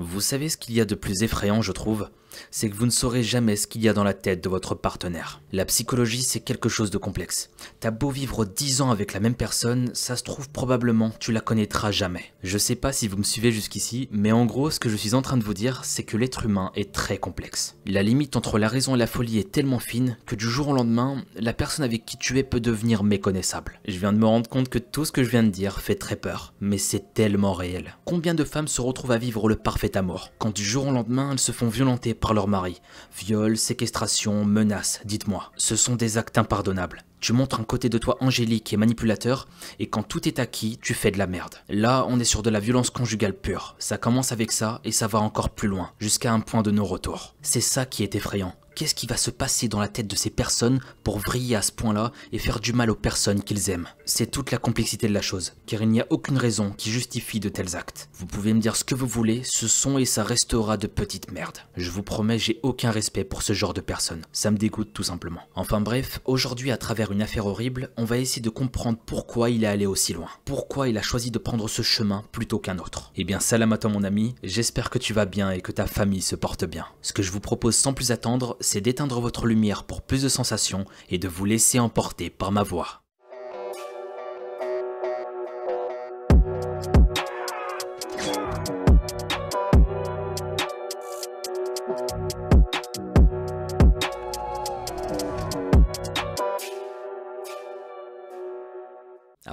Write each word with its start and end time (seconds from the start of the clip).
Vous 0.00 0.20
savez 0.20 0.48
ce 0.48 0.56
qu'il 0.56 0.76
y 0.76 0.80
a 0.80 0.84
de 0.84 0.94
plus 0.94 1.24
effrayant, 1.24 1.60
je 1.60 1.72
trouve? 1.72 2.08
C'est 2.52 2.70
que 2.70 2.76
vous 2.76 2.86
ne 2.86 2.90
saurez 2.90 3.24
jamais 3.24 3.56
ce 3.56 3.66
qu'il 3.66 3.82
y 3.82 3.88
a 3.88 3.92
dans 3.92 4.04
la 4.04 4.14
tête 4.14 4.44
de 4.44 4.48
votre 4.48 4.76
partenaire. 4.76 5.40
La 5.50 5.64
psychologie, 5.64 6.22
c'est 6.22 6.40
quelque 6.40 6.68
chose 6.68 6.90
de 6.90 6.98
complexe. 6.98 7.50
T'as 7.80 7.90
beau 7.90 8.10
vivre 8.10 8.44
10 8.44 8.82
ans 8.82 8.90
avec 8.90 9.12
la 9.12 9.18
même 9.18 9.34
personne, 9.34 9.90
ça 9.94 10.14
se 10.14 10.22
trouve 10.22 10.48
probablement 10.50 11.10
tu 11.18 11.32
la 11.32 11.40
connaîtras 11.40 11.90
jamais. 11.90 12.32
Je 12.44 12.58
sais 12.58 12.76
pas 12.76 12.92
si 12.92 13.08
vous 13.08 13.16
me 13.16 13.24
suivez 13.24 13.50
jusqu'ici, 13.50 14.08
mais 14.12 14.30
en 14.30 14.46
gros, 14.46 14.70
ce 14.70 14.78
que 14.78 14.88
je 14.88 14.96
suis 14.96 15.14
en 15.14 15.22
train 15.22 15.36
de 15.36 15.42
vous 15.42 15.54
dire, 15.54 15.80
c'est 15.84 16.04
que 16.04 16.16
l'être 16.16 16.44
humain 16.44 16.70
est 16.76 16.92
très 16.92 17.18
complexe. 17.18 17.76
La 17.86 18.02
limite 18.02 18.36
entre 18.36 18.58
la 18.58 18.68
raison 18.68 18.94
et 18.94 18.98
la 18.98 19.06
folie 19.06 19.38
est 19.38 19.50
tellement 19.50 19.80
fine 19.80 20.16
que 20.26 20.36
du 20.36 20.48
jour 20.48 20.68
au 20.68 20.74
lendemain, 20.74 21.24
la 21.34 21.54
personne 21.54 21.84
avec 21.84 22.04
qui 22.04 22.18
tu 22.18 22.38
es 22.38 22.44
peut 22.44 22.60
devenir 22.60 23.02
méconnaissable. 23.02 23.80
Je 23.88 23.98
viens 23.98 24.12
de 24.12 24.18
me 24.18 24.26
rendre 24.26 24.48
compte 24.48 24.68
que 24.68 24.78
tout 24.78 25.04
ce 25.04 25.12
que 25.12 25.24
je 25.24 25.30
viens 25.30 25.42
de 25.42 25.50
dire 25.50 25.80
fait 25.80 25.96
très 25.96 26.16
peur, 26.16 26.54
mais 26.60 26.78
c'est 26.78 27.14
tellement 27.14 27.52
réel. 27.52 27.96
Combien 28.04 28.34
de 28.34 28.44
femmes 28.44 28.68
se 28.68 28.80
retrouvent 28.80 29.12
à 29.12 29.18
vivre 29.18 29.48
le 29.48 29.56
parfait 29.56 29.87
amour, 29.96 30.30
quand 30.38 30.54
du 30.54 30.64
jour 30.64 30.86
au 30.86 30.92
lendemain, 30.92 31.32
elles 31.32 31.38
se 31.38 31.52
font 31.52 31.68
violenter 31.68 32.14
par 32.14 32.34
leur 32.34 32.48
mari. 32.48 32.80
Viol, 33.16 33.56
séquestration, 33.56 34.44
menaces, 34.44 35.00
dites-moi. 35.04 35.52
Ce 35.56 35.76
sont 35.76 35.96
des 35.96 36.18
actes 36.18 36.38
impardonnables. 36.38 37.04
Tu 37.20 37.32
montres 37.32 37.60
un 37.60 37.64
côté 37.64 37.88
de 37.88 37.98
toi 37.98 38.16
angélique 38.20 38.72
et 38.72 38.76
manipulateur, 38.76 39.48
et 39.78 39.88
quand 39.88 40.02
tout 40.02 40.28
est 40.28 40.38
acquis, 40.38 40.78
tu 40.80 40.94
fais 40.94 41.10
de 41.10 41.18
la 41.18 41.26
merde. 41.26 41.56
Là, 41.68 42.06
on 42.08 42.20
est 42.20 42.24
sur 42.24 42.42
de 42.42 42.50
la 42.50 42.60
violence 42.60 42.90
conjugale 42.90 43.34
pure. 43.34 43.74
Ça 43.78 43.98
commence 43.98 44.30
avec 44.30 44.52
ça, 44.52 44.80
et 44.84 44.92
ça 44.92 45.08
va 45.08 45.18
encore 45.18 45.50
plus 45.50 45.68
loin, 45.68 45.90
jusqu'à 45.98 46.32
un 46.32 46.40
point 46.40 46.62
de 46.62 46.70
non-retour. 46.70 47.34
C'est 47.42 47.60
ça 47.60 47.86
qui 47.86 48.02
est 48.04 48.14
effrayant. 48.14 48.54
Qu'est-ce 48.78 48.94
qui 48.94 49.08
va 49.08 49.16
se 49.16 49.32
passer 49.32 49.66
dans 49.66 49.80
la 49.80 49.88
tête 49.88 50.06
de 50.06 50.14
ces 50.14 50.30
personnes 50.30 50.78
pour 51.02 51.18
vriller 51.18 51.56
à 51.56 51.62
ce 51.62 51.72
point-là 51.72 52.12
et 52.30 52.38
faire 52.38 52.60
du 52.60 52.72
mal 52.72 52.90
aux 52.90 52.94
personnes 52.94 53.42
qu'ils 53.42 53.70
aiment? 53.70 53.88
C'est 54.04 54.30
toute 54.30 54.52
la 54.52 54.58
complexité 54.58 55.08
de 55.08 55.12
la 55.12 55.20
chose, 55.20 55.54
car 55.66 55.82
il 55.82 55.88
n'y 55.88 56.00
a 56.00 56.06
aucune 56.10 56.38
raison 56.38 56.70
qui 56.70 56.92
justifie 56.92 57.40
de 57.40 57.48
tels 57.48 57.74
actes. 57.74 58.08
Vous 58.12 58.26
pouvez 58.26 58.54
me 58.54 58.60
dire 58.60 58.76
ce 58.76 58.84
que 58.84 58.94
vous 58.94 59.08
voulez, 59.08 59.42
ce 59.42 59.66
sont 59.66 59.98
et 59.98 60.04
ça 60.04 60.22
restera 60.22 60.76
de 60.76 60.86
petites 60.86 61.32
merdes. 61.32 61.58
Je 61.76 61.90
vous 61.90 62.04
promets, 62.04 62.38
j'ai 62.38 62.60
aucun 62.62 62.92
respect 62.92 63.24
pour 63.24 63.42
ce 63.42 63.52
genre 63.52 63.74
de 63.74 63.80
personnes. 63.80 64.22
Ça 64.30 64.52
me 64.52 64.56
dégoûte 64.56 64.92
tout 64.92 65.02
simplement. 65.02 65.40
Enfin 65.56 65.80
bref, 65.80 66.20
aujourd'hui 66.24 66.70
à 66.70 66.76
travers 66.76 67.10
une 67.10 67.22
affaire 67.22 67.46
horrible, 67.46 67.90
on 67.96 68.04
va 68.04 68.18
essayer 68.18 68.42
de 68.42 68.48
comprendre 68.48 68.98
pourquoi 69.04 69.50
il 69.50 69.64
est 69.64 69.66
allé 69.66 69.86
aussi 69.86 70.12
loin. 70.12 70.28
Pourquoi 70.44 70.88
il 70.88 70.98
a 70.98 71.02
choisi 71.02 71.32
de 71.32 71.38
prendre 71.38 71.66
ce 71.66 71.82
chemin 71.82 72.22
plutôt 72.30 72.60
qu'un 72.60 72.78
autre. 72.78 73.10
Eh 73.16 73.24
bien 73.24 73.40
salam 73.40 73.76
mon 73.86 74.04
ami, 74.04 74.36
j'espère 74.44 74.88
que 74.88 75.00
tu 75.00 75.12
vas 75.12 75.26
bien 75.26 75.50
et 75.50 75.62
que 75.62 75.72
ta 75.72 75.88
famille 75.88 76.22
se 76.22 76.36
porte 76.36 76.64
bien. 76.64 76.86
Ce 77.02 77.12
que 77.12 77.24
je 77.24 77.32
vous 77.32 77.40
propose 77.40 77.74
sans 77.74 77.92
plus 77.92 78.12
attendre, 78.12 78.56
c'est 78.68 78.82
d'éteindre 78.82 79.20
votre 79.20 79.46
lumière 79.46 79.84
pour 79.84 80.02
plus 80.02 80.22
de 80.22 80.28
sensations 80.28 80.84
et 81.08 81.16
de 81.16 81.26
vous 81.26 81.46
laisser 81.46 81.78
emporter 81.78 82.28
par 82.28 82.52
ma 82.52 82.62
voix. 82.62 83.07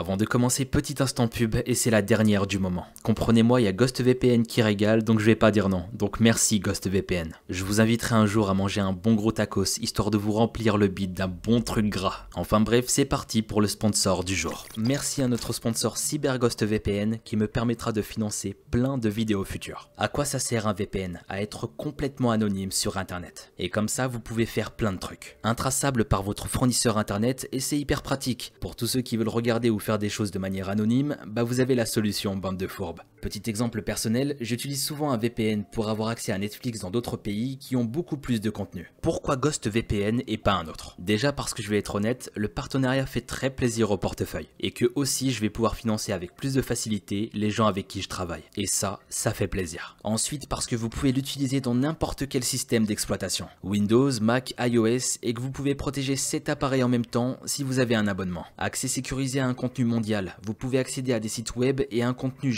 Avant 0.05 0.17
de 0.17 0.25
commencer, 0.25 0.65
petit 0.65 1.01
instant 1.01 1.27
pub, 1.27 1.55
et 1.65 1.73
c'est 1.73 1.89
la 1.89 2.03
dernière 2.03 2.45
du 2.45 2.59
moment. 2.59 2.85
Comprenez-moi, 3.01 3.59
il 3.59 3.63
y 3.63 3.67
a 3.67 3.71
GhostVPN 3.71 4.43
qui 4.43 4.61
régale, 4.61 5.03
donc 5.03 5.19
je 5.19 5.25
vais 5.25 5.33
pas 5.33 5.49
dire 5.49 5.67
non. 5.67 5.85
Donc 5.93 6.19
merci 6.19 6.59
GhostVPN. 6.59 7.31
Je 7.49 7.63
vous 7.63 7.81
inviterai 7.81 8.13
un 8.13 8.27
jour 8.27 8.51
à 8.51 8.53
manger 8.53 8.81
un 8.81 8.93
bon 8.93 9.15
gros 9.15 9.31
tacos, 9.31 9.79
histoire 9.81 10.11
de 10.11 10.19
vous 10.19 10.33
remplir 10.33 10.77
le 10.77 10.89
bide 10.89 11.15
d'un 11.15 11.27
bon 11.27 11.59
truc 11.59 11.89
gras. 11.89 12.27
Enfin 12.35 12.59
bref, 12.59 12.85
c'est 12.87 13.05
parti 13.05 13.41
pour 13.41 13.61
le 13.61 13.67
sponsor 13.67 14.23
du 14.23 14.35
jour. 14.35 14.67
Merci 14.77 15.23
à 15.23 15.27
notre 15.27 15.53
sponsor 15.53 15.97
CyberGhostVPN 15.97 17.17
qui 17.25 17.35
me 17.35 17.47
permettra 17.47 17.91
de 17.91 18.03
financer 18.03 18.55
plein 18.69 18.99
de 18.99 19.09
vidéos 19.09 19.43
futures. 19.43 19.89
À 19.97 20.07
quoi 20.07 20.23
ça 20.23 20.37
sert 20.37 20.67
un 20.67 20.73
VPN 20.73 21.19
À 21.29 21.41
être 21.41 21.65
complètement 21.65 22.29
anonyme 22.29 22.71
sur 22.71 22.97
internet. 22.97 23.53
Et 23.57 23.71
comme 23.71 23.87
ça, 23.87 24.05
vous 24.05 24.19
pouvez 24.19 24.45
faire 24.45 24.69
plein 24.69 24.93
de 24.93 24.99
trucs. 24.99 25.39
Intraçable 25.41 26.05
par 26.05 26.21
votre 26.21 26.47
fournisseur 26.47 26.99
internet, 26.99 27.49
et 27.51 27.59
c'est 27.59 27.79
hyper 27.79 28.03
pratique. 28.03 28.53
Pour 28.61 28.75
tous 28.75 28.85
ceux 28.85 29.01
qui 29.01 29.17
veulent 29.17 29.29
regarder 29.29 29.71
ou 29.71 29.79
faire 29.79 29.94
des 29.97 30.09
choses 30.09 30.31
de 30.31 30.39
manière 30.39 30.69
anonyme, 30.69 31.17
bah 31.27 31.43
vous 31.43 31.59
avez 31.59 31.75
la 31.75 31.85
solution 31.85 32.35
bande 32.35 32.57
de 32.57 32.67
fourbes. 32.67 33.01
Petit 33.25 33.49
exemple 33.49 33.81
personnel, 33.81 34.37
j'utilise 34.39 34.83
souvent 34.83 35.09
un 35.09 35.17
VPN 35.17 35.63
pour 35.63 35.89
avoir 35.89 36.09
accès 36.09 36.31
à 36.31 36.37
Netflix 36.37 36.81
dans 36.81 36.91
d'autres 36.91 37.17
pays 37.17 37.57
qui 37.57 37.75
ont 37.75 37.83
beaucoup 37.83 38.17
plus 38.17 38.39
de 38.39 38.51
contenu. 38.51 38.91
Pourquoi 39.01 39.35
Ghost 39.35 39.67
VPN 39.67 40.21
et 40.27 40.37
pas 40.37 40.53
un 40.53 40.67
autre? 40.67 40.95
Déjà 40.99 41.33
parce 41.33 41.55
que 41.55 41.63
je 41.63 41.69
vais 41.71 41.79
être 41.79 41.95
honnête, 41.95 42.31
le 42.35 42.49
partenariat 42.49 43.07
fait 43.07 43.21
très 43.21 43.49
plaisir 43.49 43.89
au 43.89 43.97
portefeuille 43.97 44.49
et 44.59 44.69
que 44.69 44.91
aussi 44.93 45.31
je 45.31 45.41
vais 45.41 45.49
pouvoir 45.49 45.75
financer 45.75 46.11
avec 46.11 46.35
plus 46.35 46.53
de 46.53 46.61
facilité 46.61 47.31
les 47.33 47.49
gens 47.49 47.65
avec 47.65 47.87
qui 47.87 48.03
je 48.03 48.09
travaille. 48.09 48.43
Et 48.57 48.67
ça, 48.67 48.99
ça 49.09 49.33
fait 49.33 49.47
plaisir. 49.47 49.97
Ensuite 50.03 50.47
parce 50.47 50.67
que 50.67 50.75
vous 50.75 50.89
pouvez 50.89 51.11
l'utiliser 51.11 51.61
dans 51.61 51.73
n'importe 51.73 52.27
quel 52.27 52.43
système 52.43 52.85
d'exploitation. 52.85 53.47
Windows, 53.63 54.11
Mac, 54.21 54.53
iOS 54.59 55.17
et 55.23 55.33
que 55.33 55.41
vous 55.41 55.49
pouvez 55.49 55.73
protéger 55.73 56.15
7 56.15 56.47
appareils 56.49 56.83
en 56.83 56.89
même 56.89 57.07
temps 57.07 57.37
si 57.45 57.63
vous 57.63 57.79
avez 57.79 57.95
un 57.95 58.05
abonnement. 58.05 58.45
Accès 58.59 58.87
sécurisé 58.87 59.39
à 59.39 59.47
un 59.47 59.55
contenu 59.55 59.83
mondial, 59.83 60.37
vous 60.43 60.53
pouvez 60.53 60.77
accéder 60.77 61.11
à 61.11 61.19
des 61.19 61.27
sites 61.27 61.55
web 61.55 61.81
et 61.89 62.03
un 62.03 62.13
contenu 62.13 62.51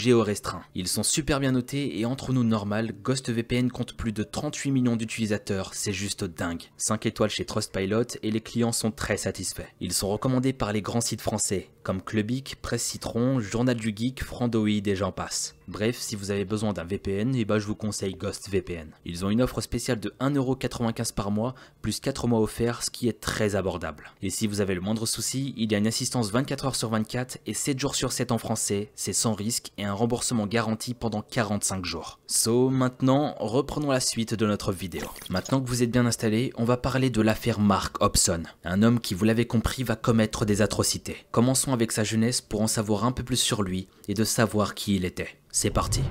Ils 0.74 0.88
sont 0.88 1.02
super 1.02 1.40
bien 1.40 1.52
notés 1.52 1.98
et 1.98 2.06
entre 2.06 2.32
nous 2.32 2.44
normal, 2.44 2.92
Ghost 3.02 3.30
VPN 3.30 3.70
compte 3.70 3.96
plus 3.96 4.12
de 4.12 4.22
38 4.22 4.70
millions 4.70 4.96
d'utilisateurs, 4.96 5.74
c'est 5.74 5.92
juste 5.92 6.24
dingue. 6.24 6.62
5 6.76 7.06
étoiles 7.06 7.30
chez 7.30 7.44
Trustpilot 7.44 8.18
et 8.22 8.30
les 8.30 8.40
clients 8.40 8.72
sont 8.72 8.90
très 8.90 9.16
satisfaits. 9.16 9.68
Ils 9.80 9.92
sont 9.92 10.08
recommandés 10.08 10.52
par 10.52 10.72
les 10.72 10.82
grands 10.82 11.00
sites 11.00 11.20
français, 11.20 11.70
comme 11.82 12.02
Clubic, 12.02 12.56
Presse 12.62 12.84
Citron, 12.84 13.40
Journal 13.40 13.76
du 13.76 13.92
Geek, 13.94 14.22
Frandoid 14.22 14.86
et 14.86 14.96
j'en 14.96 15.12
passe. 15.12 15.57
Bref, 15.68 15.98
si 15.98 16.16
vous 16.16 16.30
avez 16.30 16.46
besoin 16.46 16.72
d'un 16.72 16.84
VPN, 16.84 17.34
et 17.34 17.40
eh 17.40 17.44
ben 17.44 17.58
je 17.58 17.66
vous 17.66 17.74
conseille 17.74 18.14
Ghost 18.14 18.48
VPN. 18.48 18.88
Ils 19.04 19.26
ont 19.26 19.28
une 19.28 19.42
offre 19.42 19.60
spéciale 19.60 20.00
de 20.00 20.14
1,95€ 20.18 21.12
par 21.12 21.30
mois, 21.30 21.54
plus 21.82 22.00
4 22.00 22.26
mois 22.26 22.40
offerts, 22.40 22.82
ce 22.82 22.88
qui 22.88 23.06
est 23.06 23.20
très 23.20 23.54
abordable. 23.54 24.10
Et 24.22 24.30
si 24.30 24.46
vous 24.46 24.62
avez 24.62 24.74
le 24.74 24.80
moindre 24.80 25.04
souci, 25.04 25.52
il 25.58 25.70
y 25.70 25.74
a 25.74 25.78
une 25.78 25.86
assistance 25.86 26.32
24h 26.32 26.74
sur 26.74 26.88
24 26.88 27.40
et 27.44 27.52
7 27.52 27.78
jours 27.78 27.94
sur 27.96 28.12
7 28.12 28.32
en 28.32 28.38
français, 28.38 28.90
c'est 28.94 29.12
sans 29.12 29.34
risque 29.34 29.70
et 29.76 29.84
un 29.84 29.92
remboursement 29.92 30.46
garanti 30.46 30.94
pendant 30.94 31.20
45 31.20 31.84
jours. 31.84 32.18
So, 32.26 32.70
maintenant, 32.70 33.34
reprenons 33.38 33.90
la 33.90 34.00
suite 34.00 34.32
de 34.32 34.46
notre 34.46 34.72
vidéo. 34.72 35.04
Maintenant 35.28 35.60
que 35.60 35.68
vous 35.68 35.82
êtes 35.82 35.90
bien 35.90 36.06
installé, 36.06 36.50
on 36.56 36.64
va 36.64 36.78
parler 36.78 37.10
de 37.10 37.20
l'affaire 37.20 37.60
Mark 37.60 38.00
Hobson, 38.00 38.44
un 38.64 38.82
homme 38.82 39.00
qui, 39.00 39.12
vous 39.12 39.26
l'avez 39.26 39.46
compris, 39.46 39.82
va 39.82 39.96
commettre 39.96 40.46
des 40.46 40.62
atrocités. 40.62 41.26
Commençons 41.30 41.74
avec 41.74 41.92
sa 41.92 42.04
jeunesse 42.04 42.40
pour 42.40 42.62
en 42.62 42.68
savoir 42.68 43.04
un 43.04 43.12
peu 43.12 43.22
plus 43.22 43.36
sur 43.36 43.62
lui 43.62 43.86
et 44.08 44.14
de 44.14 44.24
savoir 44.24 44.74
qui 44.74 44.96
il 44.96 45.04
était. 45.04 45.37
C'est 45.50 45.70
parti. 45.70 46.02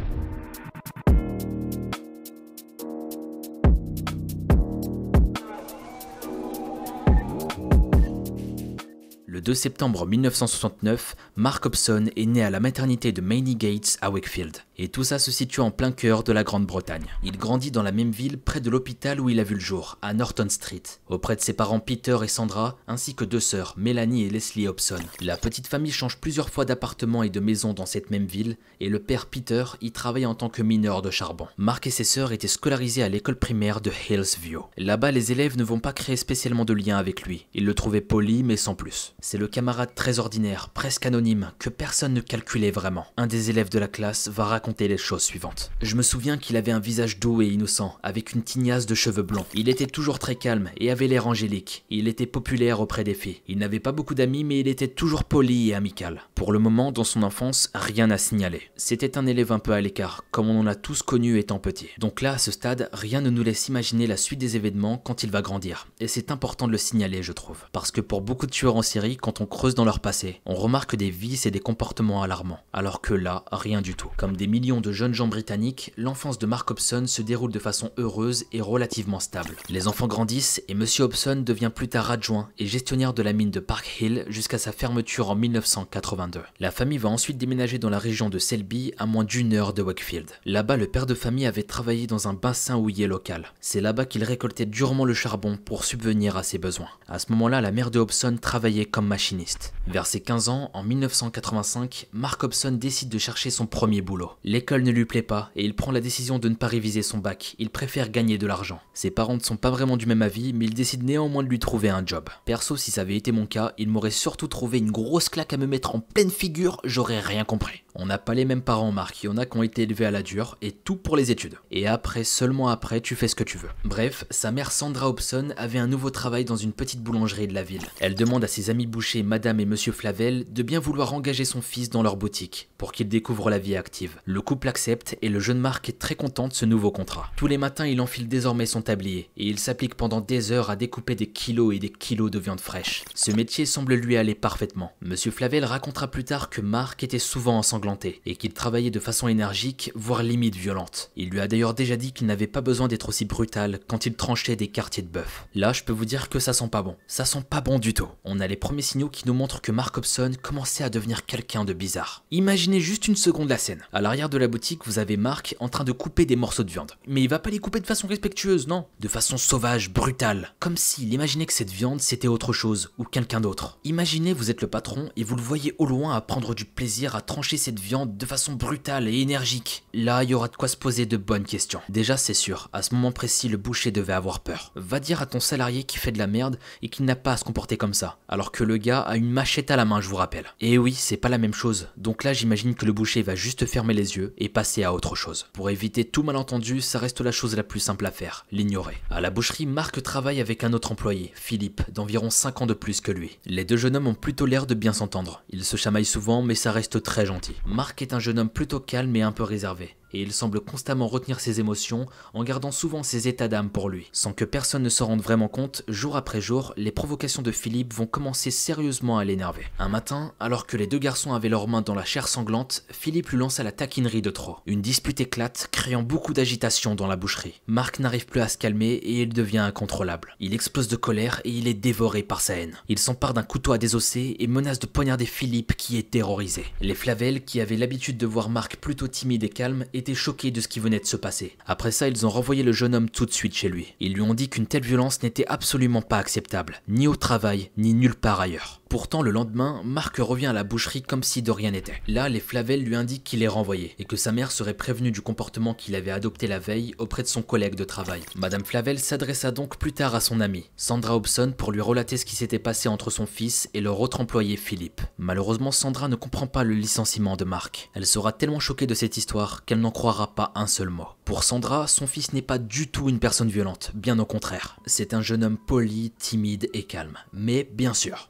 Le 9.26 9.42
2 9.42 9.54
septembre 9.54 10.08
1969, 10.08 11.16
Mark 11.36 11.66
Hobson 11.66 12.06
est 12.16 12.26
né 12.26 12.44
à 12.44 12.50
la 12.50 12.60
maternité 12.60 13.12
de 13.12 13.22
Maney 13.22 13.56
Gates 13.56 13.98
à 14.02 14.10
Wakefield. 14.10 14.58
Et 14.80 14.90
tout 14.90 15.04
ça 15.04 15.18
se 15.18 15.32
situe 15.32 15.62
en 15.62 15.72
plein 15.72 15.92
cœur 15.92 16.22
de 16.22 16.32
la 16.32 16.44
Grande-Bretagne. 16.44 17.08
Il 17.24 17.40
grandit 17.40 17.72
dans 17.72 17.82
la 17.82 17.92
même 17.92 18.12
ville 18.12 18.38
près 18.38 18.62
de 18.62 18.70
l'hôpital 18.70 19.20
où 19.20 19.28
il 19.28 19.40
a 19.40 19.44
vu 19.44 19.56
le 19.56 19.60
jour, 19.60 19.98
à 20.04 20.14
Norton 20.14 20.50
Street, 20.50 20.84
auprès 21.08 21.36
de 21.36 21.42
ses 21.42 21.54
parents 21.54 21.80
Peter 21.80 22.16
et 22.24 22.28
Sandra, 22.28 22.78
ainsi 22.88 23.16
que 23.16 23.26
deux 23.26 23.40
sœurs, 23.40 23.74
Mélanie 23.76 24.26
et 24.26 24.30
Leslie 24.30 24.68
Hobson. 24.68 25.00
La 25.20 25.36
petite 25.36 25.66
famille 25.66 25.92
change 25.92 26.18
plusieurs 26.18 26.52
fois 26.52 26.64
d'appartement 26.64 27.24
et 27.24 27.32
de 27.32 27.40
maison 27.40 27.74
dans 27.74 27.88
cette 27.88 28.12
même 28.12 28.28
ville, 28.28 28.58
et 28.80 28.90
le 28.90 29.00
père 29.00 29.26
Peter 29.26 29.64
y 29.82 29.92
travaille 29.92 30.28
en 30.28 30.36
tant 30.36 30.50
que 30.50 30.62
mineur 30.62 31.02
de 31.02 31.10
charbon. 31.10 31.48
Mark 31.58 31.88
et 31.88 31.92
ses 31.92 32.04
sœurs 32.04 32.32
étaient 32.32 32.48
scolarisés 32.48 33.02
à 33.02 33.10
l'école 33.10 33.40
primaire 33.40 33.82
de 33.82 33.92
Hillsview. 34.10 34.66
Là-bas, 34.78 35.10
les 35.10 35.32
élèves 35.32 35.58
ne 35.58 35.64
vont 35.64 35.80
pas 35.80 35.92
créer 35.92 36.18
spécialement 36.18 36.66
de 36.66 36.74
lien 36.74 36.98
avec 36.98 37.24
lui. 37.24 37.48
Ils 37.56 37.66
le 37.66 37.74
trouvaient 37.74 38.00
poli, 38.00 38.44
mais 38.44 38.58
sans 38.58 38.76
plus. 38.76 39.16
C'est 39.22 39.40
le 39.40 39.48
camarade 39.48 39.96
très 39.96 40.20
ordinaire, 40.20 40.70
presque 40.70 41.08
anonyme, 41.08 41.52
que 41.58 41.70
personne 41.70 42.14
ne 42.14 42.22
calculait 42.22 42.70
vraiment. 42.70 43.08
Un 43.18 43.26
des 43.26 43.50
élèves 43.50 43.70
de 43.70 43.80
la 43.80 43.88
classe 43.88 44.28
va 44.28 44.46
raconter 44.46 44.67
les 44.88 44.98
choses 44.98 45.24
suivantes. 45.24 45.72
Je 45.82 45.96
me 45.96 46.02
souviens 46.02 46.38
qu'il 46.38 46.58
avait 46.58 46.72
un 46.72 46.80
visage 46.80 47.20
doux 47.20 47.42
et 47.42 47.48
innocent, 47.48 47.98
avec 48.04 48.34
une 48.34 48.44
tignasse 48.44 48.86
de 48.86 48.96
cheveux 48.96 49.24
blonds. 49.24 49.46
Il 49.54 49.70
était 49.70 49.88
toujours 49.88 50.20
très 50.20 50.36
calme 50.36 50.70
et 50.78 50.92
avait 50.92 51.08
l'air 51.08 51.28
angélique. 51.28 51.86
Il 51.90 52.08
était 52.08 52.26
populaire 52.26 52.82
auprès 52.82 53.04
des 53.04 53.14
filles. 53.14 53.42
Il 53.48 53.58
n'avait 53.58 53.80
pas 53.80 53.92
beaucoup 53.92 54.16
d'amis, 54.16 54.44
mais 54.44 54.60
il 54.60 54.68
était 54.68 54.88
toujours 54.88 55.24
poli 55.24 55.70
et 55.70 55.76
amical. 55.76 56.24
Pour 56.36 56.52
le 56.52 56.60
moment, 56.60 56.92
dans 56.92 57.04
son 57.04 57.24
enfance, 57.24 57.70
rien 57.74 58.12
à 58.12 58.18
signaler. 58.18 58.62
C'était 58.76 59.18
un 59.18 59.26
élève 59.26 59.52
un 59.52 59.60
peu 59.60 59.72
à 59.72 59.82
l'écart, 59.82 60.24
comme 60.32 60.50
on 60.50 60.60
en 60.60 60.68
a 60.68 60.76
tous 60.76 61.02
connu 61.02 61.40
étant 61.40 61.60
petit. 61.60 61.90
Donc 62.00 62.22
là, 62.22 62.34
à 62.34 62.38
ce 62.38 62.52
stade, 62.52 62.90
rien 62.92 63.22
ne 63.22 63.30
nous 63.30 63.44
laisse 63.44 63.68
imaginer 63.70 64.08
la 64.08 64.18
suite 64.18 64.40
des 64.40 64.56
événements 64.56 64.98
quand 64.98 65.24
il 65.24 65.32
va 65.32 65.42
grandir. 65.42 65.88
Et 66.00 66.08
c'est 66.08 66.32
important 66.32 66.68
de 66.68 66.74
le 66.74 66.78
signaler, 66.78 67.24
je 67.24 67.32
trouve. 67.32 67.64
Parce 67.72 67.92
que 67.92 68.02
pour 68.02 68.22
beaucoup 68.22 68.46
de 68.46 68.52
tueurs 68.52 68.76
en 68.76 68.82
série, 68.82 69.18
quand 69.18 69.42
on 69.42 69.46
creuse 69.46 69.76
dans 69.76 69.86
leur 69.86 70.00
passé, 70.00 70.42
on 70.46 70.56
remarque 70.56 70.96
des 70.96 71.10
vices 71.10 71.46
et 71.46 71.52
des 71.52 71.60
comportements 71.60 72.22
alarmants. 72.22 72.60
Alors 72.74 73.02
que 73.02 73.14
là, 73.14 73.46
rien 73.52 73.82
du 73.82 73.96
tout. 73.96 74.10
Comme 74.18 74.36
des 74.36 74.48
millions 74.58 74.82
de 74.82 74.92
jeunes 74.92 75.14
gens 75.14 75.28
britanniques, 75.28 75.94
l'enfance 75.98 76.40
de 76.40 76.48
Mark 76.48 76.72
Hobson 76.72 77.06
se 77.06 77.22
déroule 77.22 77.52
de 77.52 77.60
façon 77.60 77.92
heureuse 77.98 78.46
et 78.52 78.60
relativement 78.60 79.20
stable. 79.20 79.56
Les 79.70 79.88
enfants 79.88 80.08
grandissent 80.08 80.64
et 80.68 80.74
Monsieur 80.74 81.04
Hobson 81.04 81.44
devient 81.46 81.70
plus 81.74 81.90
tard 81.90 82.10
adjoint 82.10 82.50
et 82.58 82.66
gestionnaire 82.66 83.14
de 83.14 83.22
la 83.22 83.34
mine 83.34 83.52
de 83.52 83.60
Park 83.60 83.88
Hill 84.02 84.26
jusqu'à 84.30 84.58
sa 84.58 84.72
fermeture 84.72 85.30
en 85.30 85.36
1982. 85.36 86.42
La 86.60 86.72
famille 86.72 86.98
va 86.98 87.10
ensuite 87.10 87.38
déménager 87.38 87.78
dans 87.78 87.92
la 87.92 88.00
région 88.00 88.32
de 88.32 88.40
Selby, 88.40 88.94
à 88.98 89.06
moins 89.06 89.24
d'une 89.24 89.54
heure 89.54 89.74
de 89.74 89.84
Wakefield. 89.84 90.32
Là-bas, 90.46 90.76
le 90.76 90.88
père 90.88 91.06
de 91.06 91.14
famille 91.14 91.46
avait 91.46 91.62
travaillé 91.62 92.08
dans 92.08 92.28
un 92.28 92.34
bassin 92.34 92.78
houillé 92.78 93.06
local. 93.06 93.54
C'est 93.62 93.80
là-bas 93.80 94.06
qu'il 94.06 94.24
récoltait 94.24 94.66
durement 94.66 95.06
le 95.06 95.14
charbon 95.14 95.60
pour 95.64 95.84
subvenir 95.84 96.36
à 96.36 96.42
ses 96.42 96.58
besoins. 96.58 96.90
À 97.08 97.20
ce 97.20 97.32
moment-là, 97.32 97.62
la 97.62 97.72
mère 97.72 97.92
de 97.92 98.00
Hobson 98.00 98.36
travaillait 98.42 98.86
comme 98.86 99.06
machiniste. 99.06 99.76
Vers 99.86 100.08
ses 100.08 100.20
15 100.20 100.50
ans, 100.50 100.72
en 100.74 100.82
1985, 100.82 102.08
Mark 102.12 102.44
Hobson 102.44 102.72
décide 102.72 103.10
de 103.10 103.20
chercher 103.20 103.52
son 103.52 103.68
premier 103.68 104.02
boulot. 104.02 104.32
L'école 104.50 104.84
ne 104.84 104.92
lui 104.92 105.04
plaît 105.04 105.24
pas 105.24 105.52
et 105.58 105.66
il 105.66 105.76
prend 105.76 105.92
la 105.92 106.00
décision 106.00 106.40
de 106.40 106.48
ne 106.48 106.56
pas 106.56 106.68
réviser 106.68 107.02
son 107.02 107.18
bac. 107.18 107.58
Il 107.60 107.70
préfère 107.70 108.10
gagner 108.10 108.38
de 108.38 108.48
l'argent. 108.48 108.80
Ses 108.94 109.12
parents 109.12 109.36
ne 109.36 109.42
sont 109.42 109.58
pas 109.58 109.72
vraiment 109.72 109.98
du 109.98 110.06
même 110.06 110.22
avis, 110.22 110.54
mais 110.54 110.64
il 110.64 110.74
décide 110.74 111.04
néanmoins 111.04 111.44
de 111.44 111.50
lui 111.50 111.60
trouver 111.60 111.90
un 111.90 112.06
job. 112.06 112.30
Perso, 112.46 112.78
si 112.78 112.90
ça 112.90 113.02
avait 113.02 113.18
été 113.18 113.34
mon 113.34 113.46
cas, 113.46 113.74
il 113.78 113.90
m'aurait 113.90 114.10
surtout 114.10 114.48
trouvé 114.48 114.78
une 114.78 114.90
grosse 114.90 115.28
claque 115.28 115.52
à 115.52 115.58
me 115.58 115.68
mettre 115.68 115.96
en 115.96 116.00
pleine 116.00 116.32
figure, 116.32 116.80
j'aurais 116.86 117.20
rien 117.20 117.44
compris. 117.44 117.84
On 118.00 118.06
n'a 118.06 118.20
pas 118.20 118.36
les 118.36 118.46
mêmes 118.46 118.62
parents, 118.62 118.92
Marc. 118.92 119.24
Il 119.24 119.26
y 119.26 119.30
en 119.30 119.38
a 119.38 119.48
qui 119.48 119.58
ont 119.58 119.64
été 119.64 119.82
élevés 119.82 120.06
à 120.06 120.12
la 120.12 120.22
dure 120.22 120.56
et 120.62 120.72
tout 120.72 120.98
pour 120.98 121.18
les 121.18 121.32
études. 121.32 121.56
Et 121.72 121.88
après, 121.88 122.24
seulement 122.24 122.68
après, 122.68 123.02
tu 123.02 123.16
fais 123.16 123.28
ce 123.28 123.34
que 123.34 123.44
tu 123.44 123.58
veux. 123.58 123.72
Bref, 123.86 124.24
sa 124.30 124.52
mère 124.52 124.72
Sandra 124.72 125.10
Hobson 125.10 125.52
avait 125.58 125.80
un 125.80 125.88
nouveau 125.88 126.12
travail 126.12 126.46
dans 126.46 126.56
une 126.56 126.74
petite 126.74 127.02
boulangerie 127.02 127.48
de 127.48 127.56
la 127.56 127.64
ville. 127.64 127.82
Elle 128.00 128.14
demande 128.14 128.44
à 128.44 128.48
ses 128.48 128.70
amis 128.70 128.86
bouchers, 128.86 129.24
Madame 129.24 129.60
et 129.60 129.66
Monsieur 129.66 129.92
Flavel, 129.92 130.46
de 130.54 130.62
bien 130.62 130.80
vouloir 130.80 131.16
engager 131.16 131.44
son 131.44 131.64
fils 131.64 131.90
dans 131.90 132.04
leur 132.04 132.18
boutique 132.18 132.70
pour 132.78 132.92
qu'il 132.92 133.08
découvre 133.08 133.50
la 133.50 133.58
vie 133.58 133.76
active. 133.76 134.22
Le 134.26 134.42
couple 134.42 134.68
accepte 134.68 135.18
et 135.24 135.30
le 135.30 135.40
jeune 135.40 135.58
Marc 135.58 135.90
est 135.90 135.98
très 135.98 136.14
content 136.14 136.48
de 136.48 136.54
ce 136.54 136.66
nouveau 136.66 136.92
contrat. 136.92 137.32
Tous 137.36 137.48
les 137.48 137.58
matins, 137.58 137.88
il 137.88 138.00
enfile 138.00 138.28
désormais 138.28 138.68
son 138.68 138.84
tablier 138.84 139.32
et 139.38 139.48
il 139.48 139.58
s'applique 139.58 139.96
pendant 139.96 140.22
des 140.22 140.52
heures 140.52 140.70
à 140.70 140.76
découper 140.76 141.16
des 141.16 141.28
kilos 141.28 141.76
et 141.76 141.80
des 141.80 141.90
kilos 141.90 142.30
de 142.30 142.38
viande 142.38 142.62
fraîche. 142.62 143.06
Ce 143.16 143.32
métier 143.32 143.66
semble 143.66 143.96
lui 143.96 144.18
aller 144.18 144.36
parfaitement. 144.36 144.92
Monsieur 145.02 145.32
Flavel 145.32 145.66
racontera 145.66 146.10
plus 146.10 146.26
tard 146.26 146.52
que 146.52 146.62
Marc 146.62 147.04
était 147.04 147.18
souvent 147.18 147.58
ensanglanté 147.58 147.87
et 148.26 148.36
qu'il 148.36 148.54
travaillait 148.54 148.92
de 148.92 149.00
façon 149.00 149.28
énergique, 149.28 149.92
voire 149.96 150.24
limite 150.24 150.56
violente. 150.56 151.12
Il 151.16 151.30
lui 151.30 151.40
a 151.40 151.48
d'ailleurs 151.48 151.74
déjà 151.74 151.96
dit 151.96 152.12
qu'il 152.12 152.28
n'avait 152.28 152.48
pas 152.48 152.62
besoin 152.62 152.88
d'être 152.88 153.10
aussi 153.10 153.26
brutal 153.26 153.80
quand 153.88 154.06
il 154.06 154.16
tranchait 154.16 154.56
des 154.56 154.68
quartiers 154.68 155.04
de 155.04 155.08
bœuf. 155.08 155.46
Là, 155.56 155.74
je 155.74 155.84
peux 155.84 155.94
vous 155.94 156.06
dire 156.06 156.30
que 156.30 156.40
ça 156.40 156.54
sent 156.54 156.68
pas 156.70 156.82
bon. 156.82 156.96
Ça 157.08 157.26
sent 157.26 157.44
pas 157.50 157.62
bon 157.62 157.80
du 157.80 157.94
tout. 157.94 158.10
On 158.24 158.40
a 158.40 158.48
les 158.48 158.56
premiers 158.56 158.82
signaux 158.82 159.10
qui 159.10 159.28
nous 159.28 159.34
montrent 159.34 159.62
que 159.62 159.72
Mark 159.72 159.98
Hobson 159.98 160.32
commençait 160.42 160.84
à 160.84 160.90
devenir 160.90 161.26
quelqu'un 161.26 161.66
de 161.66 161.74
bizarre. 161.74 162.24
Imaginez 162.32 162.80
juste 162.80 163.08
une 163.08 163.16
seconde 163.16 163.50
la 163.50 163.58
scène. 163.58 163.84
À 163.94 164.02
l'arrière 164.02 164.30
de 164.30 164.38
la 164.38 164.48
boutique, 164.48 164.86
vous 164.86 165.00
avez 165.00 165.18
Mark 165.18 165.56
en 165.60 165.70
train 165.70 165.84
de 165.84 165.92
couper 165.92 166.26
des 166.26 166.36
morceaux 166.36 166.64
de 166.64 166.72
viande. 166.72 166.94
Mais 167.08 167.22
il 167.22 167.30
va 167.30 167.40
pas 167.40 167.50
les 167.50 167.60
couper 167.60 167.80
de 167.80 167.86
façon 167.86 168.08
respectueuse, 168.08 168.68
non. 168.68 168.86
De 169.00 169.08
façon 169.08 169.38
sauvage, 169.38 169.92
brutale. 169.92 170.54
Comme 170.60 170.78
s'il 170.78 171.14
imaginait 171.14 171.46
que 171.46 171.54
cette 171.54 171.72
viande 171.72 172.02
c'était 172.02 172.28
autre 172.28 172.54
chose 172.54 172.92
ou 172.98 173.04
quelqu'un 173.04 173.42
d'autre. 173.42 173.80
Imaginez 173.84 174.34
vous 174.34 174.50
êtes 174.50 174.62
le 174.62 174.68
patron 174.68 175.10
et 175.16 175.24
vous 175.24 175.36
le 175.36 175.42
voyez 175.42 175.74
au 175.78 175.86
loin 175.86 176.16
à 176.16 176.22
prendre 176.22 176.54
du 176.54 176.66
plaisir 176.66 177.16
à 177.16 177.22
trancher 177.22 177.58
cette 177.58 177.77
viande 177.80 178.18
de 178.18 178.26
façon 178.26 178.54
brutale 178.54 179.08
et 179.08 179.22
énergique. 179.22 179.84
Là, 179.94 180.24
il 180.24 180.30
y 180.30 180.34
aura 180.34 180.48
de 180.48 180.56
quoi 180.56 180.68
se 180.68 180.78
poser 180.78 181.06
de 181.06 181.18
bonnes 181.18 181.46
questions. 181.46 181.82
Déjà, 181.90 182.18
c'est 182.18 182.34
sûr, 182.34 182.70
à 182.74 182.82
ce 182.82 182.94
moment 182.94 183.12
précis, 183.12 183.50
le 183.50 183.58
boucher 183.58 183.92
devait 183.92 184.14
avoir 184.14 184.40
peur. 184.42 184.72
Va 184.76 185.00
dire 185.00 185.22
à 185.22 185.26
ton 185.26 185.40
salarié 185.40 185.84
qui 185.84 185.98
fait 185.98 186.12
de 186.12 186.18
la 186.18 186.28
merde 186.28 186.60
et 186.82 186.90
qu'il 186.90 187.06
n'a 187.06 187.16
pas 187.16 187.34
à 187.34 187.38
se 187.38 187.44
comporter 187.44 187.78
comme 187.78 187.94
ça, 187.94 188.18
alors 188.28 188.52
que 188.52 188.64
le 188.64 188.78
gars 188.78 189.02
a 189.02 189.18
une 189.18 189.30
machette 189.30 189.72
à 189.72 189.76
la 189.76 189.86
main, 189.86 190.02
je 190.02 190.10
vous 190.10 190.16
rappelle. 190.16 190.46
Et 190.62 190.78
oui, 190.78 190.94
c'est 190.94 191.18
pas 191.18 191.30
la 191.30 191.38
même 191.38 191.54
chose. 191.54 191.90
Donc 191.98 192.24
là, 192.24 192.34
j'imagine 192.34 192.76
que 192.76 192.86
le 192.86 192.94
boucher 192.94 193.22
va 193.22 193.36
juste 193.36 193.66
fermer 193.66 193.94
les 193.94 194.18
yeux 194.18 194.34
et 194.38 194.50
passer 194.50 194.84
à 194.84 194.94
autre 194.94 195.16
chose. 195.16 195.48
Pour 195.54 195.70
éviter 195.70 196.06
tout 196.06 196.24
malentendu, 196.24 196.82
ça 196.82 197.00
reste 197.00 197.22
la 197.22 197.32
chose 197.32 197.56
la 197.56 197.64
plus 197.64 197.80
simple 197.80 198.06
à 198.06 198.12
faire, 198.12 198.46
l'ignorer. 198.52 198.98
À 199.10 199.22
la 199.22 199.30
boucherie, 199.30 199.66
Marc 199.66 200.02
travaille 200.02 200.42
avec 200.42 200.64
un 200.64 200.74
autre 200.74 200.92
employé, 200.92 201.32
Philippe, 201.36 201.82
d'environ 201.92 202.30
5 202.30 202.62
ans 202.62 202.66
de 202.66 202.74
plus 202.74 203.02
que 203.02 203.12
lui. 203.12 203.40
Les 203.46 203.66
deux 203.66 203.78
jeunes 203.78 203.96
hommes 203.96 204.08
ont 204.08 204.14
plutôt 204.14 204.46
l'air 204.46 204.66
de 204.66 204.74
bien 204.74 204.94
s'entendre. 204.94 205.44
Ils 205.50 205.66
se 205.66 205.78
chamaillent 205.78 206.06
souvent, 206.06 206.42
mais 206.42 206.56
ça 206.56 206.72
reste 206.72 207.02
très 207.04 207.26
gentil. 207.26 207.56
Marc 207.70 208.02
est 208.02 208.14
un 208.14 208.20
jeune 208.20 208.40
homme 208.40 208.50
plutôt 208.50 208.80
calme 208.80 209.14
et 209.18 209.22
un 209.22 209.34
peu 209.34 209.44
réservé 209.44 209.98
et 210.14 210.22
il 210.22 210.34
semble 210.34 210.60
constamment 210.60 211.08
retenir 211.08 211.40
ses 211.40 211.60
émotions 211.60 212.06
en 212.34 212.44
gardant 212.44 212.72
souvent 212.72 213.04
ses 213.04 213.28
états 213.28 213.48
d'âme 213.48 213.70
pour 213.70 213.90
lui. 213.90 214.08
Sans 214.12 214.34
que 214.34 214.46
personne 214.46 214.84
ne 214.84 214.90
se 214.90 215.04
rende 215.04 215.22
vraiment 215.22 215.48
compte, 215.48 215.84
jour 215.88 216.16
après 216.16 216.42
jour, 216.42 216.74
les 216.78 216.92
provocations 216.92 217.42
de 217.42 217.52
Philippe 217.52 217.94
vont 217.94 218.08
commencer 218.08 218.52
sérieusement 218.52 219.18
à 219.18 219.26
l'énerver. 219.26 219.66
Un 219.80 219.90
matin, 219.90 220.34
alors 220.40 220.68
que 220.68 220.78
les 220.78 220.88
deux 220.88 221.00
garçons 221.00 221.34
avaient 221.34 221.50
leurs 221.50 221.68
mains 221.68 221.82
dans 221.82 221.96
la 221.96 222.06
chair 222.06 222.28
sanglante, 222.28 222.84
Philippe 222.90 223.30
lui 223.30 223.38
lança 223.38 223.64
la 223.64 223.72
taquinerie 223.72 224.22
de 224.22 224.30
trop. 224.30 224.58
Une 224.66 224.82
dispute 224.82 225.22
éclate, 225.22 225.70
créant 225.72 226.04
beaucoup 226.04 226.34
d'agitation 226.34 226.96
dans 226.96 227.08
la 227.08 227.16
boucherie. 227.16 227.62
Marc 227.68 228.00
n'arrive 228.00 228.26
plus 228.26 228.42
à 228.42 228.48
se 228.48 228.58
calmer 228.58 228.94
et 228.94 229.22
il 229.22 229.34
devient 229.34 229.58
incontrôlable. 229.60 230.36
Il 230.40 230.54
explose 230.54 230.88
de 230.88 230.96
colère 230.96 231.42
et 231.44 231.52
il 231.52 231.68
est 231.68 231.74
dévoré 231.74 232.24
par 232.24 232.42
sa 232.42 232.56
haine. 232.56 232.78
Il 232.88 233.00
s'empare 233.00 233.34
d'un 233.34 233.44
couteau 233.44 233.72
à 233.72 233.78
désosser 233.78 234.36
et 234.40 234.48
menace 234.48 234.80
de 234.80 234.88
poignarder 234.88 235.26
Philippe 235.26 235.76
qui 235.76 235.98
est 235.98 236.12
terrorisé. 236.12 236.66
Les 236.82 236.96
Flavel, 236.96 237.44
qui 237.44 237.62
avaient 237.62 237.78
l'habitude 237.78 238.18
de 238.18 238.26
voir 238.26 238.50
Marc 238.50 238.78
plutôt 238.78 239.08
timide 239.08 239.44
et 239.44 239.50
calme, 239.50 239.86
étaient 239.98 240.16
choqués 240.16 240.52
de 240.52 240.62
ce 240.62 240.68
qui 240.68 240.80
venait 240.80 241.00
de 241.00 241.06
se 241.06 241.18
passer. 241.18 241.56
Après 241.66 241.92
ça, 241.92 242.08
ils 242.08 242.26
ont 242.26 242.30
renvoyé 242.30 242.64
le 242.64 242.72
jeune 242.72 242.96
homme 242.96 243.10
tout 243.10 243.26
de 243.26 243.32
suite 243.32 243.56
chez 243.56 243.70
lui. 243.70 243.96
Ils 244.00 244.14
lui 244.14 244.22
ont 244.22 244.34
dit 244.34 244.50
qu'une 244.50 244.68
telle 244.68 244.84
violence 244.84 245.24
n'était 245.24 245.48
absolument 245.48 246.02
pas 246.02 246.18
acceptable, 246.18 246.82
ni 246.88 247.08
au 247.08 247.16
travail, 247.16 247.72
ni 247.78 247.94
nulle 247.94 248.16
part 248.16 248.40
ailleurs. 248.40 248.77
Pourtant, 248.90 249.22
le 249.22 249.32
lendemain, 249.32 249.82
Marc 249.84 250.18
revient 250.18 250.46
à 250.48 250.54
la 250.54 250.64
boucherie 250.64 251.02
comme 251.02 251.24
si 251.24 251.42
de 251.42 251.52
rien 251.52 251.72
n'était. 251.72 252.02
Là, 252.08 252.30
les 252.30 252.40
Flavel 252.40 252.84
lui 252.84 252.96
indiquent 252.96 253.24
qu'il 253.24 253.44
est 253.44 253.48
renvoyé 253.48 253.96
et 254.00 254.06
que 254.06 254.16
sa 254.16 254.32
mère 254.32 254.52
serait 254.52 254.74
prévenue 254.74 255.12
du 255.12 255.22
comportement 255.22 255.74
qu'il 255.74 255.96
avait 255.96 256.12
adopté 256.12 256.48
la 256.48 256.60
veille 256.60 256.96
auprès 256.98 257.24
de 257.24 257.28
son 257.28 257.42
collègue 257.42 257.76
de 257.76 257.84
travail. 257.84 258.22
Madame 258.36 258.64
Flavel 258.64 259.00
s'adressa 259.00 259.52
donc 259.52 259.78
plus 259.78 259.94
tard 259.94 260.16
à 260.16 260.22
son 260.22 260.40
amie, 260.40 260.70
Sandra 260.78 261.16
Hobson, 261.16 261.54
pour 261.58 261.72
lui 261.72 261.82
relater 261.82 262.18
ce 262.18 262.26
qui 262.26 262.36
s'était 262.36 262.60
passé 262.60 262.88
entre 262.88 263.10
son 263.10 263.26
fils 263.26 263.70
et 263.74 263.82
leur 263.82 264.00
autre 264.00 264.22
employé 264.22 264.56
Philippe. 264.56 265.02
Malheureusement, 265.18 265.72
Sandra 265.72 266.08
ne 266.08 266.16
comprend 266.16 266.48
pas 266.48 266.64
le 266.64 266.74
licenciement 266.74 267.36
de 267.36 267.46
Marc. 267.46 267.90
Elle 267.94 268.06
sera 268.06 268.32
tellement 268.32 268.60
choquée 268.60 268.88
de 268.88 268.94
cette 268.94 269.18
histoire 269.18 269.66
qu'elle 269.66 269.82
n'en 269.82 269.92
croira 269.92 270.34
pas 270.34 270.52
un 270.56 270.68
seul 270.68 270.90
mot. 270.90 271.08
Pour 271.26 271.44
Sandra, 271.44 271.88
son 271.88 272.08
fils 272.08 272.32
n'est 272.32 272.42
pas 272.42 272.58
du 272.58 272.88
tout 272.88 273.10
une 273.10 273.20
personne 273.20 273.50
violente, 273.50 273.92
bien 273.94 274.18
au 274.20 274.26
contraire. 274.26 274.78
C'est 274.86 275.14
un 275.14 275.22
jeune 275.22 275.44
homme 275.44 275.58
poli, 275.58 276.12
timide 276.18 276.70
et 276.74 276.84
calme. 276.84 277.18
Mais 277.34 277.70
bien 277.74 277.94
sûr, 277.94 278.30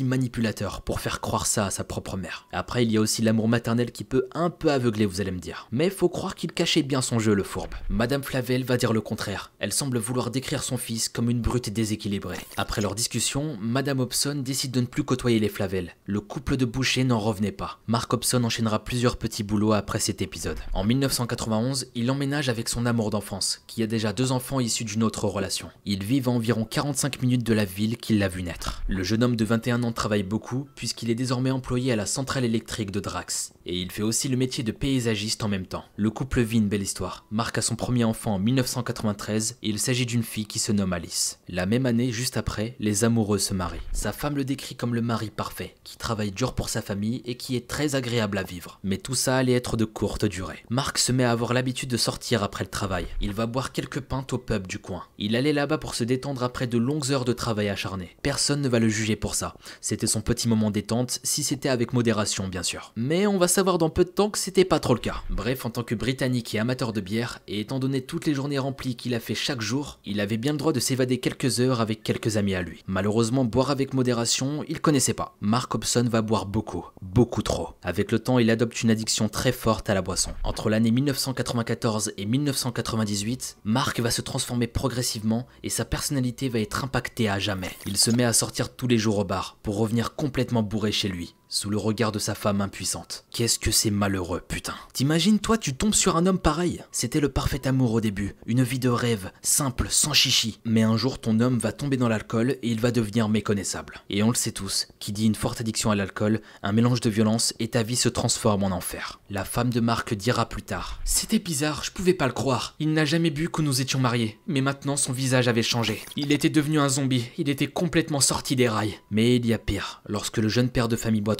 manipulateur 0.00 0.82
pour 0.82 1.00
faire 1.00 1.20
croire 1.20 1.46
ça 1.46 1.66
à 1.66 1.70
sa 1.70 1.84
propre 1.84 2.16
mère. 2.16 2.46
Après, 2.52 2.84
il 2.84 2.92
y 2.92 2.96
a 2.96 3.00
aussi 3.00 3.22
l'amour 3.22 3.48
maternel 3.48 3.92
qui 3.92 4.04
peut 4.04 4.28
un 4.32 4.50
peu 4.50 4.70
aveugler, 4.70 5.06
vous 5.06 5.20
allez 5.20 5.30
me 5.30 5.38
dire. 5.38 5.68
Mais 5.72 5.90
faut 5.90 6.08
croire 6.08 6.34
qu'il 6.34 6.52
cachait 6.52 6.82
bien 6.82 7.02
son 7.02 7.18
jeu, 7.18 7.34
le 7.34 7.42
fourbe. 7.42 7.74
Madame 7.88 8.22
Flavel 8.22 8.64
va 8.64 8.76
dire 8.76 8.92
le 8.92 9.00
contraire. 9.00 9.52
Elle 9.58 9.72
semble 9.72 9.98
vouloir 9.98 10.30
décrire 10.30 10.62
son 10.62 10.76
fils 10.76 11.08
comme 11.08 11.30
une 11.30 11.40
brute 11.40 11.70
déséquilibrée. 11.70 12.38
Après 12.56 12.80
leur 12.80 12.94
discussion, 12.94 13.56
Madame 13.60 14.00
Hobson 14.00 14.42
décide 14.44 14.72
de 14.72 14.80
ne 14.80 14.86
plus 14.86 15.04
côtoyer 15.04 15.38
les 15.38 15.48
Flavel. 15.48 15.94
Le 16.04 16.20
couple 16.20 16.56
de 16.56 16.64
bouchers 16.64 17.04
n'en 17.04 17.18
revenait 17.18 17.52
pas. 17.52 17.80
Mark 17.86 18.12
Hobson 18.12 18.44
enchaînera 18.44 18.84
plusieurs 18.84 19.16
petits 19.16 19.42
boulots 19.42 19.72
après 19.72 20.00
cet 20.00 20.22
épisode. 20.22 20.58
En 20.72 20.84
1991, 20.84 21.86
il 21.94 22.10
emménage 22.10 22.48
avec 22.48 22.68
son 22.68 22.86
amour 22.86 23.10
d'enfance, 23.10 23.62
qui 23.66 23.82
a 23.82 23.86
déjà 23.86 24.12
deux 24.12 24.32
enfants 24.32 24.60
issus 24.60 24.84
d'une 24.84 25.02
autre 25.02 25.26
relation. 25.26 25.68
Ils 25.84 26.04
vivent 26.04 26.28
à 26.28 26.32
environ 26.32 26.64
45 26.64 27.22
minutes 27.22 27.44
de 27.44 27.54
la 27.54 27.64
ville 27.64 27.96
qu'il 27.96 28.18
l'a 28.18 28.28
vu 28.28 28.42
naître. 28.42 28.82
Le 28.88 29.02
jeune 29.02 29.22
homme 29.22 29.36
de 29.36 29.44
21 29.44 29.75
ans 29.82 29.92
travaille 29.92 30.22
beaucoup 30.22 30.68
puisqu'il 30.74 31.10
est 31.10 31.14
désormais 31.14 31.50
employé 31.50 31.92
à 31.92 31.96
la 31.96 32.06
centrale 32.06 32.44
électrique 32.44 32.90
de 32.90 33.00
Drax. 33.00 33.52
Et 33.64 33.78
il 33.80 33.90
fait 33.90 34.02
aussi 34.02 34.28
le 34.28 34.36
métier 34.36 34.62
de 34.62 34.72
paysagiste 34.72 35.42
en 35.42 35.48
même 35.48 35.66
temps. 35.66 35.84
Le 35.96 36.10
couple 36.10 36.42
vit 36.42 36.58
une 36.58 36.68
belle 36.68 36.82
histoire. 36.82 37.24
Marc 37.30 37.58
a 37.58 37.62
son 37.62 37.76
premier 37.76 38.04
enfant 38.04 38.34
en 38.34 38.38
1993 38.38 39.58
et 39.62 39.68
il 39.68 39.78
s'agit 39.78 40.06
d'une 40.06 40.22
fille 40.22 40.46
qui 40.46 40.58
se 40.58 40.72
nomme 40.72 40.92
Alice. 40.92 41.40
La 41.48 41.66
même 41.66 41.86
année, 41.86 42.12
juste 42.12 42.36
après, 42.36 42.76
les 42.78 43.04
amoureux 43.04 43.38
se 43.38 43.54
marient. 43.54 43.80
Sa 43.92 44.12
femme 44.12 44.36
le 44.36 44.44
décrit 44.44 44.76
comme 44.76 44.94
le 44.94 45.02
mari 45.02 45.30
parfait, 45.30 45.74
qui 45.84 45.96
travaille 45.96 46.30
dur 46.30 46.54
pour 46.54 46.68
sa 46.68 46.82
famille 46.82 47.22
et 47.24 47.36
qui 47.36 47.56
est 47.56 47.68
très 47.68 47.94
agréable 47.94 48.38
à 48.38 48.42
vivre. 48.42 48.78
Mais 48.84 48.98
tout 48.98 49.14
ça 49.14 49.36
allait 49.36 49.52
être 49.52 49.76
de 49.76 49.84
courte 49.84 50.24
durée. 50.24 50.64
Marc 50.70 50.98
se 50.98 51.12
met 51.12 51.24
à 51.24 51.30
avoir 51.30 51.52
l'habitude 51.52 51.90
de 51.90 51.96
sortir 51.96 52.42
après 52.42 52.64
le 52.64 52.70
travail. 52.70 53.06
Il 53.20 53.32
va 53.32 53.46
boire 53.46 53.72
quelques 53.72 54.00
pintes 54.00 54.32
au 54.32 54.38
pub 54.38 54.66
du 54.66 54.78
coin. 54.78 55.04
Il 55.18 55.36
allait 55.36 55.52
là-bas 55.52 55.78
pour 55.78 55.94
se 55.94 56.04
détendre 56.04 56.42
après 56.42 56.66
de 56.66 56.78
longues 56.78 57.10
heures 57.10 57.24
de 57.24 57.32
travail 57.32 57.68
acharné. 57.68 58.16
Personne 58.22 58.60
ne 58.60 58.68
va 58.68 58.78
le 58.78 58.88
juger 58.88 59.16
pour 59.16 59.34
ça. 59.34 59.54
C'était 59.80 60.06
son 60.06 60.20
petit 60.20 60.48
moment 60.48 60.70
détente, 60.70 61.20
si 61.22 61.42
c'était 61.42 61.68
avec 61.68 61.92
modération 61.92 62.48
bien 62.48 62.62
sûr. 62.62 62.92
Mais 62.96 63.26
on 63.26 63.38
va 63.38 63.48
savoir 63.48 63.78
dans 63.78 63.90
peu 63.90 64.04
de 64.04 64.10
temps 64.10 64.30
que 64.30 64.38
c'était 64.38 64.64
pas 64.64 64.80
trop 64.80 64.94
le 64.94 65.00
cas. 65.00 65.22
Bref, 65.30 65.64
en 65.66 65.70
tant 65.70 65.82
que 65.82 65.94
Britannique 65.94 66.54
et 66.54 66.58
amateur 66.58 66.92
de 66.92 67.00
bière, 67.00 67.40
et 67.48 67.60
étant 67.60 67.78
donné 67.78 68.00
toutes 68.02 68.26
les 68.26 68.34
journées 68.34 68.58
remplies 68.58 68.96
qu'il 68.96 69.14
a 69.14 69.20
fait 69.20 69.34
chaque 69.34 69.60
jour, 69.60 69.98
il 70.04 70.20
avait 70.20 70.36
bien 70.36 70.52
le 70.52 70.58
droit 70.58 70.72
de 70.72 70.80
s'évader 70.80 71.18
quelques 71.18 71.60
heures 71.60 71.80
avec 71.80 72.02
quelques 72.02 72.36
amis 72.36 72.54
à 72.54 72.62
lui. 72.62 72.82
Malheureusement, 72.86 73.44
boire 73.44 73.70
avec 73.70 73.94
modération, 73.94 74.64
il 74.68 74.80
connaissait 74.80 75.14
pas. 75.14 75.36
Mark 75.40 75.74
Hobson 75.74 76.06
va 76.10 76.22
boire 76.22 76.46
beaucoup, 76.46 76.86
beaucoup 77.02 77.42
trop. 77.42 77.70
Avec 77.82 78.12
le 78.12 78.18
temps, 78.18 78.38
il 78.38 78.50
adopte 78.50 78.82
une 78.82 78.90
addiction 78.90 79.28
très 79.28 79.52
forte 79.52 79.90
à 79.90 79.94
la 79.94 80.02
boisson. 80.02 80.32
Entre 80.44 80.70
l'année 80.70 80.90
1994 80.90 82.12
et 82.16 82.26
1998, 82.26 83.58
Mark 83.64 84.00
va 84.00 84.10
se 84.10 84.22
transformer 84.22 84.66
progressivement 84.66 85.46
et 85.62 85.70
sa 85.70 85.84
personnalité 85.84 86.48
va 86.48 86.60
être 86.60 86.84
impactée 86.84 87.28
à 87.28 87.38
jamais. 87.38 87.70
Il 87.86 87.96
se 87.96 88.10
met 88.10 88.24
à 88.24 88.32
sortir 88.32 88.74
tous 88.74 88.86
les 88.86 88.98
jours 88.98 89.18
au 89.18 89.24
bar 89.24 89.55
pour 89.62 89.78
revenir 89.78 90.14
complètement 90.14 90.62
bourré 90.62 90.92
chez 90.92 91.08
lui, 91.08 91.34
sous 91.56 91.70
le 91.70 91.78
regard 91.78 92.12
de 92.12 92.18
sa 92.18 92.34
femme 92.34 92.60
impuissante. 92.60 93.24
Qu'est-ce 93.30 93.58
que 93.58 93.70
c'est 93.70 93.90
malheureux, 93.90 94.42
putain. 94.46 94.74
T'imagines, 94.92 95.38
toi, 95.38 95.56
tu 95.56 95.72
tombes 95.72 95.94
sur 95.94 96.18
un 96.18 96.26
homme 96.26 96.38
pareil 96.38 96.82
C'était 96.92 97.18
le 97.18 97.30
parfait 97.30 97.66
amour 97.66 97.94
au 97.94 98.02
début, 98.02 98.34
une 98.44 98.62
vie 98.62 98.78
de 98.78 98.90
rêve, 98.90 99.30
simple, 99.40 99.86
sans 99.88 100.12
chichi. 100.12 100.60
Mais 100.66 100.82
un 100.82 100.98
jour, 100.98 101.18
ton 101.18 101.40
homme 101.40 101.58
va 101.58 101.72
tomber 101.72 101.96
dans 101.96 102.10
l'alcool 102.10 102.50
et 102.50 102.68
il 102.68 102.78
va 102.78 102.90
devenir 102.90 103.30
méconnaissable. 103.30 104.02
Et 104.10 104.22
on 104.22 104.28
le 104.28 104.34
sait 104.34 104.52
tous, 104.52 104.88
qui 104.98 105.12
dit 105.12 105.24
une 105.24 105.34
forte 105.34 105.62
addiction 105.62 105.90
à 105.90 105.94
l'alcool, 105.94 106.42
un 106.62 106.72
mélange 106.72 107.00
de 107.00 107.08
violence 107.08 107.54
et 107.58 107.68
ta 107.68 107.82
vie 107.82 107.96
se 107.96 108.10
transforme 108.10 108.64
en 108.64 108.66
enfer. 108.66 109.18
La 109.30 109.46
femme 109.46 109.70
de 109.70 109.80
Marc 109.80 110.12
dira 110.12 110.50
plus 110.50 110.62
tard 110.62 111.00
C'était 111.06 111.38
bizarre, 111.38 111.84
je 111.84 111.90
pouvais 111.90 112.12
pas 112.12 112.26
le 112.26 112.34
croire. 112.34 112.74
Il 112.80 112.92
n'a 112.92 113.06
jamais 113.06 113.30
bu 113.30 113.48
que 113.48 113.62
nous 113.62 113.80
étions 113.80 113.98
mariés. 113.98 114.38
Mais 114.46 114.60
maintenant, 114.60 114.98
son 114.98 115.14
visage 115.14 115.48
avait 115.48 115.62
changé. 115.62 116.02
Il 116.16 116.32
était 116.32 116.50
devenu 116.50 116.78
un 116.80 116.90
zombie, 116.90 117.30
il 117.38 117.48
était 117.48 117.66
complètement 117.66 118.20
sorti 118.20 118.56
des 118.56 118.68
rails. 118.68 118.98
Mais 119.10 119.36
il 119.36 119.46
y 119.46 119.54
a 119.54 119.58
pire. 119.58 120.02
Lorsque 120.06 120.36
le 120.36 120.48
jeune 120.48 120.68
père 120.68 120.88
de 120.88 120.96
famille 120.96 121.22
boit 121.22 121.34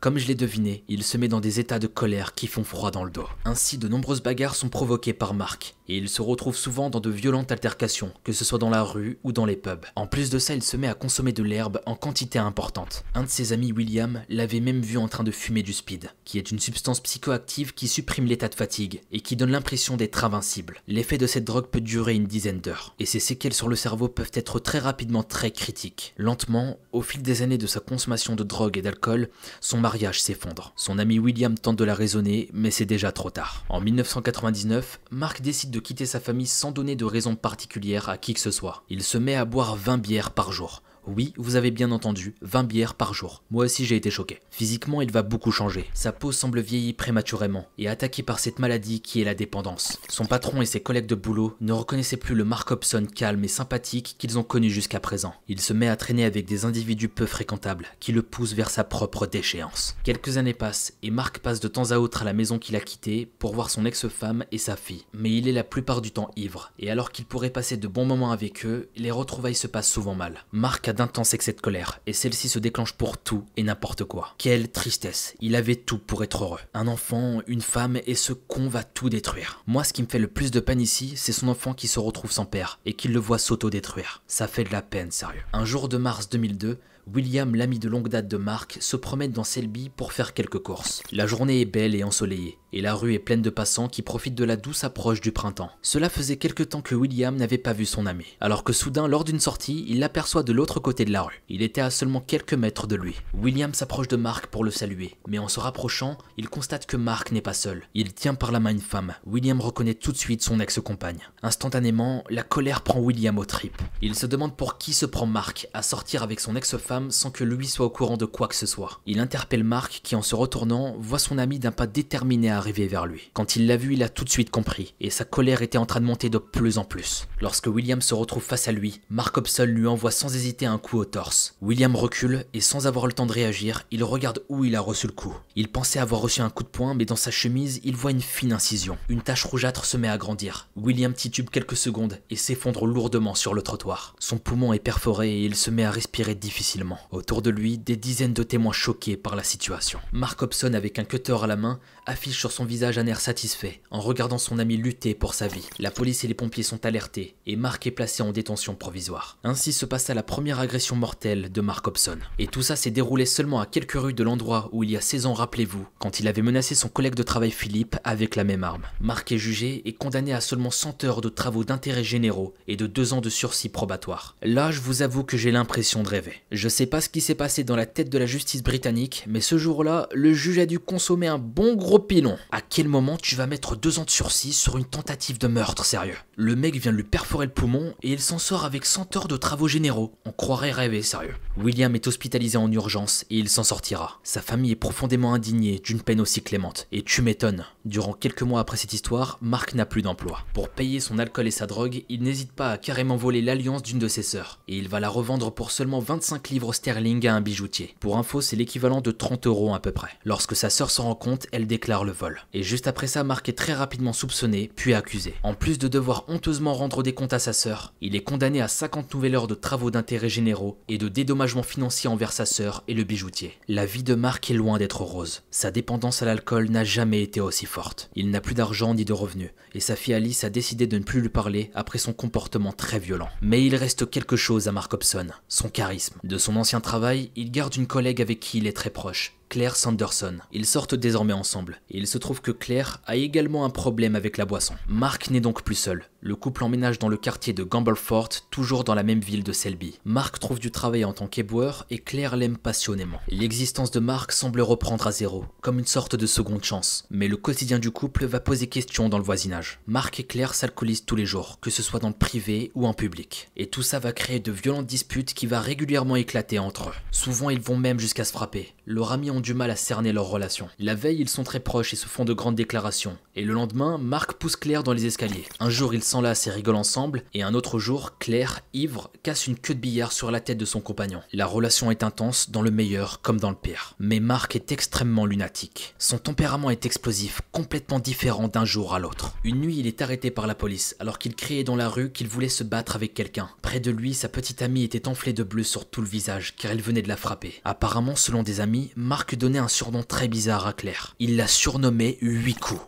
comme 0.00 0.18
je 0.18 0.26
l'ai 0.26 0.34
deviné, 0.34 0.84
il 0.88 1.02
se 1.02 1.16
met 1.16 1.28
dans 1.28 1.40
des 1.40 1.60
états 1.60 1.78
de 1.78 1.86
colère 1.86 2.34
qui 2.34 2.46
font 2.46 2.64
froid 2.64 2.90
dans 2.90 3.04
le 3.04 3.10
dos. 3.10 3.28
Ainsi, 3.44 3.78
de 3.78 3.88
nombreuses 3.88 4.22
bagarres 4.22 4.54
sont 4.54 4.68
provoquées 4.68 5.12
par 5.12 5.34
Marc, 5.34 5.74
et 5.88 5.96
il 5.96 6.08
se 6.08 6.22
retrouve 6.22 6.56
souvent 6.56 6.90
dans 6.90 7.00
de 7.00 7.10
violentes 7.10 7.52
altercations, 7.52 8.12
que 8.24 8.32
ce 8.32 8.44
soit 8.44 8.58
dans 8.58 8.70
la 8.70 8.82
rue 8.82 9.18
ou 9.24 9.32
dans 9.32 9.46
les 9.46 9.56
pubs. 9.56 9.86
En 9.96 10.06
plus 10.06 10.30
de 10.30 10.38
ça, 10.38 10.54
il 10.54 10.62
se 10.62 10.76
met 10.76 10.88
à 10.88 10.94
consommer 10.94 11.32
de 11.32 11.42
l'herbe 11.42 11.80
en 11.86 11.94
quantité 11.94 12.38
importante. 12.38 13.04
Un 13.14 13.22
de 13.22 13.28
ses 13.28 13.52
amis, 13.52 13.72
William, 13.72 14.22
l'avait 14.28 14.60
même 14.60 14.82
vu 14.82 14.98
en 14.98 15.08
train 15.08 15.24
de 15.24 15.30
fumer 15.30 15.62
du 15.62 15.72
speed, 15.72 16.10
qui 16.24 16.38
est 16.38 16.50
une 16.50 16.58
substance 16.58 17.00
psychoactive 17.00 17.74
qui 17.74 17.88
supprime 17.88 18.26
l'état 18.26 18.48
de 18.48 18.54
fatigue 18.54 19.00
et 19.12 19.20
qui 19.20 19.36
donne 19.36 19.50
l'impression 19.50 19.96
d'être 19.96 20.24
invincible. 20.24 20.82
L'effet 20.86 21.18
de 21.18 21.26
cette 21.26 21.44
drogue 21.44 21.68
peut 21.68 21.80
durer 21.80 22.14
une 22.14 22.26
dizaine 22.26 22.60
d'heures, 22.60 22.94
et 22.98 23.06
ses 23.06 23.20
séquelles 23.20 23.54
sur 23.54 23.68
le 23.68 23.76
cerveau 23.76 24.08
peuvent 24.08 24.30
être 24.34 24.60
très 24.60 24.78
rapidement 24.78 25.22
très 25.22 25.50
critiques. 25.50 26.14
Lentement, 26.16 26.78
au 26.92 27.02
fil 27.02 27.22
des 27.22 27.42
années 27.42 27.58
de 27.58 27.66
sa 27.66 27.80
consommation 27.80 28.36
de 28.36 28.44
drogue 28.44 28.76
et 28.76 28.82
d'alcool, 28.82 29.27
son 29.60 29.78
mariage 29.78 30.20
s'effondre. 30.20 30.72
Son 30.76 30.98
ami 30.98 31.18
William 31.18 31.56
tente 31.56 31.76
de 31.76 31.84
la 31.84 31.94
raisonner, 31.94 32.48
mais 32.52 32.70
c'est 32.70 32.86
déjà 32.86 33.12
trop 33.12 33.30
tard. 33.30 33.64
En 33.68 33.80
1999, 33.80 35.00
Mark 35.10 35.40
décide 35.40 35.70
de 35.70 35.80
quitter 35.80 36.06
sa 36.06 36.20
famille 36.20 36.46
sans 36.46 36.72
donner 36.72 36.96
de 36.96 37.04
raison 37.04 37.36
particulière 37.36 38.08
à 38.08 38.18
qui 38.18 38.34
que 38.34 38.40
ce 38.40 38.50
soit. 38.50 38.84
Il 38.88 39.02
se 39.02 39.18
met 39.18 39.34
à 39.34 39.44
boire 39.44 39.76
20 39.76 39.98
bières 39.98 40.30
par 40.30 40.52
jour. 40.52 40.82
Oui, 41.16 41.32
vous 41.38 41.56
avez 41.56 41.70
bien 41.70 41.90
entendu, 41.90 42.34
20 42.42 42.64
bières 42.64 42.94
par 42.94 43.14
jour. 43.14 43.42
Moi 43.50 43.64
aussi 43.64 43.86
j'ai 43.86 43.96
été 43.96 44.10
choqué. 44.10 44.40
Physiquement, 44.50 45.00
il 45.00 45.10
va 45.10 45.22
beaucoup 45.22 45.50
changer. 45.50 45.88
Sa 45.94 46.12
peau 46.12 46.32
semble 46.32 46.60
vieillir 46.60 46.94
prématurément 46.96 47.66
et 47.78 47.88
attaqué 47.88 48.22
par 48.22 48.38
cette 48.38 48.58
maladie 48.58 49.00
qui 49.00 49.22
est 49.22 49.24
la 49.24 49.34
dépendance. 49.34 49.98
Son 50.10 50.26
patron 50.26 50.60
et 50.60 50.66
ses 50.66 50.80
collègues 50.80 51.06
de 51.06 51.14
boulot 51.14 51.56
ne 51.62 51.72
reconnaissaient 51.72 52.18
plus 52.18 52.34
le 52.34 52.44
Mark 52.44 52.70
Hobson 52.70 53.06
calme 53.06 53.42
et 53.42 53.48
sympathique 53.48 54.16
qu'ils 54.18 54.38
ont 54.38 54.42
connu 54.42 54.68
jusqu'à 54.68 55.00
présent. 55.00 55.32
Il 55.48 55.62
se 55.62 55.72
met 55.72 55.88
à 55.88 55.96
traîner 55.96 56.26
avec 56.26 56.44
des 56.44 56.66
individus 56.66 57.08
peu 57.08 57.24
fréquentables 57.24 57.86
qui 58.00 58.12
le 58.12 58.20
poussent 58.20 58.52
vers 58.52 58.68
sa 58.68 58.84
propre 58.84 59.26
déchéance. 59.26 59.96
Quelques 60.04 60.36
années 60.36 60.52
passent 60.52 60.92
et 61.02 61.10
Mark 61.10 61.38
passe 61.38 61.60
de 61.60 61.68
temps 61.68 61.90
à 61.90 61.98
autre 61.98 62.20
à 62.20 62.26
la 62.26 62.34
maison 62.34 62.58
qu'il 62.58 62.76
a 62.76 62.80
quittée 62.80 63.24
pour 63.38 63.54
voir 63.54 63.70
son 63.70 63.86
ex-femme 63.86 64.44
et 64.52 64.58
sa 64.58 64.76
fille. 64.76 65.06
Mais 65.14 65.30
il 65.30 65.48
est 65.48 65.52
la 65.52 65.64
plupart 65.64 66.02
du 66.02 66.10
temps 66.10 66.30
ivre 66.36 66.70
et 66.78 66.90
alors 66.90 67.12
qu'il 67.12 67.24
pourrait 67.24 67.48
passer 67.48 67.78
de 67.78 67.88
bons 67.88 68.04
moments 68.04 68.32
avec 68.32 68.66
eux, 68.66 68.90
les 68.94 69.10
retrouvailles 69.10 69.54
se 69.54 69.66
passent 69.66 69.90
souvent 69.90 70.14
mal. 70.14 70.44
Mark 70.52 70.86
a 70.86 70.97
d'intenses 70.98 71.32
excès 71.32 71.52
de 71.52 71.60
colère, 71.60 72.00
et 72.06 72.12
celle-ci 72.12 72.48
se 72.48 72.58
déclenche 72.58 72.92
pour 72.92 73.18
tout 73.18 73.44
et 73.56 73.62
n'importe 73.62 74.04
quoi. 74.04 74.34
Quelle 74.36 74.70
tristesse, 74.70 75.34
il 75.40 75.54
avait 75.54 75.76
tout 75.76 75.98
pour 75.98 76.24
être 76.24 76.42
heureux. 76.42 76.60
Un 76.74 76.88
enfant, 76.88 77.40
une 77.46 77.62
femme, 77.62 77.98
et 78.06 78.14
ce 78.14 78.32
con 78.32 78.68
va 78.68 78.82
tout 78.82 79.08
détruire. 79.08 79.62
Moi, 79.66 79.84
ce 79.84 79.92
qui 79.92 80.02
me 80.02 80.08
fait 80.08 80.18
le 80.18 80.26
plus 80.26 80.50
de 80.50 80.60
peine 80.60 80.80
ici, 80.80 81.14
c'est 81.16 81.32
son 81.32 81.48
enfant 81.48 81.72
qui 81.72 81.88
se 81.88 82.00
retrouve 82.00 82.32
sans 82.32 82.44
père, 82.44 82.80
et 82.84 82.94
qu'il 82.94 83.12
le 83.12 83.20
voit 83.20 83.38
s'auto-détruire. 83.38 84.22
Ça 84.26 84.48
fait 84.48 84.64
de 84.64 84.72
la 84.72 84.82
peine, 84.82 85.12
sérieux. 85.12 85.42
Un 85.52 85.64
jour 85.64 85.88
de 85.88 85.96
mars 85.96 86.28
2002, 86.28 86.78
William, 87.14 87.54
l'ami 87.54 87.78
de 87.78 87.88
longue 87.88 88.08
date 88.08 88.28
de 88.28 88.36
Mark, 88.36 88.76
se 88.80 88.96
promène 88.96 89.32
dans 89.32 89.44
Selby 89.44 89.88
pour 89.88 90.12
faire 90.12 90.34
quelques 90.34 90.58
courses. 90.58 91.02
La 91.10 91.26
journée 91.26 91.62
est 91.62 91.64
belle 91.64 91.94
et 91.94 92.04
ensoleillée, 92.04 92.58
et 92.72 92.82
la 92.82 92.94
rue 92.94 93.14
est 93.14 93.18
pleine 93.18 93.40
de 93.40 93.48
passants 93.48 93.88
qui 93.88 94.02
profitent 94.02 94.34
de 94.34 94.44
la 94.44 94.56
douce 94.56 94.84
approche 94.84 95.22
du 95.22 95.32
printemps. 95.32 95.70
Cela 95.80 96.10
faisait 96.10 96.36
quelque 96.36 96.62
temps 96.62 96.82
que 96.82 96.94
William 96.94 97.34
n'avait 97.34 97.56
pas 97.56 97.72
vu 97.72 97.86
son 97.86 98.04
ami, 98.04 98.26
alors 98.40 98.62
que 98.62 98.74
soudain, 98.74 99.08
lors 99.08 99.24
d'une 99.24 99.40
sortie, 99.40 99.86
il 99.88 100.00
l'aperçoit 100.00 100.42
de 100.42 100.52
l'autre 100.52 100.80
côté 100.80 101.06
de 101.06 101.12
la 101.12 101.22
rue. 101.22 101.42
Il 101.48 101.62
était 101.62 101.80
à 101.80 101.90
seulement 101.90 102.20
quelques 102.20 102.52
mètres 102.52 102.86
de 102.86 102.96
lui. 102.96 103.16
William 103.32 103.72
s'approche 103.72 104.08
de 104.08 104.16
Mark 104.16 104.48
pour 104.48 104.62
le 104.62 104.70
saluer, 104.70 105.16
mais 105.26 105.38
en 105.38 105.48
se 105.48 105.60
rapprochant, 105.60 106.18
il 106.36 106.50
constate 106.50 106.84
que 106.84 106.98
Mark 106.98 107.32
n'est 107.32 107.40
pas 107.40 107.54
seul. 107.54 107.84
Il 107.94 108.12
tient 108.12 108.34
par 108.34 108.52
la 108.52 108.60
main 108.60 108.70
une 108.70 108.80
femme. 108.80 109.14
William 109.24 109.62
reconnaît 109.62 109.94
tout 109.94 110.12
de 110.12 110.18
suite 110.18 110.42
son 110.42 110.60
ex-compagne. 110.60 111.20
Instantanément, 111.42 112.22
la 112.28 112.42
colère 112.42 112.82
prend 112.82 113.00
William 113.00 113.38
aux 113.38 113.46
tripes. 113.46 113.80
Il 114.02 114.14
se 114.14 114.26
demande 114.26 114.56
pour 114.56 114.76
qui 114.76 114.92
se 114.92 115.06
prend 115.06 115.26
Mark 115.26 115.68
à 115.72 115.82
sortir 115.82 116.22
avec 116.22 116.40
son 116.40 116.54
ex-femme 116.54 116.97
sans 117.10 117.30
que 117.30 117.44
lui 117.44 117.66
soit 117.66 117.86
au 117.86 117.90
courant 117.90 118.16
de 118.16 118.24
quoi 118.24 118.48
que 118.48 118.54
ce 118.54 118.66
soit. 118.66 119.00
Il 119.06 119.20
interpelle 119.20 119.64
Mark 119.64 120.00
qui, 120.02 120.14
en 120.16 120.22
se 120.22 120.34
retournant, 120.34 120.96
voit 120.98 121.18
son 121.18 121.38
ami 121.38 121.58
d'un 121.58 121.72
pas 121.72 121.86
déterminé 121.86 122.50
à 122.50 122.56
arriver 122.56 122.86
vers 122.86 123.06
lui. 123.06 123.30
Quand 123.32 123.56
il 123.56 123.66
l'a 123.66 123.76
vu, 123.76 123.94
il 123.94 124.02
a 124.02 124.08
tout 124.08 124.24
de 124.24 124.30
suite 124.30 124.50
compris, 124.50 124.94
et 125.00 125.10
sa 125.10 125.24
colère 125.24 125.62
était 125.62 125.78
en 125.78 125.86
train 125.86 126.00
de 126.00 126.04
monter 126.06 126.30
de 126.30 126.38
plus 126.38 126.78
en 126.78 126.84
plus. 126.84 127.26
Lorsque 127.40 127.66
William 127.66 128.02
se 128.02 128.14
retrouve 128.14 128.42
face 128.42 128.68
à 128.68 128.72
lui, 128.72 129.00
Mark 129.10 129.36
Hobson 129.36 129.64
lui 129.66 129.86
envoie 129.86 130.10
sans 130.10 130.34
hésiter 130.34 130.66
un 130.66 130.78
coup 130.78 130.98
au 130.98 131.04
torse. 131.04 131.54
William 131.62 131.94
recule, 131.94 132.44
et 132.54 132.60
sans 132.60 132.86
avoir 132.86 133.06
le 133.06 133.12
temps 133.12 133.26
de 133.26 133.32
réagir, 133.32 133.84
il 133.90 134.04
regarde 134.04 134.42
où 134.48 134.64
il 134.64 134.76
a 134.76 134.80
reçu 134.80 135.06
le 135.06 135.12
coup. 135.12 135.36
Il 135.56 135.68
pensait 135.68 135.98
avoir 135.98 136.20
reçu 136.20 136.40
un 136.40 136.50
coup 136.50 136.62
de 136.62 136.68
poing, 136.68 136.94
mais 136.94 137.04
dans 137.04 137.16
sa 137.16 137.30
chemise, 137.30 137.80
il 137.84 137.96
voit 137.96 138.10
une 138.10 138.20
fine 138.20 138.52
incision. 138.52 138.98
Une 139.08 139.22
tache 139.22 139.44
rougeâtre 139.44 139.84
se 139.84 139.96
met 139.96 140.08
à 140.08 140.18
grandir. 140.18 140.68
William 140.76 141.12
titube 141.12 141.50
quelques 141.50 141.76
secondes 141.76 142.18
et 142.30 142.36
s'effondre 142.36 142.86
lourdement 142.86 143.34
sur 143.34 143.54
le 143.54 143.62
trottoir. 143.62 144.14
Son 144.18 144.38
poumon 144.38 144.72
est 144.72 144.78
perforé 144.78 145.30
et 145.30 145.44
il 145.44 145.54
se 145.54 145.70
met 145.70 145.84
à 145.84 145.90
respirer 145.90 146.34
difficilement. 146.34 146.77
Autour 147.10 147.42
de 147.42 147.50
lui, 147.50 147.78
des 147.78 147.96
dizaines 147.96 148.34
de 148.34 148.42
témoins 148.42 148.72
choqués 148.72 149.16
par 149.16 149.36
la 149.36 149.42
situation. 149.42 150.00
Mark 150.12 150.40
Hobson, 150.42 150.74
avec 150.74 150.98
un 150.98 151.04
cutter 151.04 151.36
à 151.42 151.46
la 151.46 151.56
main, 151.56 151.80
affiche 152.06 152.38
sur 152.38 152.52
son 152.52 152.64
visage 152.64 152.98
un 152.98 153.06
air 153.06 153.20
satisfait 153.20 153.80
en 153.90 154.00
regardant 154.00 154.38
son 154.38 154.58
ami 154.58 154.76
lutter 154.76 155.14
pour 155.14 155.34
sa 155.34 155.48
vie. 155.48 155.68
La 155.78 155.90
police 155.90 156.24
et 156.24 156.28
les 156.28 156.34
pompiers 156.34 156.62
sont 156.62 156.86
alertés 156.86 157.34
et 157.46 157.56
Mark 157.56 157.86
est 157.86 157.90
placé 157.90 158.22
en 158.22 158.32
détention 158.32 158.74
provisoire. 158.74 159.38
Ainsi 159.44 159.72
se 159.72 159.86
passa 159.86 160.14
la 160.14 160.22
première 160.22 160.60
agression 160.60 160.96
mortelle 160.96 161.52
de 161.52 161.60
Mark 161.60 161.86
Hobson. 161.86 162.18
Et 162.38 162.46
tout 162.46 162.62
ça 162.62 162.76
s'est 162.76 162.90
déroulé 162.90 163.26
seulement 163.26 163.60
à 163.60 163.66
quelques 163.66 163.92
rues 163.92 164.14
de 164.14 164.22
l'endroit 164.22 164.68
où 164.72 164.84
il 164.84 164.90
y 164.90 164.96
a 164.96 165.00
16 165.00 165.26
ans, 165.26 165.34
rappelez-vous, 165.34 165.86
quand 165.98 166.20
il 166.20 166.28
avait 166.28 166.42
menacé 166.42 166.74
son 166.74 166.88
collègue 166.88 167.14
de 167.14 167.22
travail 167.22 167.50
Philippe 167.50 167.96
avec 168.04 168.36
la 168.36 168.44
même 168.44 168.64
arme. 168.64 168.86
Mark 169.00 169.30
est 169.32 169.38
jugé 169.38 169.82
et 169.84 169.92
condamné 169.92 170.32
à 170.32 170.40
seulement 170.40 170.70
100 170.70 171.04
heures 171.04 171.20
de 171.20 171.28
travaux 171.28 171.64
d'intérêt 171.64 172.04
généraux 172.04 172.54
et 172.66 172.76
de 172.76 172.86
2 172.86 173.12
ans 173.12 173.20
de 173.20 173.30
sursis 173.30 173.68
probatoire. 173.68 174.36
Là, 174.42 174.70
je 174.70 174.80
vous 174.80 175.02
avoue 175.02 175.24
que 175.24 175.36
j'ai 175.36 175.50
l'impression 175.50 176.02
de 176.02 176.08
rêver. 176.08 176.42
Sais 176.68 176.86
pas 176.86 177.00
ce 177.00 177.08
qui 177.08 177.20
s'est 177.20 177.34
passé 177.34 177.64
dans 177.64 177.76
la 177.76 177.86
tête 177.86 178.10
de 178.10 178.18
la 178.18 178.26
justice 178.26 178.62
britannique, 178.62 179.24
mais 179.26 179.40
ce 179.40 179.58
jour-là, 179.58 180.08
le 180.12 180.32
juge 180.32 180.58
a 180.58 180.66
dû 180.66 180.78
consommer 180.78 181.26
un 181.26 181.38
bon 181.38 181.74
gros 181.74 181.98
pilon. 181.98 182.38
À 182.50 182.60
quel 182.60 182.88
moment 182.88 183.16
tu 183.16 183.36
vas 183.36 183.46
mettre 183.46 183.76
2 183.76 183.98
ans 183.98 184.04
de 184.04 184.10
sursis 184.10 184.52
sur 184.52 184.78
une 184.78 184.84
tentative 184.84 185.38
de 185.38 185.46
meurtre, 185.46 185.84
sérieux? 185.84 186.16
Le 186.36 186.56
mec 186.56 186.76
vient 186.76 186.92
de 186.92 186.96
lui 186.96 187.04
perforer 187.04 187.46
le 187.46 187.52
poumon 187.52 187.94
et 188.02 188.12
il 188.12 188.20
s'en 188.20 188.38
sort 188.38 188.64
avec 188.64 188.84
100 188.84 189.16
heures 189.16 189.28
de 189.28 189.36
travaux 189.36 189.68
généraux. 189.68 190.14
On 190.24 190.32
croirait 190.32 190.72
rêver, 190.72 191.02
sérieux. 191.02 191.34
William 191.56 191.94
est 191.94 192.06
hospitalisé 192.06 192.58
en 192.58 192.70
urgence 192.70 193.24
et 193.30 193.38
il 193.38 193.48
s'en 193.48 193.64
sortira. 193.64 194.20
Sa 194.22 194.42
famille 194.42 194.72
est 194.72 194.76
profondément 194.76 195.34
indignée 195.34 195.80
d'une 195.82 196.00
peine 196.00 196.20
aussi 196.20 196.42
clémente. 196.42 196.86
Et 196.92 197.02
tu 197.02 197.22
m'étonnes, 197.22 197.64
durant 197.84 198.12
quelques 198.12 198.42
mois 198.42 198.60
après 198.60 198.76
cette 198.76 198.92
histoire, 198.92 199.38
Mark 199.40 199.74
n'a 199.74 199.86
plus 199.86 200.02
d'emploi. 200.02 200.44
Pour 200.54 200.68
payer 200.68 201.00
son 201.00 201.18
alcool 201.18 201.46
et 201.46 201.52
sa 201.52 201.66
drogue, 201.66 202.04
il 202.08 202.22
n'hésite 202.22 202.52
pas 202.52 202.70
à 202.70 202.78
carrément 202.78 203.16
voler 203.16 203.42
l'alliance 203.42 203.82
d'une 203.82 203.98
de 203.98 204.08
ses 204.08 204.22
sœurs. 204.22 204.60
Et 204.68 204.76
il 204.76 204.88
va 204.88 205.00
la 205.00 205.08
revendre 205.08 205.52
pour 205.52 205.70
seulement 205.70 206.00
25 206.00 206.48
livres 206.50 206.57
sterling 206.72 207.26
à 207.26 207.34
un 207.34 207.40
bijoutier. 207.40 207.94
Pour 208.00 208.18
info, 208.18 208.40
c'est 208.40 208.56
l'équivalent 208.56 209.00
de 209.00 209.10
30 209.10 209.46
euros 209.46 209.74
à 209.74 209.80
peu 209.80 209.92
près. 209.92 210.10
Lorsque 210.24 210.56
sa 210.56 210.70
sœur 210.70 210.90
s'en 210.90 211.04
rend 211.04 211.14
compte, 211.14 211.46
elle 211.52 211.66
déclare 211.66 212.04
le 212.04 212.12
vol. 212.12 212.40
Et 212.54 212.62
juste 212.62 212.86
après 212.86 213.06
ça, 213.06 213.24
Mark 213.24 213.48
est 213.48 213.52
très 213.52 213.72
rapidement 213.72 214.12
soupçonné, 214.12 214.70
puis 214.76 214.94
accusé. 214.94 215.34
En 215.42 215.54
plus 215.54 215.78
de 215.78 215.88
devoir 215.88 216.24
honteusement 216.28 216.74
rendre 216.74 217.02
des 217.02 217.14
comptes 217.14 217.32
à 217.32 217.38
sa 217.38 217.52
sœur, 217.52 217.92
il 218.00 218.16
est 218.16 218.22
condamné 218.22 218.60
à 218.60 218.68
50 218.68 219.14
nouvelles 219.14 219.34
heures 219.34 219.46
de 219.46 219.54
travaux 219.54 219.90
d'intérêt 219.90 220.28
généraux 220.28 220.78
et 220.88 220.98
de 220.98 221.08
dédommagement 221.08 221.62
financier 221.62 222.08
envers 222.08 222.32
sa 222.32 222.46
sœur 222.46 222.84
et 222.88 222.94
le 222.94 223.04
bijoutier. 223.04 223.54
La 223.68 223.86
vie 223.86 224.02
de 224.02 224.14
Mark 224.14 224.50
est 224.50 224.54
loin 224.54 224.78
d'être 224.78 225.02
rose. 225.02 225.42
Sa 225.50 225.70
dépendance 225.70 226.22
à 226.22 226.26
l'alcool 226.26 226.70
n'a 226.70 226.84
jamais 226.84 227.22
été 227.22 227.40
aussi 227.40 227.66
forte. 227.66 228.10
Il 228.14 228.30
n'a 228.30 228.40
plus 228.40 228.54
d'argent 228.54 228.94
ni 228.94 229.04
de 229.04 229.12
revenus, 229.12 229.50
et 229.74 229.80
sa 229.80 229.96
fille 229.96 230.14
Alice 230.14 230.44
a 230.44 230.50
décidé 230.50 230.86
de 230.86 230.98
ne 230.98 231.04
plus 231.04 231.20
lui 231.20 231.28
parler 231.28 231.70
après 231.74 231.98
son 231.98 232.12
comportement 232.12 232.72
très 232.72 232.98
violent. 232.98 233.28
Mais 233.42 233.64
il 233.64 233.74
reste 233.74 234.08
quelque 234.10 234.36
chose 234.36 234.68
à 234.68 234.72
Mark 234.72 234.92
Hobson, 234.92 235.28
son 235.48 235.68
charisme. 235.68 236.18
De 236.24 236.38
son 236.48 236.56
ancien 236.56 236.80
travail, 236.80 237.30
il 237.36 237.50
garde 237.50 237.76
une 237.76 237.86
collègue 237.86 238.22
avec 238.22 238.40
qui 238.40 238.56
il 238.56 238.66
est 238.66 238.72
très 238.72 238.88
proche, 238.88 239.34
Claire 239.48 239.76
Sanderson. 239.76 240.38
Ils 240.52 240.66
sortent 240.66 240.94
désormais 240.94 241.32
ensemble, 241.32 241.80
et 241.90 241.96
il 241.96 242.06
se 242.06 242.18
trouve 242.18 242.42
que 242.42 242.50
Claire 242.50 243.00
a 243.06 243.16
également 243.16 243.64
un 243.64 243.70
problème 243.70 244.14
avec 244.14 244.36
la 244.36 244.44
boisson. 244.44 244.74
Mark 244.88 245.30
n'est 245.30 245.40
donc 245.40 245.62
plus 245.62 245.74
seul. 245.74 246.04
Le 246.20 246.36
couple 246.36 246.64
emménage 246.64 246.98
dans 246.98 247.08
le 247.08 247.16
quartier 247.16 247.52
de 247.52 247.62
Gamblefort, 247.62 248.28
toujours 248.50 248.84
dans 248.84 248.94
la 248.94 249.04
même 249.04 249.20
ville 249.20 249.44
de 249.44 249.52
Selby. 249.52 250.00
Mark 250.04 250.38
trouve 250.38 250.58
du 250.58 250.70
travail 250.70 251.04
en 251.04 251.12
tant 251.12 251.28
qu'éboueur 251.28 251.86
et 251.90 251.98
Claire 251.98 252.36
l'aime 252.36 252.58
passionnément. 252.58 253.20
L'existence 253.28 253.90
de 253.90 254.00
Mark 254.00 254.32
semble 254.32 254.60
reprendre 254.60 255.06
à 255.06 255.12
zéro, 255.12 255.46
comme 255.60 255.78
une 255.78 255.86
sorte 255.86 256.16
de 256.16 256.26
seconde 256.26 256.64
chance. 256.64 257.06
Mais 257.10 257.28
le 257.28 257.36
quotidien 257.36 257.78
du 257.78 257.90
couple 257.90 258.26
va 258.26 258.40
poser 258.40 258.66
question 258.66 259.08
dans 259.08 259.18
le 259.18 259.24
voisinage. 259.24 259.80
Mark 259.86 260.18
et 260.20 260.24
Claire 260.24 260.54
s'alcoolisent 260.54 261.06
tous 261.06 261.16
les 261.16 261.26
jours, 261.26 261.58
que 261.60 261.70
ce 261.70 261.82
soit 261.82 262.00
dans 262.00 262.08
le 262.08 262.14
privé 262.14 262.70
ou 262.74 262.86
en 262.86 262.94
public. 262.94 263.48
Et 263.56 263.68
tout 263.68 263.82
ça 263.82 263.98
va 263.98 264.12
créer 264.12 264.40
de 264.40 264.52
violentes 264.52 264.86
disputes 264.86 265.32
qui 265.34 265.46
va 265.46 265.60
régulièrement 265.60 266.16
éclater 266.16 266.58
entre 266.58 266.90
eux. 266.90 266.94
Souvent 267.12 267.48
ils 267.48 267.60
vont 267.60 267.76
même 267.76 268.00
jusqu'à 268.00 268.24
se 268.24 268.32
frapper. 268.32 268.74
Leurs 268.88 269.12
amis 269.12 269.30
ont 269.30 269.40
du 269.40 269.52
mal 269.52 269.70
à 269.70 269.76
cerner 269.76 270.14
leur 270.14 270.24
relation. 270.24 270.70
La 270.78 270.94
veille, 270.94 271.20
ils 271.20 271.28
sont 271.28 271.44
très 271.44 271.60
proches 271.60 271.92
et 271.92 271.96
se 271.96 272.06
font 272.06 272.24
de 272.24 272.32
grandes 272.32 272.54
déclarations. 272.54 273.18
Et 273.36 273.44
le 273.44 273.52
lendemain, 273.52 273.98
Marc 273.98 274.32
pousse 274.32 274.56
Claire 274.56 274.82
dans 274.82 274.94
les 274.94 275.04
escaliers. 275.04 275.44
Un 275.60 275.68
jour, 275.68 275.92
ils 275.92 276.02
s'enlacent 276.02 276.46
et 276.46 276.50
rigolent 276.50 276.78
ensemble, 276.78 277.22
et 277.34 277.42
un 277.42 277.52
autre 277.52 277.78
jour, 277.78 278.16
Claire, 278.18 278.60
ivre, 278.72 279.10
casse 279.22 279.46
une 279.46 279.58
queue 279.58 279.74
de 279.74 279.80
billard 279.80 280.12
sur 280.12 280.30
la 280.30 280.40
tête 280.40 280.56
de 280.56 280.64
son 280.64 280.80
compagnon. 280.80 281.20
La 281.34 281.44
relation 281.44 281.90
est 281.90 282.02
intense, 282.02 282.50
dans 282.50 282.62
le 282.62 282.70
meilleur 282.70 283.20
comme 283.20 283.38
dans 283.38 283.50
le 283.50 283.56
pire. 283.56 283.94
Mais 283.98 284.20
Marc 284.20 284.56
est 284.56 284.72
extrêmement 284.72 285.26
lunatique. 285.26 285.94
Son 285.98 286.16
tempérament 286.16 286.70
est 286.70 286.86
explosif, 286.86 287.42
complètement 287.52 287.98
différent 287.98 288.48
d'un 288.48 288.64
jour 288.64 288.94
à 288.94 288.98
l'autre. 288.98 289.34
Une 289.44 289.60
nuit, 289.60 289.76
il 289.78 289.86
est 289.86 290.00
arrêté 290.00 290.30
par 290.30 290.46
la 290.46 290.54
police, 290.54 290.96
alors 290.98 291.18
qu'il 291.18 291.36
criait 291.36 291.62
dans 291.62 291.76
la 291.76 291.90
rue 291.90 292.10
qu'il 292.10 292.28
voulait 292.28 292.48
se 292.48 292.64
battre 292.64 292.96
avec 292.96 293.12
quelqu'un. 293.12 293.50
Près 293.60 293.80
de 293.80 293.90
lui, 293.90 294.14
sa 294.14 294.30
petite 294.30 294.62
amie 294.62 294.82
était 294.82 295.08
enflée 295.08 295.34
de 295.34 295.42
bleu 295.42 295.62
sur 295.62 295.90
tout 295.90 296.00
le 296.00 296.08
visage, 296.08 296.56
car 296.56 296.70
elle 296.70 296.80
venait 296.80 297.02
de 297.02 297.08
la 297.08 297.18
frapper. 297.18 297.60
Apparemment, 297.64 298.16
selon 298.16 298.42
des 298.42 298.60
amis, 298.60 298.77
Marc 298.96 299.36
donnait 299.36 299.58
un 299.58 299.68
surnom 299.68 300.02
très 300.02 300.28
bizarre 300.28 300.66
à 300.66 300.72
Claire. 300.72 301.14
Il 301.18 301.36
la 301.36 301.46
surnommait 301.46 302.18
8 302.20 302.54
coups. 302.54 302.80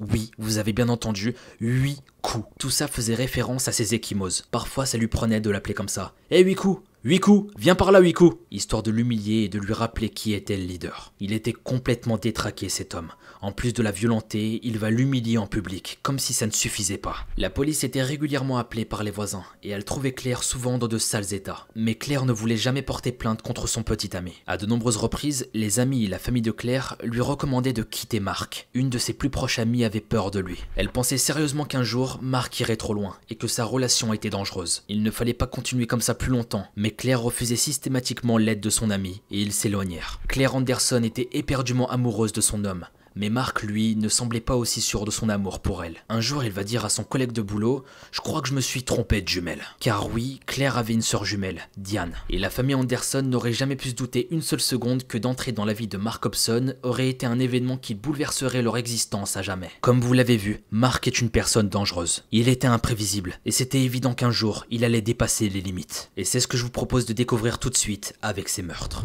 Oui, 0.00 0.30
vous 0.38 0.58
avez 0.58 0.72
bien 0.72 0.88
entendu, 0.88 1.34
8 1.60 2.02
coups. 2.22 2.48
Tout 2.58 2.70
ça 2.70 2.88
faisait 2.88 3.14
référence 3.14 3.68
à 3.68 3.72
ses 3.72 3.94
échymoses. 3.94 4.44
Parfois, 4.50 4.86
ça 4.86 4.98
lui 4.98 5.08
prenait 5.08 5.40
de 5.40 5.50
l'appeler 5.50 5.74
comme 5.74 5.88
ça. 5.88 6.14
Eh, 6.30 6.42
8 6.42 6.54
coups 6.54 6.54
Huit 6.54 6.54
coups, 6.54 6.82
viens 7.04 7.74
par 7.74 7.92
là, 7.92 8.00
coups 8.12 8.36
Histoire 8.50 8.82
de 8.82 8.90
l'humilier 8.90 9.44
et 9.44 9.48
de 9.48 9.58
lui 9.58 9.74
rappeler 9.74 10.08
qui 10.08 10.32
était 10.32 10.56
le 10.56 10.64
leader. 10.64 11.12
Il 11.20 11.32
était 11.32 11.52
complètement 11.52 12.16
détraqué, 12.16 12.68
cet 12.68 12.94
homme. 12.94 13.12
En 13.42 13.52
plus 13.52 13.74
de 13.74 13.82
la 13.82 13.90
violenter, 13.90 14.58
il 14.62 14.78
va 14.78 14.88
l'humilier 14.88 15.36
en 15.36 15.46
public, 15.46 15.98
comme 16.02 16.18
si 16.18 16.32
ça 16.32 16.46
ne 16.46 16.50
suffisait 16.50 16.96
pas. 16.96 17.26
La 17.36 17.50
police 17.50 17.84
était 17.84 18.02
régulièrement 18.02 18.56
appelée 18.56 18.86
par 18.86 19.02
les 19.02 19.10
voisins, 19.10 19.44
et 19.62 19.68
elle 19.68 19.84
trouvait 19.84 20.12
Claire 20.12 20.42
souvent 20.42 20.78
dans 20.78 20.88
de 20.88 20.96
sales 20.96 21.34
états. 21.34 21.66
Mais 21.74 21.94
Claire 21.94 22.24
ne 22.24 22.32
voulait 22.32 22.56
jamais 22.56 22.80
porter 22.80 23.12
plainte 23.12 23.42
contre 23.42 23.66
son 23.66 23.82
petit 23.82 24.16
ami. 24.16 24.32
À 24.46 24.56
de 24.56 24.64
nombreuses 24.64 24.96
reprises, 24.96 25.50
les 25.52 25.78
amis 25.78 26.04
et 26.04 26.08
la 26.08 26.18
famille 26.18 26.40
de 26.40 26.52
Claire 26.52 26.96
lui 27.02 27.20
recommandaient 27.20 27.74
de 27.74 27.82
quitter 27.82 28.18
Marc. 28.18 28.68
Une 28.72 28.88
de 28.88 28.96
ses 28.96 29.12
plus 29.12 29.28
proches 29.28 29.58
amies 29.58 29.84
avait 29.84 30.00
peur 30.00 30.30
de 30.30 30.40
lui. 30.40 30.64
Elle 30.76 30.88
pensait 30.88 31.18
sérieusement 31.18 31.66
qu'un 31.66 31.84
jour, 31.84 32.18
Marc 32.22 32.60
irait 32.60 32.76
trop 32.76 32.94
loin, 32.94 33.18
et 33.28 33.34
que 33.34 33.46
sa 33.46 33.66
relation 33.66 34.14
était 34.14 34.30
dangereuse. 34.30 34.84
Il 34.88 35.02
ne 35.02 35.10
fallait 35.10 35.34
pas 35.34 35.46
continuer 35.46 35.86
comme 35.86 36.00
ça 36.00 36.14
plus 36.14 36.30
longtemps, 36.30 36.66
Claire 36.96 37.22
refusait 37.22 37.56
systématiquement 37.56 38.38
l'aide 38.38 38.60
de 38.60 38.70
son 38.70 38.90
ami, 38.90 39.22
et 39.30 39.40
ils 39.40 39.52
s'éloignèrent. 39.52 40.20
Claire 40.28 40.54
Anderson 40.54 41.02
était 41.02 41.28
éperdument 41.32 41.90
amoureuse 41.90 42.32
de 42.32 42.40
son 42.40 42.64
homme, 42.64 42.86
mais 43.16 43.30
Marc, 43.30 43.62
lui, 43.62 43.96
ne 43.96 44.08
semblait 44.08 44.40
pas 44.40 44.56
aussi 44.56 44.80
sûr 44.80 45.04
de 45.04 45.10
son 45.10 45.28
amour 45.28 45.60
pour 45.60 45.84
elle. 45.84 45.96
Un 46.08 46.20
jour, 46.20 46.44
il 46.44 46.50
va 46.50 46.64
dire 46.64 46.84
à 46.84 46.88
son 46.88 47.04
collègue 47.04 47.32
de 47.32 47.42
boulot 47.42 47.84
Je 48.12 48.20
crois 48.20 48.40
que 48.40 48.48
je 48.48 48.54
me 48.54 48.60
suis 48.60 48.82
trompé 48.82 49.22
de 49.22 49.28
jumelle. 49.28 49.62
Car 49.80 50.12
oui, 50.12 50.40
Claire 50.46 50.78
avait 50.78 50.94
une 50.94 51.02
sœur 51.02 51.24
jumelle, 51.24 51.68
Diane. 51.76 52.14
Et 52.30 52.38
la 52.38 52.50
famille 52.50 52.74
Anderson 52.74 53.22
n'aurait 53.22 53.52
jamais 53.52 53.76
pu 53.76 53.90
se 53.90 53.94
douter 53.94 54.28
une 54.30 54.42
seule 54.42 54.60
seconde 54.60 55.06
que 55.06 55.18
d'entrer 55.18 55.52
dans 55.52 55.64
la 55.64 55.72
vie 55.72 55.88
de 55.88 55.96
Mark 55.96 56.24
Hobson 56.26 56.74
aurait 56.82 57.08
été 57.08 57.26
un 57.26 57.38
événement 57.38 57.76
qui 57.76 57.94
bouleverserait 57.94 58.62
leur 58.62 58.76
existence 58.76 59.36
à 59.36 59.42
jamais. 59.42 59.70
Comme 59.80 60.00
vous 60.00 60.12
l'avez 60.12 60.36
vu, 60.36 60.62
Mark 60.70 61.06
est 61.06 61.20
une 61.20 61.30
personne 61.30 61.68
dangereuse. 61.68 62.24
Il 62.32 62.48
était 62.48 62.66
imprévisible, 62.66 63.38
et 63.44 63.52
c'était 63.52 63.82
évident 63.82 64.14
qu'un 64.14 64.30
jour, 64.30 64.66
il 64.70 64.84
allait 64.84 65.02
dépasser 65.02 65.48
les 65.48 65.60
limites. 65.60 66.10
Et 66.16 66.24
c'est 66.24 66.40
ce 66.40 66.48
que 66.48 66.56
je 66.56 66.64
vous 66.64 66.70
propose 66.70 67.06
de 67.06 67.12
découvrir 67.12 67.58
tout 67.58 67.70
de 67.70 67.76
suite 67.76 68.14
avec 68.22 68.48
ces 68.48 68.62
meurtres. 68.62 69.04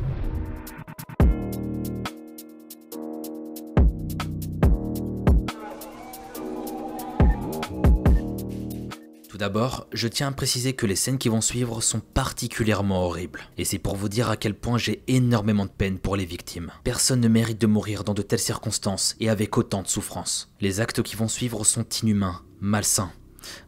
D'abord, 9.39 9.87
je 9.93 10.07
tiens 10.07 10.27
à 10.27 10.31
préciser 10.33 10.73
que 10.73 10.85
les 10.85 10.97
scènes 10.97 11.17
qui 11.17 11.29
vont 11.29 11.41
suivre 11.41 11.81
sont 11.81 12.01
particulièrement 12.01 13.05
horribles. 13.05 13.41
Et 13.57 13.63
c'est 13.63 13.79
pour 13.79 13.95
vous 13.95 14.09
dire 14.09 14.29
à 14.29 14.37
quel 14.37 14.53
point 14.53 14.77
j'ai 14.77 15.01
énormément 15.07 15.65
de 15.65 15.71
peine 15.71 15.97
pour 15.97 16.17
les 16.17 16.25
victimes. 16.25 16.71
Personne 16.83 17.21
ne 17.21 17.27
mérite 17.29 17.59
de 17.59 17.65
mourir 17.65 18.03
dans 18.03 18.13
de 18.13 18.21
telles 18.21 18.37
circonstances 18.37 19.15
et 19.19 19.29
avec 19.29 19.57
autant 19.57 19.81
de 19.81 19.87
souffrance. 19.87 20.53
Les 20.59 20.81
actes 20.81 21.01
qui 21.01 21.15
vont 21.15 21.29
suivre 21.29 21.63
sont 21.63 21.85
inhumains, 22.03 22.41
malsains. 22.59 23.11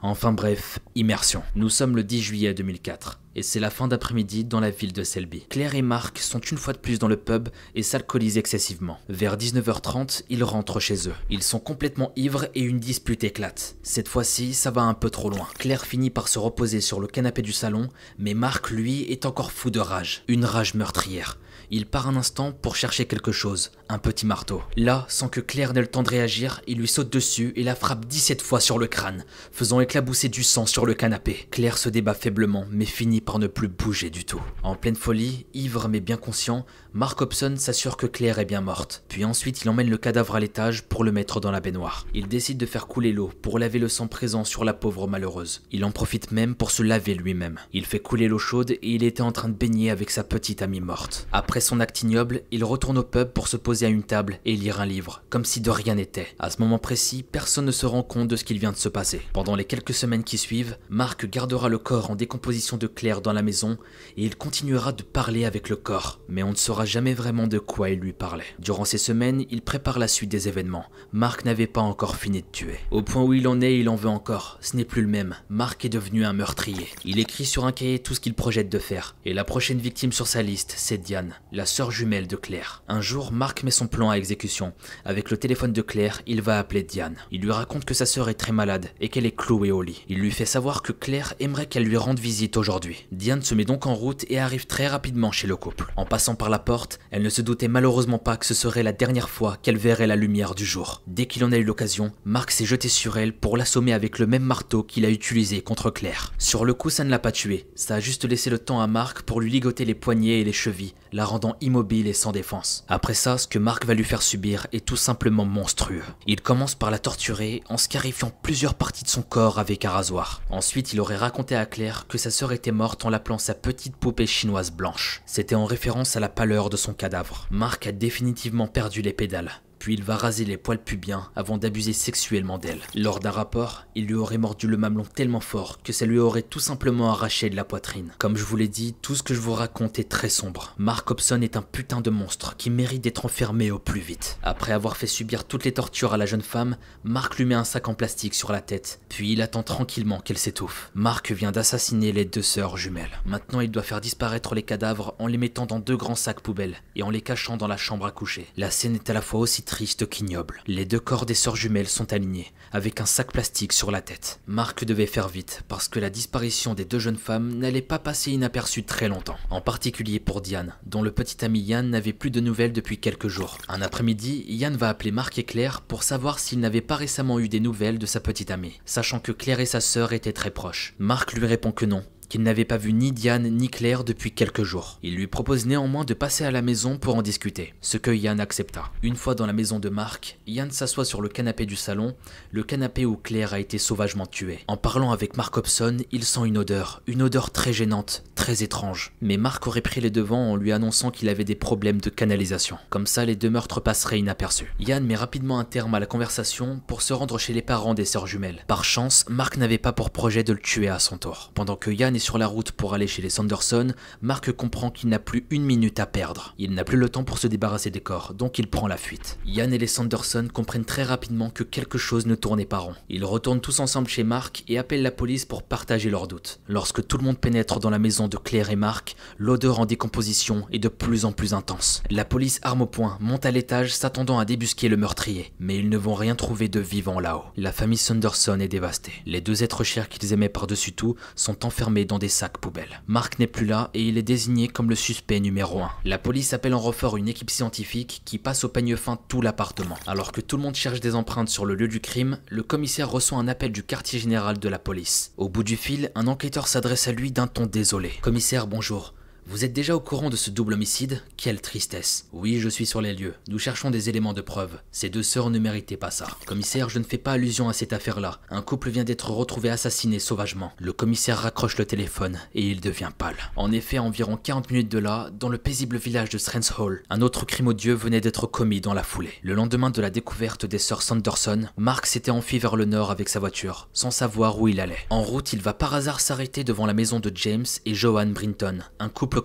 Enfin 0.01 0.33
bref, 0.33 0.79
immersion. 0.95 1.41
Nous 1.55 1.69
sommes 1.69 1.95
le 1.95 2.03
10 2.03 2.21
juillet 2.21 2.53
2004 2.53 3.20
et 3.35 3.43
c'est 3.43 3.59
la 3.59 3.69
fin 3.69 3.87
d'après-midi 3.87 4.43
dans 4.45 4.59
la 4.59 4.69
ville 4.69 4.93
de 4.93 5.03
Selby. 5.03 5.45
Claire 5.49 5.75
et 5.75 5.81
Marc 5.81 6.19
sont 6.19 6.39
une 6.39 6.57
fois 6.57 6.73
de 6.73 6.77
plus 6.77 6.99
dans 6.99 7.07
le 7.07 7.17
pub 7.17 7.49
et 7.75 7.83
s'alcoolisent 7.83 8.37
excessivement. 8.37 8.99
Vers 9.09 9.37
19h30, 9.37 10.23
ils 10.29 10.43
rentrent 10.43 10.79
chez 10.79 11.07
eux. 11.07 11.15
Ils 11.29 11.43
sont 11.43 11.59
complètement 11.59 12.11
ivres 12.15 12.47
et 12.55 12.61
une 12.61 12.79
dispute 12.79 13.23
éclate. 13.23 13.75
Cette 13.83 14.07
fois-ci, 14.07 14.53
ça 14.53 14.71
va 14.71 14.81
un 14.81 14.93
peu 14.93 15.09
trop 15.09 15.29
loin. 15.29 15.47
Claire 15.57 15.85
finit 15.85 16.09
par 16.09 16.27
se 16.27 16.39
reposer 16.39 16.81
sur 16.81 16.99
le 16.99 17.07
canapé 17.07 17.41
du 17.41 17.53
salon, 17.53 17.89
mais 18.17 18.33
Marc, 18.33 18.69
lui, 18.69 19.03
est 19.11 19.25
encore 19.25 19.51
fou 19.51 19.69
de 19.69 19.79
rage. 19.79 20.23
Une 20.27 20.45
rage 20.45 20.73
meurtrière. 20.73 21.37
Il 21.73 21.85
part 21.85 22.09
un 22.09 22.17
instant 22.17 22.51
pour 22.51 22.75
chercher 22.75 23.05
quelque 23.05 23.31
chose, 23.31 23.71
un 23.91 23.97
petit 23.97 24.25
marteau. 24.25 24.61
Là, 24.77 25.05
sans 25.09 25.27
que 25.27 25.39
Claire 25.39 25.73
n'ait 25.73 25.81
le 25.81 25.87
temps 25.87 26.03
de 26.03 26.09
réagir, 26.09 26.61
il 26.67 26.77
lui 26.77 26.87
saute 26.87 27.11
dessus 27.11 27.53
et 27.55 27.63
la 27.63 27.75
frappe 27.75 28.05
17 28.05 28.41
fois 28.41 28.59
sur 28.59 28.79
le 28.79 28.87
crâne, 28.87 29.25
faisant 29.51 29.79
éclabousser 29.79 30.29
du 30.29 30.43
sang 30.43 30.65
sur 30.65 30.85
le 30.85 30.93
canapé. 30.93 31.47
Claire 31.51 31.77
se 31.77 31.89
débat 31.89 32.13
faiblement, 32.13 32.65
mais 32.71 32.85
finit 32.85 33.21
par 33.21 33.39
ne 33.39 33.47
plus 33.47 33.67
bouger 33.67 34.09
du 34.09 34.25
tout. 34.25 34.41
En 34.63 34.75
pleine 34.75 34.95
folie, 34.95 35.45
ivre 35.53 35.87
mais 35.87 35.99
bien 35.99 36.17
conscient, 36.17 36.65
Mark 36.93 37.21
Hobson 37.21 37.55
s'assure 37.57 37.95
que 37.95 38.05
Claire 38.05 38.39
est 38.39 38.45
bien 38.45 38.61
morte. 38.61 39.03
Puis 39.07 39.23
ensuite, 39.23 39.61
il 39.61 39.69
emmène 39.69 39.89
le 39.89 39.97
cadavre 39.97 40.35
à 40.35 40.39
l'étage 40.39 40.83
pour 40.83 41.03
le 41.03 41.11
mettre 41.11 41.39
dans 41.39 41.51
la 41.51 41.61
baignoire. 41.61 42.05
Il 42.13 42.27
décide 42.27 42.57
de 42.57 42.65
faire 42.65 42.87
couler 42.87 43.13
l'eau 43.13 43.31
pour 43.41 43.59
laver 43.59 43.79
le 43.79 43.87
sang 43.87 44.07
présent 44.07 44.43
sur 44.43 44.65
la 44.65 44.73
pauvre 44.73 45.07
malheureuse. 45.07 45.61
Il 45.71 45.85
en 45.85 45.91
profite 45.91 46.31
même 46.31 46.55
pour 46.55 46.71
se 46.71 46.83
laver 46.83 47.13
lui-même. 47.13 47.59
Il 47.71 47.85
fait 47.85 47.99
couler 47.99 48.27
l'eau 48.27 48.39
chaude 48.39 48.71
et 48.71 48.79
il 48.83 49.03
était 49.03 49.21
en 49.21 49.31
train 49.31 49.49
de 49.49 49.53
baigner 49.53 49.89
avec 49.89 50.09
sa 50.09 50.23
petite 50.23 50.61
amie 50.61 50.81
morte. 50.81 51.27
Après 51.31 51.61
son 51.61 51.79
acte 51.79 52.01
ignoble, 52.01 52.41
il 52.51 52.63
retourne 52.63 52.97
au 52.97 53.03
pub 53.03 53.29
pour 53.29 53.47
se 53.47 53.57
poser 53.57 53.80
à 53.85 53.89
une 53.89 54.03
table 54.03 54.39
et 54.45 54.55
lire 54.55 54.81
un 54.81 54.85
livre, 54.85 55.23
comme 55.29 55.45
si 55.45 55.61
de 55.61 55.69
rien 55.69 55.95
n'était. 55.95 56.27
À 56.39 56.49
ce 56.49 56.59
moment 56.59 56.79
précis, 56.79 57.23
personne 57.23 57.65
ne 57.65 57.71
se 57.71 57.85
rend 57.85 58.03
compte 58.03 58.27
de 58.27 58.35
ce 58.35 58.43
qu'il 58.43 58.59
vient 58.59 58.71
de 58.71 58.77
se 58.77 58.89
passer. 58.89 59.21
Pendant 59.33 59.55
les 59.55 59.65
quelques 59.65 59.93
semaines 59.93 60.23
qui 60.23 60.37
suivent, 60.37 60.77
Marc 60.89 61.29
gardera 61.29 61.69
le 61.69 61.77
corps 61.77 62.11
en 62.11 62.15
décomposition 62.15 62.77
de 62.77 62.87
Claire 62.87 63.21
dans 63.21 63.33
la 63.33 63.41
maison 63.41 63.77
et 64.17 64.25
il 64.25 64.35
continuera 64.35 64.91
de 64.91 65.03
parler 65.03 65.45
avec 65.45 65.69
le 65.69 65.75
corps, 65.75 66.19
mais 66.27 66.43
on 66.43 66.51
ne 66.51 66.55
saura 66.55 66.85
jamais 66.85 67.13
vraiment 67.13 67.47
de 67.47 67.59
quoi 67.59 67.89
il 67.89 67.99
lui 67.99 68.13
parlait. 68.13 68.45
Durant 68.59 68.85
ces 68.85 68.97
semaines, 68.97 69.45
il 69.49 69.61
prépare 69.61 69.99
la 69.99 70.07
suite 70.07 70.29
des 70.29 70.47
événements. 70.47 70.85
Marc 71.11 71.45
n'avait 71.45 71.67
pas 71.67 71.81
encore 71.81 72.15
fini 72.15 72.41
de 72.41 72.47
tuer. 72.51 72.79
Au 72.91 73.01
point 73.01 73.23
où 73.23 73.33
il 73.33 73.47
en 73.47 73.61
est, 73.61 73.77
il 73.77 73.89
en 73.89 73.95
veut 73.95 74.09
encore. 74.09 74.57
Ce 74.61 74.75
n'est 74.75 74.85
plus 74.85 75.01
le 75.01 75.07
même. 75.07 75.35
Marc 75.49 75.85
est 75.85 75.89
devenu 75.89 76.25
un 76.25 76.33
meurtrier. 76.33 76.87
Il 77.05 77.19
écrit 77.19 77.45
sur 77.45 77.65
un 77.65 77.71
cahier 77.71 77.99
tout 77.99 78.13
ce 78.13 78.19
qu'il 78.19 78.33
projette 78.33 78.69
de 78.69 78.79
faire. 78.79 79.15
Et 79.25 79.33
la 79.33 79.43
prochaine 79.43 79.79
victime 79.79 80.11
sur 80.11 80.27
sa 80.27 80.41
liste, 80.41 80.73
c'est 80.77 80.97
Diane, 80.97 81.35
la 81.51 81.65
sœur 81.65 81.91
jumelle 81.91 82.27
de 82.27 82.35
Claire. 82.35 82.83
Un 82.87 83.01
jour, 83.01 83.31
Marc 83.31 83.63
met 83.63 83.70
son 83.71 83.87
plan 83.87 84.09
à 84.09 84.15
exécution. 84.15 84.73
Avec 85.05 85.31
le 85.31 85.37
téléphone 85.37 85.73
de 85.73 85.81
Claire, 85.81 86.21
il 86.27 86.41
va 86.41 86.59
appeler 86.59 86.83
Diane. 86.83 87.15
Il 87.31 87.41
lui 87.41 87.51
raconte 87.51 87.85
que 87.85 87.93
sa 87.93 88.05
sœur 88.05 88.29
est 88.29 88.35
très 88.35 88.51
malade 88.51 88.89
et 88.99 89.09
qu'elle 89.09 89.25
est 89.25 89.35
clouée 89.35 89.71
au 89.71 89.81
lit. 89.81 90.05
Il 90.09 90.19
lui 90.19 90.31
fait 90.31 90.45
savoir 90.45 90.81
que 90.81 90.91
Claire 90.91 91.33
aimerait 91.39 91.65
qu'elle 91.65 91.83
lui 91.83 91.97
rende 91.97 92.19
visite 92.19 92.57
aujourd'hui. 92.57 93.07
Diane 93.11 93.41
se 93.41 93.55
met 93.55 93.65
donc 93.65 93.85
en 93.85 93.95
route 93.95 94.25
et 94.29 94.39
arrive 94.39 94.67
très 94.67 94.87
rapidement 94.87 95.31
chez 95.31 95.47
le 95.47 95.55
couple. 95.55 95.91
En 95.95 96.05
passant 96.05 96.35
par 96.35 96.49
la 96.49 96.59
porte, 96.59 96.99
elle 97.11 97.23
ne 97.23 97.29
se 97.29 97.41
doutait 97.41 97.67
malheureusement 97.67 98.19
pas 98.19 98.37
que 98.37 98.45
ce 98.45 98.53
serait 98.53 98.83
la 98.83 98.93
dernière 98.93 99.29
fois 99.29 99.57
qu'elle 99.61 99.77
verrait 99.77 100.07
la 100.07 100.15
lumière 100.15 100.55
du 100.55 100.65
jour. 100.65 101.01
Dès 101.07 101.25
qu'il 101.25 101.43
en 101.43 101.51
a 101.51 101.57
eu 101.57 101.63
l'occasion, 101.63 102.11
Marc 102.25 102.51
s'est 102.51 102.65
jeté 102.65 102.89
sur 102.89 103.17
elle 103.17 103.33
pour 103.33 103.57
l'assommer 103.57 103.93
avec 103.93 104.19
le 104.19 104.27
même 104.27 104.43
marteau 104.43 104.83
qu'il 104.83 105.05
a 105.05 105.09
utilisé 105.09 105.61
contre 105.61 105.89
Claire. 105.89 106.33
Sur 106.37 106.65
le 106.65 106.73
coup, 106.73 106.89
ça 106.89 107.03
ne 107.03 107.09
l'a 107.09 107.19
pas 107.19 107.31
tué, 107.31 107.67
ça 107.75 107.95
a 107.95 107.99
juste 107.99 108.25
laissé 108.25 108.49
le 108.49 108.59
temps 108.59 108.81
à 108.81 108.87
Marc 108.87 109.21
pour 109.23 109.41
lui 109.41 109.51
ligoter 109.51 109.85
les 109.85 109.95
poignets 109.95 110.41
et 110.41 110.43
les 110.43 110.53
chevilles, 110.53 110.93
la 111.11 111.25
rendant 111.25 111.55
immobile 111.61 112.07
et 112.07 112.13
sans 112.13 112.31
défense. 112.31 112.85
Après 112.87 113.13
ça, 113.13 113.37
ce 113.37 113.47
que 113.47 113.59
Marc 113.59 113.85
va 113.85 113.93
lui 113.93 114.03
faire 114.03 114.21
subir 114.21 114.67
est 114.71 114.85
tout 114.85 114.95
simplement 114.95 115.45
monstrueux. 115.45 116.03
Il 116.27 116.41
commence 116.41 116.75
par 116.75 116.91
la 116.91 116.99
torturer 116.99 117.63
en 117.69 117.77
scarifiant 117.77 118.31
plusieurs 118.41 118.75
parties 118.75 119.03
de 119.03 119.09
son 119.09 119.21
corps 119.21 119.59
avec 119.59 119.85
un 119.85 119.91
rasoir. 119.91 120.41
Ensuite, 120.49 120.93
il 120.93 120.99
aurait 120.99 121.15
raconté 121.15 121.55
à 121.55 121.65
Claire 121.65 122.05
que 122.07 122.17
sa 122.17 122.31
sœur 122.31 122.51
était 122.51 122.71
morte 122.71 123.05
en 123.05 123.09
l'appelant 123.09 123.37
sa 123.37 123.53
petite 123.53 123.95
poupée 123.95 124.27
chinoise 124.27 124.71
blanche. 124.71 125.21
C'était 125.25 125.55
en 125.55 125.65
référence 125.65 126.15
à 126.15 126.19
la 126.19 126.29
pâleur 126.29 126.69
de 126.69 126.77
son 126.77 126.93
cadavre. 126.93 127.47
Marc 127.51 127.87
a 127.87 127.91
définitivement 127.91 128.67
perdu 128.67 129.01
les 129.01 129.13
pédales 129.13 129.61
puis 129.81 129.95
il 129.95 130.03
va 130.03 130.15
raser 130.15 130.45
les 130.45 130.57
poils 130.57 130.77
pubiens 130.77 131.27
avant 131.35 131.57
d'abuser 131.57 131.91
sexuellement 131.91 132.59
d'elle. 132.59 132.81
Lors 132.93 133.19
d'un 133.19 133.31
rapport, 133.31 133.85
il 133.95 134.05
lui 134.05 134.13
aurait 134.13 134.37
mordu 134.37 134.67
le 134.67 134.77
mamelon 134.77 135.05
tellement 135.05 135.39
fort 135.39 135.81
que 135.81 135.91
ça 135.91 136.05
lui 136.05 136.19
aurait 136.19 136.43
tout 136.43 136.59
simplement 136.59 137.11
arraché 137.11 137.49
de 137.49 137.55
la 137.55 137.65
poitrine. 137.65 138.13
Comme 138.19 138.37
je 138.37 138.43
vous 138.43 138.57
l'ai 138.57 138.67
dit, 138.67 138.93
tout 139.01 139.15
ce 139.15 139.23
que 139.23 139.33
je 139.33 139.39
vous 139.39 139.55
raconte 139.55 139.97
est 139.97 140.07
très 140.07 140.29
sombre. 140.29 140.75
Mark 140.77 141.09
Hobson 141.09 141.41
est 141.41 141.57
un 141.57 141.63
putain 141.63 141.99
de 141.99 142.11
monstre 142.11 142.55
qui 142.57 142.69
mérite 142.69 143.03
d'être 143.03 143.25
enfermé 143.25 143.71
au 143.71 143.79
plus 143.79 144.01
vite. 144.01 144.37
Après 144.43 144.71
avoir 144.71 144.97
fait 144.97 145.07
subir 145.07 145.45
toutes 145.45 145.63
les 145.63 145.71
tortures 145.71 146.13
à 146.13 146.17
la 146.17 146.27
jeune 146.27 146.43
femme, 146.43 146.77
Mark 147.03 147.35
lui 147.37 147.45
met 147.45 147.55
un 147.55 147.63
sac 147.63 147.87
en 147.87 147.95
plastique 147.95 148.35
sur 148.35 148.51
la 148.51 148.61
tête, 148.61 149.01
puis 149.09 149.31
il 149.31 149.41
attend 149.41 149.63
tranquillement 149.63 150.19
qu'elle 150.19 150.37
s'étouffe. 150.37 150.91
Mark 150.93 151.31
vient 151.31 151.51
d'assassiner 151.51 152.11
les 152.11 152.25
deux 152.25 152.43
sœurs 152.43 152.77
jumelles. 152.77 153.19
Maintenant, 153.25 153.61
il 153.61 153.71
doit 153.71 153.81
faire 153.81 153.99
disparaître 153.99 154.53
les 154.53 154.61
cadavres 154.61 155.15
en 155.17 155.25
les 155.25 155.39
mettant 155.39 155.65
dans 155.65 155.79
deux 155.79 155.97
grands 155.97 156.13
sacs 156.13 156.41
poubelles 156.41 156.77
et 156.95 157.01
en 157.01 157.09
les 157.09 157.21
cachant 157.21 157.57
dans 157.57 157.67
la 157.67 157.77
chambre 157.77 158.05
à 158.05 158.11
coucher. 158.11 158.45
La 158.57 158.69
scène 158.69 158.93
est 158.93 159.09
à 159.09 159.13
la 159.13 159.23
fois 159.23 159.39
aussi 159.39 159.63
triste 159.71 160.09
qu'ignoble. 160.09 160.61
Les 160.67 160.83
deux 160.83 160.99
corps 160.99 161.25
des 161.25 161.33
sœurs 161.33 161.55
jumelles 161.55 161.87
sont 161.87 162.11
alignés, 162.11 162.51
avec 162.73 162.99
un 162.99 163.05
sac 163.05 163.31
plastique 163.31 163.71
sur 163.71 163.89
la 163.89 164.01
tête. 164.01 164.41
Marc 164.45 164.83
devait 164.83 165.05
faire 165.05 165.29
vite, 165.29 165.63
parce 165.69 165.87
que 165.87 165.97
la 166.01 166.09
disparition 166.09 166.73
des 166.73 166.83
deux 166.83 166.99
jeunes 166.99 167.15
femmes 167.15 167.53
n'allait 167.57 167.81
pas 167.81 167.97
passer 167.97 168.31
inaperçue 168.31 168.83
très 168.83 169.07
longtemps. 169.07 169.37
En 169.49 169.61
particulier 169.61 170.19
pour 170.19 170.41
Diane, 170.41 170.75
dont 170.85 171.01
le 171.01 171.11
petit 171.11 171.45
ami 171.45 171.61
Yann 171.61 171.89
n'avait 171.89 172.11
plus 172.11 172.31
de 172.31 172.41
nouvelles 172.41 172.73
depuis 172.73 172.97
quelques 172.97 173.29
jours. 173.29 173.59
Un 173.69 173.81
après-midi, 173.81 174.43
Yann 174.49 174.75
va 174.75 174.89
appeler 174.89 175.11
Marc 175.11 175.39
et 175.39 175.45
Claire 175.45 175.79
pour 175.79 176.03
savoir 176.03 176.39
s'il 176.39 176.59
n'avait 176.59 176.81
pas 176.81 176.97
récemment 176.97 177.39
eu 177.39 177.47
des 177.47 177.61
nouvelles 177.61 177.97
de 177.97 178.05
sa 178.05 178.19
petite 178.19 178.51
amie, 178.51 178.81
sachant 178.85 179.21
que 179.21 179.31
Claire 179.31 179.61
et 179.61 179.65
sa 179.65 179.79
sœur 179.79 180.11
étaient 180.11 180.33
très 180.33 180.51
proches. 180.51 180.95
Marc 180.99 181.31
lui 181.31 181.45
répond 181.45 181.71
que 181.71 181.85
non, 181.85 182.03
qu'il 182.31 182.43
n'avait 182.43 182.63
pas 182.63 182.77
vu 182.77 182.93
ni 182.93 183.11
Diane 183.11 183.49
ni 183.49 183.67
Claire 183.67 184.05
depuis 184.05 184.31
quelques 184.31 184.63
jours. 184.63 184.99
Il 185.03 185.15
lui 185.15 185.27
propose 185.27 185.65
néanmoins 185.65 186.05
de 186.05 186.13
passer 186.13 186.45
à 186.45 186.51
la 186.51 186.61
maison 186.61 186.97
pour 186.97 187.17
en 187.17 187.21
discuter, 187.21 187.73
ce 187.81 187.97
que 187.97 188.09
Yann 188.09 188.39
accepta. 188.39 188.85
Une 189.03 189.17
fois 189.17 189.35
dans 189.35 189.45
la 189.45 189.51
maison 189.51 189.79
de 189.79 189.89
Marc, 189.89 190.39
Yann 190.47 190.71
s'assoit 190.71 191.03
sur 191.03 191.21
le 191.21 191.27
canapé 191.27 191.65
du 191.65 191.75
salon, 191.75 192.15
le 192.51 192.63
canapé 192.63 193.05
où 193.05 193.17
Claire 193.17 193.53
a 193.53 193.59
été 193.59 193.77
sauvagement 193.77 194.27
tuée. 194.27 194.59
En 194.69 194.77
parlant 194.77 195.11
avec 195.11 195.35
Mark 195.35 195.57
Hobson, 195.57 195.97
il 196.13 196.23
sent 196.23 196.45
une 196.45 196.57
odeur, 196.57 197.01
une 197.05 197.21
odeur 197.21 197.51
très 197.51 197.73
gênante, 197.73 198.23
très 198.35 198.63
étrange. 198.63 199.11
Mais 199.21 199.35
Marc 199.35 199.67
aurait 199.67 199.81
pris 199.81 199.99
les 199.99 200.09
devants 200.09 200.51
en 200.51 200.55
lui 200.55 200.71
annonçant 200.71 201.11
qu'il 201.11 201.27
avait 201.27 201.43
des 201.43 201.55
problèmes 201.55 201.99
de 201.99 202.09
canalisation. 202.09 202.77
Comme 202.89 203.07
ça, 203.07 203.25
les 203.25 203.35
deux 203.35 203.49
meurtres 203.49 203.81
passeraient 203.81 204.19
inaperçus. 204.19 204.73
Yann 204.79 205.05
met 205.05 205.15
rapidement 205.15 205.59
un 205.59 205.65
terme 205.65 205.95
à 205.95 205.99
la 205.99 206.05
conversation 206.05 206.79
pour 206.87 207.01
se 207.01 207.11
rendre 207.11 207.37
chez 207.37 207.51
les 207.51 207.61
parents 207.61 207.93
des 207.93 208.05
sœurs 208.05 208.27
jumelles. 208.27 208.63
Par 208.67 208.85
chance, 208.85 209.25
Marc 209.27 209.57
n'avait 209.57 209.77
pas 209.77 209.91
pour 209.91 210.11
projet 210.11 210.45
de 210.45 210.53
le 210.53 210.59
tuer 210.59 210.87
à 210.87 210.99
son 210.99 211.17
tour. 211.17 211.51
Pendant 211.55 211.75
que 211.75 211.91
Yann 211.91 212.15
sur 212.21 212.37
la 212.37 212.47
route 212.47 212.71
pour 212.71 212.93
aller 212.93 213.07
chez 213.07 213.21
les 213.21 213.29
Sanderson, 213.29 213.93
Mark 214.21 214.51
comprend 214.53 214.89
qu'il 214.89 215.09
n'a 215.09 215.19
plus 215.19 215.45
une 215.49 215.63
minute 215.63 215.99
à 215.99 216.05
perdre. 216.05 216.55
Il 216.57 216.73
n'a 216.73 216.85
plus 216.85 216.97
le 216.97 217.09
temps 217.09 217.25
pour 217.25 217.37
se 217.37 217.47
débarrasser 217.47 217.89
des 217.89 217.99
corps, 217.99 218.33
donc 218.33 218.57
il 218.59 218.67
prend 218.67 218.87
la 218.87 218.95
fuite. 218.95 219.37
Yann 219.45 219.73
et 219.73 219.77
les 219.77 219.87
Sanderson 219.87 220.47
comprennent 220.53 220.85
très 220.85 221.03
rapidement 221.03 221.49
que 221.49 221.63
quelque 221.63 221.97
chose 221.97 222.25
ne 222.25 222.35
tournait 222.35 222.65
pas 222.65 222.77
rond. 222.77 222.95
Ils 223.09 223.25
retournent 223.25 223.59
tous 223.59 223.79
ensemble 223.79 224.07
chez 224.07 224.23
Mark 224.23 224.63
et 224.67 224.77
appellent 224.77 225.01
la 225.01 225.11
police 225.11 225.45
pour 225.45 225.63
partager 225.63 226.09
leurs 226.09 226.27
doutes. 226.27 226.59
Lorsque 226.67 227.05
tout 227.05 227.17
le 227.17 227.23
monde 227.23 227.39
pénètre 227.39 227.79
dans 227.79 227.89
la 227.89 227.99
maison 227.99 228.27
de 228.27 228.37
Claire 228.37 228.69
et 228.69 228.75
Mark, 228.75 229.15
l'odeur 229.37 229.79
en 229.79 229.85
décomposition 229.85 230.65
est 230.71 230.79
de 230.79 230.87
plus 230.87 231.25
en 231.25 231.31
plus 231.31 231.53
intense. 231.53 232.03
La 232.09 232.25
police 232.25 232.59
arme 232.63 232.83
au 232.83 232.85
poing 232.85 233.17
monte 233.19 233.45
à 233.45 233.51
l'étage 233.51 233.93
s'attendant 233.93 234.39
à 234.39 234.45
débusquer 234.45 234.89
le 234.89 234.97
meurtrier, 234.97 235.51
mais 235.59 235.77
ils 235.77 235.89
ne 235.89 235.97
vont 235.97 236.13
rien 236.13 236.35
trouver 236.35 236.69
de 236.69 236.79
vivant 236.79 237.19
là-haut. 237.19 237.45
La 237.57 237.71
famille 237.71 237.97
Sanderson 237.97 238.59
est 238.59 238.67
dévastée. 238.67 239.13
Les 239.25 239.41
deux 239.41 239.63
êtres 239.63 239.83
chers 239.83 240.09
qu'ils 240.09 240.33
aimaient 240.33 240.49
par-dessus 240.49 240.93
tout 240.93 241.15
sont 241.35 241.65
enfermés 241.65 242.05
des 242.19 242.29
sacs 242.29 242.57
poubelle. 242.57 243.01
Marc 243.07 243.39
n'est 243.39 243.47
plus 243.47 243.65
là 243.65 243.89
et 243.93 244.01
il 244.01 244.17
est 244.17 244.23
désigné 244.23 244.67
comme 244.67 244.89
le 244.89 244.95
suspect 244.95 245.39
numéro 245.39 245.81
1. 245.81 245.91
La 246.05 246.17
police 246.17 246.53
appelle 246.53 246.73
en 246.73 246.79
renfort 246.79 247.17
une 247.17 247.27
équipe 247.27 247.49
scientifique 247.49 248.21
qui 248.25 248.37
passe 248.37 248.63
au 248.63 248.69
peigne 248.69 248.95
fin 248.95 249.17
tout 249.27 249.41
l'appartement. 249.41 249.97
Alors 250.07 250.31
que 250.31 250.41
tout 250.41 250.57
le 250.57 250.63
monde 250.63 250.75
cherche 250.75 250.99
des 250.99 251.15
empreintes 251.15 251.49
sur 251.49 251.65
le 251.65 251.75
lieu 251.75 251.87
du 251.87 251.99
crime, 251.99 252.39
le 252.49 252.63
commissaire 252.63 253.09
reçoit 253.09 253.37
un 253.37 253.47
appel 253.47 253.71
du 253.71 253.83
quartier 253.83 254.19
général 254.19 254.59
de 254.59 254.69
la 254.69 254.79
police. 254.79 255.33
Au 255.37 255.49
bout 255.49 255.63
du 255.63 255.77
fil, 255.77 256.11
un 256.15 256.27
enquêteur 256.27 256.67
s'adresse 256.67 257.07
à 257.07 257.11
lui 257.11 257.31
d'un 257.31 257.47
ton 257.47 257.65
désolé. 257.65 258.11
Commissaire, 258.21 258.67
bonjour. 258.67 259.13
Vous 259.51 259.65
êtes 259.65 259.73
déjà 259.73 259.97
au 259.97 259.99
courant 259.99 260.29
de 260.29 260.37
ce 260.37 260.49
double 260.49 260.75
homicide? 260.75 261.21
Quelle 261.35 261.59
tristesse. 261.59 262.29
Oui, 262.31 262.59
je 262.61 262.69
suis 262.69 262.85
sur 262.85 263.01
les 263.01 263.13
lieux. 263.13 263.33
Nous 263.49 263.59
cherchons 263.59 263.91
des 263.91 264.07
éléments 264.07 264.31
de 264.31 264.39
preuve. 264.39 264.79
Ces 264.93 265.09
deux 265.09 265.23
sœurs 265.23 265.49
ne 265.49 265.59
méritaient 265.59 265.97
pas 265.97 266.09
ça. 266.09 266.25
Commissaire, 266.45 266.87
je 266.87 266.99
ne 266.99 267.03
fais 267.03 267.17
pas 267.17 267.33
allusion 267.33 267.67
à 267.67 267.73
cette 267.73 267.91
affaire-là. 267.91 268.39
Un 268.49 268.61
couple 268.61 268.89
vient 268.89 269.03
d'être 269.03 269.29
retrouvé 269.29 269.69
assassiné 269.69 270.19
sauvagement. 270.19 270.71
Le 270.77 270.93
commissaire 270.93 271.39
raccroche 271.39 271.77
le 271.77 271.83
téléphone 271.83 272.39
et 272.55 272.65
il 272.65 272.79
devient 272.79 273.09
pâle. 273.17 273.35
En 273.57 273.73
effet, 273.73 273.99
environ 273.99 274.37
40 274.37 274.71
minutes 274.71 274.89
de 274.89 274.99
là, 274.99 275.29
dans 275.37 275.49
le 275.49 275.57
paisible 275.57 275.97
village 275.97 276.29
de 276.29 276.37
Strands 276.37 276.79
Hall, 276.79 277.03
un 277.09 277.21
autre 277.21 277.45
crime 277.45 277.67
odieux 277.67 277.93
venait 277.93 278.21
d'être 278.21 278.47
commis 278.47 278.79
dans 278.79 278.93
la 278.93 279.03
foulée. 279.03 279.33
Le 279.41 279.53
lendemain 279.53 279.89
de 279.89 280.01
la 280.01 280.11
découverte 280.11 280.65
des 280.65 280.79
sœurs 280.79 281.01
Sanderson, 281.01 281.67
Mark 281.75 282.05
s'était 282.05 282.31
enfui 282.31 282.57
vers 282.57 282.77
le 282.77 282.85
nord 282.85 283.11
avec 283.11 283.27
sa 283.27 283.39
voiture, 283.39 283.89
sans 283.91 284.11
savoir 284.11 284.61
où 284.61 284.69
il 284.69 284.79
allait. 284.79 285.05
En 285.09 285.23
route, 285.23 285.51
il 285.51 285.59
va 285.59 285.73
par 285.73 285.93
hasard 285.93 286.21
s'arrêter 286.21 286.63
devant 286.63 286.85
la 286.85 286.93
maison 286.93 287.19
de 287.19 287.33
James 287.35 287.65
et 287.85 287.93
Joanne 287.93 288.31
Brinton, 288.31 288.85
un 288.99 289.09
couple 289.09 289.40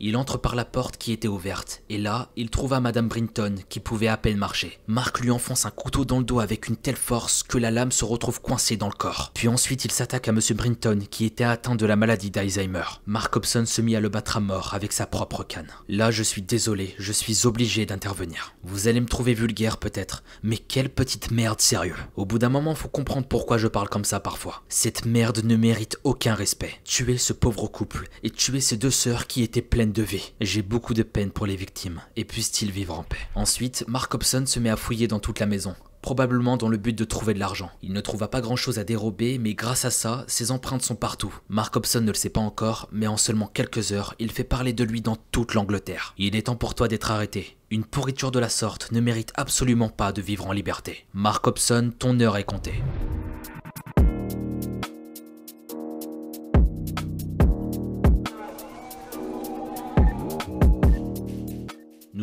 Il 0.00 0.16
entre 0.16 0.38
par 0.38 0.54
la 0.54 0.64
porte 0.64 0.96
qui 0.96 1.12
était 1.12 1.28
ouverte, 1.28 1.82
et 1.88 1.98
là, 1.98 2.30
il 2.36 2.50
trouva 2.50 2.80
Madame 2.80 3.08
Brinton 3.08 3.56
qui 3.68 3.80
pouvait 3.80 4.08
à 4.08 4.16
peine 4.16 4.36
marcher. 4.36 4.78
Mark 4.86 5.20
lui 5.20 5.30
enfonce 5.30 5.66
un 5.66 5.70
couteau 5.70 6.04
dans 6.04 6.18
le 6.18 6.24
dos 6.24 6.40
avec 6.40 6.68
une 6.68 6.76
telle 6.76 6.96
force 6.96 7.42
que 7.42 7.58
la 7.58 7.70
lame 7.70 7.92
se 7.92 8.04
retrouve 8.04 8.40
coincée 8.40 8.76
dans 8.76 8.88
le 8.88 8.92
corps. 8.92 9.32
Puis 9.34 9.48
ensuite, 9.48 9.84
il 9.84 9.90
s'attaque 9.90 10.28
à 10.28 10.32
Monsieur 10.32 10.54
Brinton 10.54 11.00
qui 11.10 11.24
était 11.24 11.44
atteint 11.44 11.74
de 11.74 11.86
la 11.86 11.96
maladie 11.96 12.30
d'Alzheimer. 12.30 12.84
Mark 13.06 13.34
Hobson 13.36 13.64
se 13.66 13.80
mit 13.80 13.96
à 13.96 14.00
le 14.00 14.08
battre 14.08 14.36
à 14.36 14.40
mort 14.40 14.74
avec 14.74 14.92
sa 14.92 15.06
propre 15.06 15.44
canne. 15.44 15.70
Là, 15.88 16.10
je 16.10 16.22
suis 16.22 16.42
désolé, 16.42 16.94
je 16.98 17.12
suis 17.12 17.46
obligé 17.46 17.86
d'intervenir. 17.86 18.54
Vous 18.62 18.88
allez 18.88 19.00
me 19.00 19.06
trouver 19.06 19.34
vulgaire 19.34 19.78
peut-être, 19.78 20.22
mais 20.42 20.58
quelle 20.58 20.90
petite 20.90 21.30
merde 21.30 21.60
sérieux. 21.60 21.96
Au 22.16 22.24
bout 22.24 22.38
d'un 22.38 22.48
moment, 22.48 22.74
faut 22.74 22.88
comprendre 22.88 23.26
pourquoi 23.26 23.58
je 23.58 23.68
parle 23.68 23.88
comme 23.88 24.04
ça 24.04 24.20
parfois. 24.20 24.62
Cette 24.68 25.04
merde 25.04 25.44
ne 25.44 25.56
mérite 25.56 25.98
aucun 26.04 26.34
respect. 26.34 26.80
Tuer 26.84 27.18
ce 27.18 27.32
pauvre 27.32 27.66
couple 27.68 28.08
et 28.22 28.30
tuer 28.30 28.60
ces 28.60 28.76
deux 28.76 28.90
sœurs 28.90 29.07
qui 29.26 29.42
étaient 29.42 29.62
pleines 29.62 29.92
de 29.92 30.02
vie. 30.02 30.32
J'ai 30.40 30.62
beaucoup 30.62 30.94
de 30.94 31.02
peine 31.02 31.30
pour 31.30 31.46
les 31.46 31.56
victimes, 31.56 32.00
et 32.16 32.24
puissent-ils 32.24 32.70
vivre 32.70 32.98
en 32.98 33.02
paix. 33.02 33.16
Ensuite, 33.34 33.84
Mark 33.88 34.14
Hobson 34.14 34.44
se 34.46 34.60
met 34.60 34.70
à 34.70 34.76
fouiller 34.76 35.08
dans 35.08 35.20
toute 35.20 35.40
la 35.40 35.46
maison 35.46 35.74
probablement 36.00 36.56
dans 36.56 36.68
le 36.68 36.76
but 36.76 36.96
de 36.96 37.04
trouver 37.04 37.34
de 37.34 37.38
l'argent. 37.38 37.70
Il 37.82 37.92
ne 37.92 38.00
trouva 38.00 38.28
pas 38.28 38.40
grand 38.40 38.56
chose 38.56 38.78
à 38.78 38.84
dérober, 38.84 39.38
mais 39.38 39.54
grâce 39.54 39.84
à 39.84 39.90
ça, 39.90 40.24
ses 40.26 40.50
empreintes 40.50 40.82
sont 40.82 40.94
partout. 40.94 41.34
Mark 41.48 41.74
Hobson 41.76 42.00
ne 42.00 42.08
le 42.08 42.14
sait 42.14 42.30
pas 42.30 42.40
encore, 42.40 42.88
mais 42.92 43.06
en 43.06 43.16
seulement 43.16 43.46
quelques 43.46 43.92
heures, 43.92 44.14
il 44.18 44.30
fait 44.30 44.44
parler 44.44 44.72
de 44.72 44.84
lui 44.84 45.00
dans 45.00 45.16
toute 45.32 45.54
l'Angleterre. 45.54 46.14
Il 46.16 46.36
est 46.36 46.42
temps 46.42 46.56
pour 46.56 46.74
toi 46.74 46.88
d'être 46.88 47.10
arrêté. 47.10 47.56
Une 47.70 47.84
pourriture 47.84 48.30
de 48.30 48.38
la 48.38 48.48
sorte 48.48 48.90
ne 48.92 49.00
mérite 49.00 49.32
absolument 49.34 49.90
pas 49.90 50.12
de 50.12 50.22
vivre 50.22 50.46
en 50.46 50.52
liberté. 50.52 51.06
Mark 51.12 51.46
Hobson, 51.46 51.92
ton 51.98 52.18
heure 52.20 52.36
est 52.36 52.44
comptée. 52.44 52.82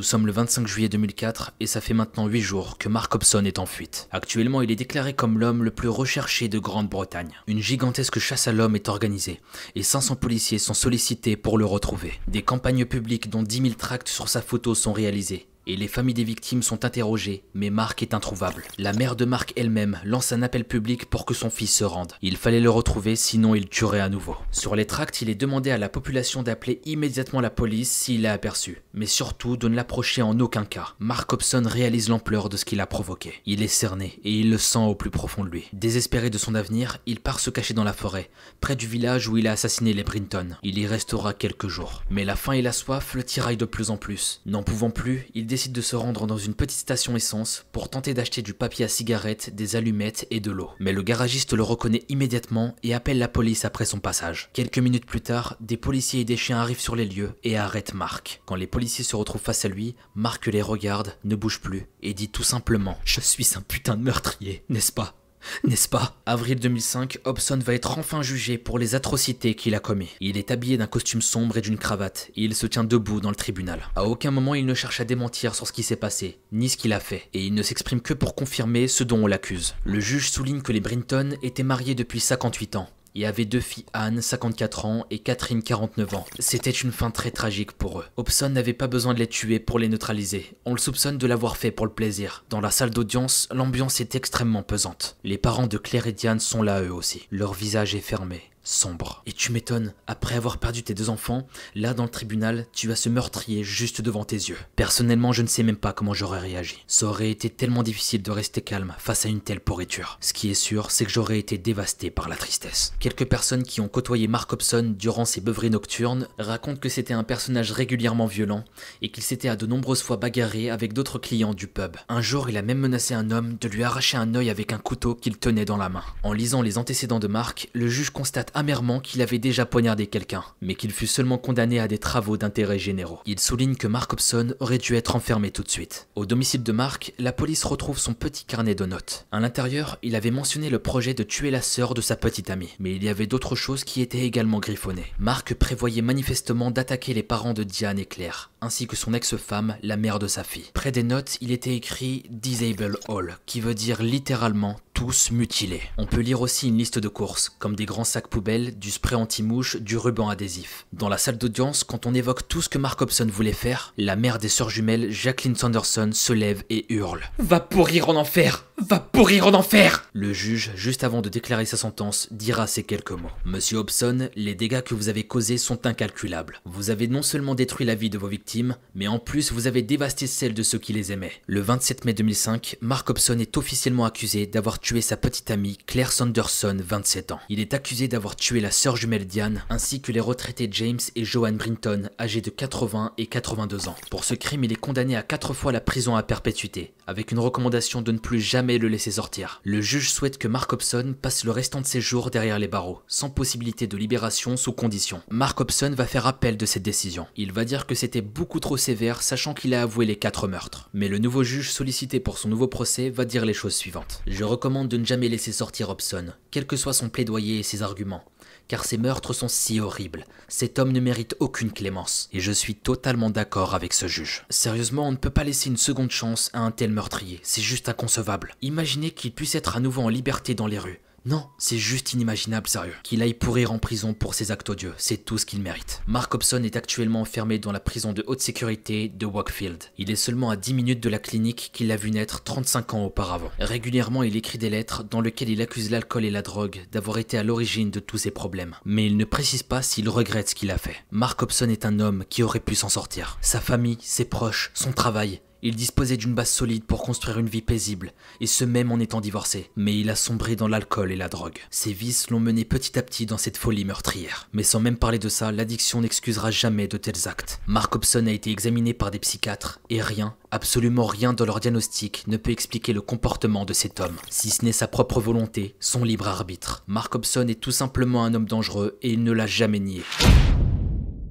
Sommes 0.06 0.28
le 0.28 0.32
25 0.32 0.68
juillet 0.68 0.88
2004 0.88 1.54
et 1.60 1.68
ça 1.68 1.82
fait 1.82 1.94
maintenant 1.94 2.28
8 2.28 2.40
jours 2.40 2.78
que 2.78 2.88
Mark 2.88 3.14
Hobson 3.14 3.44
est 3.44 3.60
en 3.60 3.66
fuite. 3.66 4.08
Actuellement, 4.12 4.62
il 4.62 4.72
est 4.72 4.76
déclaré 4.76 5.14
comme 5.14 5.40
l'homme 5.40 5.64
le 5.64 5.72
plus 5.72 5.90
recherché 5.90 6.48
de 6.48 6.60
Grande-Bretagne. 6.60 7.34
Une 7.48 7.62
gigantesque 7.62 8.20
chasse 8.20 8.48
à 8.48 8.52
l'homme 8.52 8.76
est 8.76 8.88
organisée 8.88 9.42
et 9.76 9.84
500 9.84 10.16
policiers 10.16 10.60
sont 10.60 10.74
sollicités 10.74 11.36
pour 11.36 11.58
le 11.58 11.66
retrouver. 11.66 12.14
Des 12.28 12.44
campagnes 12.44 12.86
publiques 12.86 13.30
dont 13.30 13.44
10 13.44 13.62
000 13.62 13.74
tracts 13.74 14.08
sur 14.08 14.30
sa 14.30 14.42
photo 14.42 14.76
sont 14.76 14.94
réalisées 14.94 15.48
et 15.68 15.76
les 15.76 15.88
familles 15.88 16.14
des 16.14 16.24
victimes 16.24 16.64
sont 16.64 16.86
interrogées, 16.86 17.44
mais 17.54 17.70
Marc 17.70 18.02
est 18.02 18.14
introuvable. 18.14 18.64
La 18.78 18.94
mère 18.94 19.16
de 19.16 19.26
Marc 19.26 19.54
elle-même 19.56 20.00
lance 20.04 20.32
un 20.32 20.42
appel 20.42 20.66
public 20.66 21.06
pour 21.06 21.26
que 21.26 21.34
son 21.34 21.50
fils 21.50 21.76
se 21.76 21.84
rende. 21.84 22.14
Il 22.22 22.38
fallait 22.38 22.60
le 22.60 22.70
retrouver, 22.70 23.16
sinon 23.16 23.56
il 23.56 23.68
tuerait 23.68 24.00
à 24.00 24.10
nouveau. 24.10 24.36
Sur 24.52 24.76
les 24.76 24.86
tracts, 24.86 25.22
il 25.22 25.30
est 25.30 25.36
demandé 25.36 25.72
à 25.72 25.78
la 25.78 25.90
population 25.90 26.44
d'appeler 26.44 26.82
immédiatement 26.86 27.42
la 27.42 27.50
police 27.50 27.92
s'il 27.92 28.26
est 28.26 28.30
aperçu, 28.30 28.82
mais 28.94 29.06
surtout 29.06 29.58
de 29.58 29.68
ne 29.68 29.76
l'approcher 29.76 30.22
en 30.22 30.40
aucun 30.40 30.66
cas. 30.66 30.94
Mark 31.00 31.32
Hobson 31.32 31.64
réalise 31.66 32.10
l'ampleur 32.10 32.50
de 32.50 32.58
ce 32.58 32.66
qu'il 32.66 32.82
a 32.82 32.88
provoqué. 32.88 33.34
Il 33.46 33.62
est 33.62 33.68
cerné 33.68 34.20
et 34.24 34.32
il 34.32 34.50
le 34.50 34.58
sent 34.58 34.80
au 34.80 34.96
plus 34.96 35.10
profond 35.10 35.44
de 35.44 35.50
lui. 35.50 35.66
Désespéré 35.74 36.30
de 36.30 36.38
son 36.38 36.56
avenir, 36.56 37.00
il 37.06 37.20
part 37.20 37.40
se 37.40 37.50
cacher 37.50 37.74
dans 37.74 37.84
la 37.84 37.94
forêt, 37.94 38.30
près 38.62 38.76
du 38.76 38.88
village 38.88 39.28
où 39.28 39.38
il 39.38 39.48
a 39.48 39.52
assassiné 39.52 39.94
les 39.94 40.04
Brinton. 40.04 40.58
Il 40.64 40.80
y 40.80 40.88
restera 40.88 41.34
quelques 41.34 41.68
jours. 41.68 42.04
Mais 42.10 42.26
la 42.26 42.36
faim 42.36 42.54
et 42.54 42.62
la 42.62 42.72
soif 42.72 43.14
le 43.16 43.24
tiraillent 43.24 43.58
de 43.58 43.66
plus 43.66 43.90
en 43.90 43.98
plus. 43.98 44.42
N'en 44.46 44.64
pouvant 44.64 44.90
plus, 44.90 45.28
il 45.34 45.46
décide 45.56 45.72
de 45.72 45.80
se 45.80 45.96
rendre 45.96 46.28
dans 46.28 46.38
une 46.38 46.54
petite 46.54 46.80
station 46.80 47.16
essence 47.16 47.66
pour 47.72 47.90
tenter 47.90 48.14
d'acheter 48.14 48.42
du 48.42 48.54
papier 48.54 48.84
à 48.84 48.90
cigarette, 48.90 49.56
des 49.56 49.78
allumettes 49.78 50.28
et 50.30 50.42
de 50.42 50.52
l'eau. 50.52 50.70
Mais 50.82 50.92
le 50.92 51.02
garagiste 51.02 51.54
le 51.54 51.64
reconnaît 51.64 52.04
immédiatement 52.10 52.76
et 52.84 52.94
appelle 52.94 53.20
la 53.20 53.30
police 53.30 53.64
après 53.64 53.86
son 53.86 54.00
passage. 54.00 54.50
Quelques 54.52 54.80
minutes 54.80 55.06
plus 55.06 55.22
tard, 55.22 55.56
des 55.62 55.78
policiers 55.78 56.20
et 56.20 56.26
des 56.26 56.36
chiens 56.36 56.58
arrivent 56.58 56.82
sur 56.82 56.98
les 56.98 57.06
lieux 57.06 57.32
et 57.46 57.56
arrêtent 57.56 57.94
Marc. 57.94 58.42
Quand 58.46 58.56
les 58.56 58.68
policiers 58.68 59.06
se 59.06 59.16
retrouvent 59.16 59.40
face 59.40 59.64
à 59.64 59.70
lui, 59.70 59.96
Marc 60.14 60.48
les 60.48 60.62
regarde, 60.62 61.16
ne 61.24 61.38
bouge 61.38 61.62
plus 61.62 61.88
et 62.02 62.14
dit 62.14 62.28
tout 62.28 62.44
simplement 62.44 63.00
Je 63.06 63.22
suis 63.22 63.48
un 63.56 63.62
putain 63.62 63.96
de 63.96 64.04
meurtrier, 64.04 64.66
n'est-ce 64.68 64.92
pas? 64.92 65.16
N'est-ce 65.64 65.90
pas? 65.90 66.16
Avril 66.26 66.60
2005, 66.60 67.20
Hobson 67.26 67.60
va 67.64 67.74
être 67.74 67.98
enfin 67.98 68.22
jugé 68.22 68.58
pour 68.58 68.80
les 68.80 68.96
atrocités 68.96 69.56
qu'il 69.56 69.76
a 69.76 69.80
commis. 69.80 70.10
Il 70.20 70.38
est 70.38 70.52
habillé 70.52 70.78
d'un 70.78 70.88
costume 70.88 71.22
sombre 71.22 71.58
et 71.58 71.62
d'une 71.62 71.78
cravate, 71.78 72.30
et 72.36 72.44
il 72.44 72.56
se 72.56 72.68
tient 72.68 72.84
debout 72.84 73.22
dans 73.22 73.30
le 73.30 73.36
tribunal. 73.36 73.90
À 73.96 74.06
aucun 74.06 74.32
moment 74.32 74.56
il 74.56 74.66
ne 74.66 74.74
cherche 74.74 75.00
à 75.00 75.06
démentir 75.06 75.56
sur 75.56 75.68
ce 75.68 75.74
qui 75.74 75.84
s'est 75.84 75.96
passé, 75.96 76.40
ni 76.52 76.70
ce 76.70 76.78
qu'il 76.78 76.94
a 76.94 77.00
fait, 77.00 77.30
et 77.34 77.46
il 77.46 77.54
ne 77.54 77.64
s'exprime 77.64 78.02
que 78.02 78.14
pour 78.14 78.36
confirmer 78.36 78.88
ce 78.88 79.04
dont 79.04 79.24
on 79.24 79.28
l'accuse. 79.28 79.76
Le 79.84 80.00
juge 80.00 80.30
souligne 80.30 80.62
que 80.62 80.72
les 80.72 80.80
Brinton 80.80 81.36
étaient 81.42 81.64
mariés 81.64 81.96
depuis 81.96 82.20
58 82.20 82.76
ans, 82.76 82.90
et 83.16 83.26
avait 83.26 83.46
deux 83.46 83.60
filles 83.60 83.86
Anne, 83.94 84.22
54 84.22 84.86
ans, 84.86 85.06
et 85.10 85.20
Catherine, 85.20 85.64
49 85.64 86.16
ans. 86.16 86.26
C'était 86.40 86.70
une 86.70 86.92
fin 86.92 87.12
très 87.12 87.32
tragique 87.32 87.72
pour 87.72 88.00
eux. 88.00 88.06
Hobson 88.18 88.50
n'avait 88.50 88.74
pas 88.74 88.88
besoin 88.88 89.14
de 89.14 89.20
les 89.20 89.28
tuer 89.28 89.60
pour 89.60 89.80
les 89.80 89.88
neutraliser. 89.88 90.54
On 90.66 90.74
le 90.74 90.80
soupçonne 90.80 91.18
de 91.18 91.28
l'avoir 91.28 91.58
fait 91.58 91.72
pour 91.72 91.86
le 91.86 91.94
plaisir. 91.94 92.46
Dans 92.50 92.62
la 92.62 92.72
salle 92.72 92.92
d'audience, 92.92 93.48
l'ambiance 93.54 94.02
est 94.02 94.16
extrêmement 94.16 94.64
pesante. 94.64 95.18
Les 95.24 95.38
parents 95.38 95.68
de 95.68 95.78
Claire 95.78 96.08
et 96.08 96.14
Diane 96.14 96.40
sont 96.40 96.62
là 96.62 96.82
eux 96.82 96.94
aussi. 96.94 97.28
Leur 97.32 97.54
visage 97.54 97.96
est 97.96 98.02
fermé 98.02 98.44
sombre. 98.66 99.24
Et 99.26 99.32
tu 99.32 99.52
m'étonnes, 99.52 99.94
après 100.08 100.36
avoir 100.36 100.58
perdu 100.58 100.84
tes 100.84 100.94
deux 100.94 101.10
enfants, 101.10 101.48
là 101.76 101.94
dans 101.94 102.04
le 102.04 102.10
tribunal, 102.10 102.66
tu 102.74 102.92
as 102.92 102.96
ce 102.96 103.08
meurtrier 103.08 103.64
juste 103.64 104.02
devant 104.02 104.26
tes 104.26 104.36
yeux. 104.36 104.58
Personnellement, 104.76 105.32
je 105.32 105.44
ne 105.44 105.48
sais 105.48 105.64
même 105.64 105.78
pas 105.78 105.94
comment 105.94 106.14
j'aurais 106.14 106.40
réagi. 106.40 106.84
Ça 106.88 107.06
aurait 107.06 107.30
été 107.30 107.50
tellement 107.50 107.84
difficile 107.84 108.22
de 108.22 108.32
rester 108.32 108.62
calme 108.62 108.94
face 108.98 109.26
à 109.26 109.30
une 109.30 109.42
telle 109.42 109.62
pourriture. 109.62 110.18
Ce 110.20 110.34
qui 110.34 110.50
est 110.50 110.56
sûr, 110.56 110.92
c'est 110.92 111.06
que 111.06 111.12
j'aurais 111.12 111.40
été 111.40 111.58
dévasté 111.58 112.10
par 112.10 112.28
la 112.28 112.36
tristesse. 112.36 112.94
Quelques 113.00 113.26
personnes 113.26 113.64
qui 113.64 113.80
ont 113.82 113.88
côtoyé 113.88 114.28
Mark 114.28 114.52
Hobson 114.52 114.96
durant 114.98 115.26
ses 115.26 115.42
beuveries 115.42 115.70
nocturnes 115.70 116.28
racontent 116.40 116.80
que 116.80 116.90
c'était 116.90 117.14
un 117.14 117.24
personnage 117.24 117.72
régulièrement 117.72 118.26
violent 118.26 118.66
et 119.02 119.10
qu'il 119.10 119.24
s'était 119.24 119.50
à 119.50 119.56
de 119.56 119.66
nombreuses 119.66 120.02
fois 120.02 120.18
bagarré 120.18 120.70
avec 120.70 120.94
d'autres 120.94 121.20
clients 121.20 121.54
du 121.54 121.68
pub. 121.68 121.98
Un 122.10 122.22
jour, 122.22 122.50
il 122.50 122.58
a 122.58 122.62
même 122.62 122.80
menacé 122.80 123.14
un 123.14 123.32
homme 123.32 123.58
de 123.60 123.68
lui 123.68 123.84
arracher 123.84 124.18
un 124.18 124.34
œil 124.36 124.50
avec 124.50 124.74
un 124.74 124.78
couteau 124.78 125.16
qu'il 125.16 125.38
tenait 125.38 125.66
dans 125.66 125.78
la 125.78 125.90
main. 125.90 126.04
En 126.24 126.34
lisant 126.34 126.62
les 126.62 126.78
antécédents 126.78 127.20
de 127.20 127.28
Mark, 127.28 127.70
le 127.74 127.88
juge 127.88 128.10
constate 128.10 128.52
amèrement 128.56 129.00
qu'il 129.00 129.22
avait 129.22 129.38
déjà 129.38 129.66
poignardé 129.66 130.08
quelqu'un, 130.08 130.44
mais 130.62 130.76
qu'il 130.76 130.92
fut 130.92 131.06
seulement 131.06 131.38
condamné 131.38 131.80
à 131.80 131.88
des 131.88 131.98
travaux 131.98 132.38
d'intérêt 132.38 132.80
généraux. 132.80 133.20
Il 133.26 133.40
souligne 133.40 133.76
que 133.76 133.88
Mark 133.88 134.12
Hobson 134.14 134.56
aurait 134.60 134.80
dû 134.80 134.96
être 134.96 135.16
enfermé 135.16 135.52
tout 135.52 135.64
de 135.64 135.70
suite. 135.70 136.08
Au 136.16 136.26
domicile 136.26 136.64
de 136.64 136.72
Mark, 136.72 137.14
la 137.20 137.34
police 137.34 137.64
retrouve 137.64 138.00
son 138.00 138.14
petit 138.14 138.46
carnet 138.46 138.74
de 138.74 138.86
notes. 138.86 139.28
À 139.32 139.40
l'intérieur, 139.40 139.98
il 140.02 140.16
avait 140.16 140.32
mentionné 140.32 140.70
le 140.70 140.80
projet 140.80 141.14
de 141.14 141.24
tuer 141.24 141.52
la 141.52 141.62
sœur 141.62 141.94
de 141.94 142.02
sa 142.02 142.16
petite 142.16 142.50
amie, 142.50 142.76
mais 142.80 142.96
il 142.96 143.04
y 143.04 143.10
avait 143.10 143.28
d'autres 143.28 143.56
choses 143.56 143.84
qui 143.84 144.02
étaient 144.02 144.26
également 144.26 144.60
griffonnées. 144.60 145.14
Mark 145.20 145.54
prévoyait 145.54 146.02
manifestement 146.02 146.72
d'attaquer 146.72 147.14
les 147.14 147.24
parents 147.24 147.54
de 147.54 147.64
Diane 147.64 148.00
et 148.00 148.06
Claire, 148.06 148.52
ainsi 148.66 148.88
que 148.88 148.96
son 148.96 149.14
ex-femme, 149.14 149.78
la 149.82 149.98
mère 149.98 150.20
de 150.20 150.28
sa 150.28 150.44
fille. 150.44 150.72
Près 150.74 150.92
des 150.92 151.04
notes, 151.04 151.38
il 151.42 151.52
était 151.52 151.76
écrit 151.76 152.24
Disable 152.30 152.98
All, 153.08 153.38
qui 153.46 153.62
veut 153.62 153.74
dire 153.74 154.02
littéralement 154.02 154.76
tous 154.94 155.32
mutilés. 155.32 155.82
On 155.98 156.06
peut 156.06 156.22
lire 156.22 156.42
aussi 156.42 156.70
une 156.70 156.78
liste 156.78 157.00
de 157.00 157.08
courses, 157.10 157.50
comme 157.60 157.76
des 157.76 157.86
grands 157.86 158.06
sacs 158.06 158.30
poubelles, 158.30 158.80
du 158.80 158.92
spray 158.92 159.16
anti-mouche, 159.16 159.76
du 159.78 159.98
ruban 159.98 160.30
adhésif. 160.30 160.88
Dans 160.94 161.10
la 161.10 161.18
salle 161.18 161.38
d'audience, 161.38 161.84
quand 161.84 162.06
on 162.06 162.14
évoque 162.14 162.48
tout 162.48 162.62
ce 162.62 162.70
que 162.70 162.78
Mark 162.78 163.02
Hobson 163.02 163.28
voulait 163.30 163.52
faire, 163.52 163.94
la 163.98 164.16
mère 164.16 164.40
des 164.40 164.50
sœurs 164.50 164.70
jumelles, 164.70 165.12
Jacqueline 165.12 165.56
Sanderson, 165.56 166.12
se 166.14 166.34
lève 166.34 166.64
et 166.70 166.92
hurle. 166.94 167.24
Va 167.40 167.60
pourrir 167.60 168.10
en 168.10 168.16
enfer 168.16 168.66
Va 168.78 169.00
pourrir 169.00 169.48
en 169.48 169.54
enfer 169.54 170.10
Le 170.12 170.34
juge, 170.34 170.72
juste 170.76 171.06
avant 171.06 171.22
de 171.22 171.30
déclarer 171.30 171.64
sa 171.64 171.78
sentence, 171.78 172.28
dira 172.32 172.68
ces 172.68 172.84
quelques 172.84 173.12
mots. 173.12 173.32
Monsieur 173.46 173.78
Hobson, 173.78 174.28
les 174.36 174.54
dégâts 174.54 174.82
que 174.82 174.94
vous 174.94 175.08
avez 175.08 175.24
causés 175.24 175.58
sont 175.58 175.88
incalculables. 175.88 176.60
Vous 176.66 176.90
avez 176.90 177.08
non 177.08 177.22
seulement 177.22 177.56
détruit 177.56 177.86
la 177.86 177.96
vie 177.96 178.10
de 178.10 178.18
vos 178.18 178.28
victimes, 178.28 178.76
mais 178.94 179.08
en 179.08 179.18
plus 179.18 179.54
vous 179.54 179.68
avez 179.68 179.82
dévasté 179.82 180.28
celle 180.28 180.54
de 180.54 180.62
ceux 180.62 180.78
qui 180.78 180.92
les 180.92 181.14
aimaient. 181.14 181.32
Le 181.48 181.62
27 181.62 182.04
mai 182.04 182.14
2005, 182.14 182.76
Mark 182.82 183.10
Hobson 183.10 183.40
est 183.40 183.56
officiellement 183.56 184.04
accusé 184.04 184.46
d'avoir 184.46 184.80
tué 184.80 185.00
sa 185.00 185.16
petite 185.16 185.52
amie 185.52 185.78
Claire 185.88 186.12
Sanderson, 186.12 186.78
27 186.78 187.32
ans. 187.32 187.40
Il 187.48 187.62
est 187.62 187.74
accusé 187.74 188.10
d'avoir 188.10 188.36
tué 188.36 188.60
la 188.60 188.72
sœur 188.72 188.98
jumelle 188.98 189.26
Diane, 189.26 189.64
ainsi 189.70 190.02
que 190.02 190.12
les 190.12 190.20
retraités 190.20 190.68
James 190.70 191.00
et 191.16 191.24
Joanne 191.24 191.58
Brinton, 191.58 192.10
âgés 192.20 192.42
de 192.42 192.50
80 192.50 193.14
et 193.18 193.28
82 193.28 193.88
ans. 193.88 193.96
Pour 194.12 194.26
ce 194.26 194.34
crime, 194.34 194.66
il 194.66 194.74
est 194.74 194.76
condamné 194.76 195.16
à 195.16 195.24
4 195.24 195.54
fois 195.54 195.72
la 195.72 195.80
prison 195.80 196.18
à 196.18 196.24
perpétuité, 196.24 196.94
avec 197.08 197.32
une 197.32 197.40
recommandation 197.40 198.02
de 198.02 198.12
ne 198.12 198.18
plus 198.18 198.42
jamais 198.42 198.65
le 198.66 198.88
laisser 198.88 199.12
sortir. 199.12 199.62
Le 199.64 199.82
juge 199.82 200.12
souhaite 200.12 200.38
que 200.38 200.48
Mark 200.48 200.74
Hobson 200.74 201.16
passe 201.22 201.44
le 201.44 201.52
restant 201.52 201.82
de 201.82 201.86
ses 201.86 202.02
jours 202.02 202.32
derrière 202.32 202.60
les 202.60 202.68
barreaux, 202.68 203.02
sans 203.08 203.30
possibilité 203.30 203.88
de 203.88 203.96
libération 203.96 204.58
sous 204.58 204.74
condition. 204.74 205.22
Mark 205.30 205.60
Hobson 205.62 205.94
va 205.96 206.06
faire 206.06 206.28
appel 206.28 206.58
de 206.58 206.66
cette 206.66 206.84
décision. 206.84 207.28
Il 207.38 207.52
va 207.52 207.64
dire 207.64 207.86
que 207.86 207.96
c'était 207.96 208.22
beaucoup 208.22 208.60
trop 208.60 208.78
sévère, 208.78 209.22
sachant 209.22 209.54
qu'il 209.54 209.74
a 209.74 209.84
avoué 209.84 210.06
les 210.06 210.16
quatre 210.16 210.48
meurtres. 210.48 210.90
Mais 210.94 211.08
le 211.08 211.20
nouveau 211.20 211.44
juge 211.44 211.72
sollicité 211.72 212.20
pour 212.20 212.38
son 212.38 212.50
nouveau 212.50 212.68
procès 212.68 213.10
va 213.10 213.26
dire 213.26 213.46
les 213.46 213.54
choses 213.54 213.76
suivantes. 213.76 214.22
Je 214.28 214.44
recommande 214.44 214.88
de 214.88 214.98
ne 214.98 215.06
jamais 215.06 215.30
laisser 215.30 215.52
sortir 215.52 215.90
Hobson, 215.90 216.34
quel 216.52 216.66
que 216.66 216.78
soit 216.78 216.94
son 216.94 217.10
plaidoyer 217.10 217.60
et 217.60 217.64
ses 217.64 217.84
arguments 217.84 218.26
car 218.68 218.86
ces 218.86 218.98
meurtres 218.98 219.34
sont 219.34 219.48
si 219.48 219.80
horribles. 219.80 220.26
Cet 220.48 220.80
homme 220.80 220.92
ne 220.92 221.00
mérite 221.00 221.36
aucune 221.40 221.72
clémence, 221.72 222.30
et 222.34 222.40
je 222.40 222.52
suis 222.52 222.76
totalement 222.76 223.30
d'accord 223.30 223.76
avec 223.76 223.94
ce 223.94 224.08
juge. 224.08 224.46
Sérieusement, 224.50 225.08
on 225.08 225.12
ne 225.12 225.18
peut 225.18 225.30
pas 225.30 225.44
laisser 225.44 225.70
une 225.70 225.78
seconde 225.78 226.12
chance 226.12 226.50
à 226.54 226.60
un 226.60 226.72
tel 226.72 226.92
meurtrier, 226.92 227.40
c'est 227.44 227.62
juste 227.62 227.90
inconcevable. 227.90 228.56
Imaginez 228.62 229.12
qu'il 229.12 229.34
puisse 229.34 229.56
être 229.56 229.78
à 229.78 229.80
nouveau 229.80 230.02
en 230.02 230.10
liberté 230.10 230.56
dans 230.56 230.68
les 230.68 230.80
rues, 230.80 231.02
non, 231.26 231.48
c'est 231.58 231.80
juste 231.80 232.14
inimaginable, 232.14 232.68
sérieux. 232.68 232.94
Qu'il 233.02 233.24
aille 233.24 233.34
pourrir 233.34 233.72
en 233.72 233.80
prison 233.80 234.14
pour 234.14 234.36
ses 234.36 234.52
actes 234.52 234.70
odieux, 234.70 234.94
c'est 234.98 235.26
tout 235.26 235.40
ce 235.40 235.48
qu'il 235.48 235.60
mérite. 235.60 236.04
Mark 236.06 236.32
Hobson 236.36 236.62
est 236.64 236.76
actuellement 236.76 237.22
enfermé 237.22 237.58
dans 237.58 237.72
la 237.72 237.80
prison 237.80 238.14
de 238.14 238.24
haute 238.28 238.42
sécurité 238.42 239.10
de 239.10 239.26
Wakefield. 239.26 239.86
Il 239.98 240.12
est 240.12 240.16
seulement 240.16 240.52
à 240.52 240.56
10 240.56 240.76
minutes 240.76 241.00
de 241.02 241.10
la 241.10 241.18
clinique 241.18 241.72
qu'il 241.74 241.92
a 241.92 241.96
vu 241.96 242.12
naître 242.12 242.44
35 242.44 242.94
ans 242.94 243.06
auparavant. 243.06 243.50
Régulièrement, 243.60 244.22
il 244.22 244.36
écrit 244.36 244.60
des 244.60 244.70
lettres 244.70 245.04
dans 245.04 245.20
lesquelles 245.20 245.50
il 245.50 245.64
accuse 245.64 245.90
l'alcool 245.90 246.26
et 246.26 246.32
la 246.32 246.44
drogue 246.44 246.86
d'avoir 246.92 247.18
été 247.18 247.40
à 247.40 247.44
l'origine 247.44 247.90
de 247.90 248.00
tous 248.00 248.20
ses 248.20 248.32
problèmes. 248.32 248.76
Mais 248.86 249.08
il 249.08 249.18
ne 249.18 249.26
précise 249.26 249.64
pas 249.64 249.82
s'il 249.82 250.10
regrette 250.10 250.50
ce 250.50 250.56
qu'il 250.56 250.70
a 250.70 250.78
fait. 250.78 250.98
Mark 251.10 251.42
Hobson 251.42 251.70
est 251.70 251.88
un 251.88 252.00
homme 252.00 252.24
qui 252.30 252.44
aurait 252.44 252.60
pu 252.60 252.76
s'en 252.76 252.90
sortir. 252.90 253.40
Sa 253.42 253.60
famille, 253.60 253.98
ses 254.00 254.26
proches, 254.26 254.70
son 254.76 254.92
travail, 254.92 255.42
il 255.66 255.76
disposait 255.76 256.16
d'une 256.16 256.36
base 256.36 256.52
solide 256.52 256.84
pour 256.84 257.02
construire 257.02 257.40
une 257.40 257.50
vie 257.50 257.64
paisible, 257.64 258.14
et 258.40 258.46
ce 258.46 258.64
même 258.64 258.92
en 258.92 259.00
étant 259.00 259.20
divorcé. 259.20 259.72
Mais 259.76 260.00
il 260.00 260.12
a 260.12 260.16
sombré 260.16 260.56
dans 260.56 260.68
l'alcool 260.68 261.12
et 261.12 261.16
la 261.16 261.28
drogue. 261.28 261.58
Ses 261.72 261.92
vices 261.92 262.30
l'ont 262.30 262.40
mené 262.40 262.66
petit 262.66 263.00
à 263.00 263.02
petit 263.02 263.26
dans 263.26 263.40
cette 263.40 263.58
folie 263.58 263.84
meurtrière. 263.84 264.48
Mais 264.54 264.62
sans 264.62 264.80
même 264.80 264.98
parler 264.98 265.18
de 265.18 265.28
ça, 265.28 265.52
l'addiction 265.52 266.02
n'excusera 266.02 266.52
jamais 266.52 266.88
de 266.88 266.98
tels 266.98 267.28
actes. 267.28 267.62
Mark 267.66 267.96
Hobson 267.96 268.28
a 268.28 268.32
été 268.32 268.52
examiné 268.52 268.94
par 268.94 269.10
des 269.10 269.18
psychiatres, 269.18 269.80
et 269.90 270.04
rien, 270.04 270.36
absolument 270.52 271.08
rien 271.08 271.34
dans 271.34 271.46
leur 271.46 271.60
diagnostic 271.60 272.26
ne 272.28 272.38
peut 272.38 272.52
expliquer 272.52 272.94
le 272.94 273.02
comportement 273.02 273.66
de 273.66 273.74
cet 273.74 274.00
homme, 274.00 274.18
si 274.30 274.52
ce 274.52 274.64
n'est 274.64 274.72
sa 274.72 274.88
propre 274.88 275.20
volonté, 275.20 275.76
son 275.80 276.04
libre 276.04 276.28
arbitre. 276.28 276.84
Mark 276.86 277.16
Hobson 277.16 277.48
est 277.48 277.60
tout 277.60 277.72
simplement 277.72 278.24
un 278.24 278.36
homme 278.36 278.46
dangereux, 278.46 279.00
et 279.02 279.14
il 279.14 279.24
ne 279.24 279.32
l'a 279.32 279.48
jamais 279.48 279.80
nié. 279.80 280.04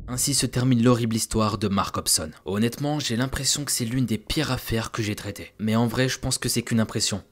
Ainsi 0.06 0.34
se 0.34 0.44
termine 0.44 0.82
l'horrible 0.82 1.16
histoire 1.16 1.56
de 1.56 1.68
Mark 1.68 1.96
Hobson. 1.96 2.30
Honnêtement, 2.44 3.00
j'ai 3.00 3.16
l'impression 3.16 3.64
que 3.64 3.72
c'est 3.72 3.86
l'une 3.86 4.04
des 4.04 4.18
pires 4.18 4.52
affaires 4.52 4.92
que 4.92 5.02
j'ai 5.02 5.16
traitées. 5.16 5.52
Mais 5.58 5.76
en 5.76 5.86
vrai, 5.86 6.08
je 6.08 6.18
pense 6.18 6.36
que 6.36 6.50
c'est 6.50 6.62
qu'une 6.62 6.80
impression 6.80 7.22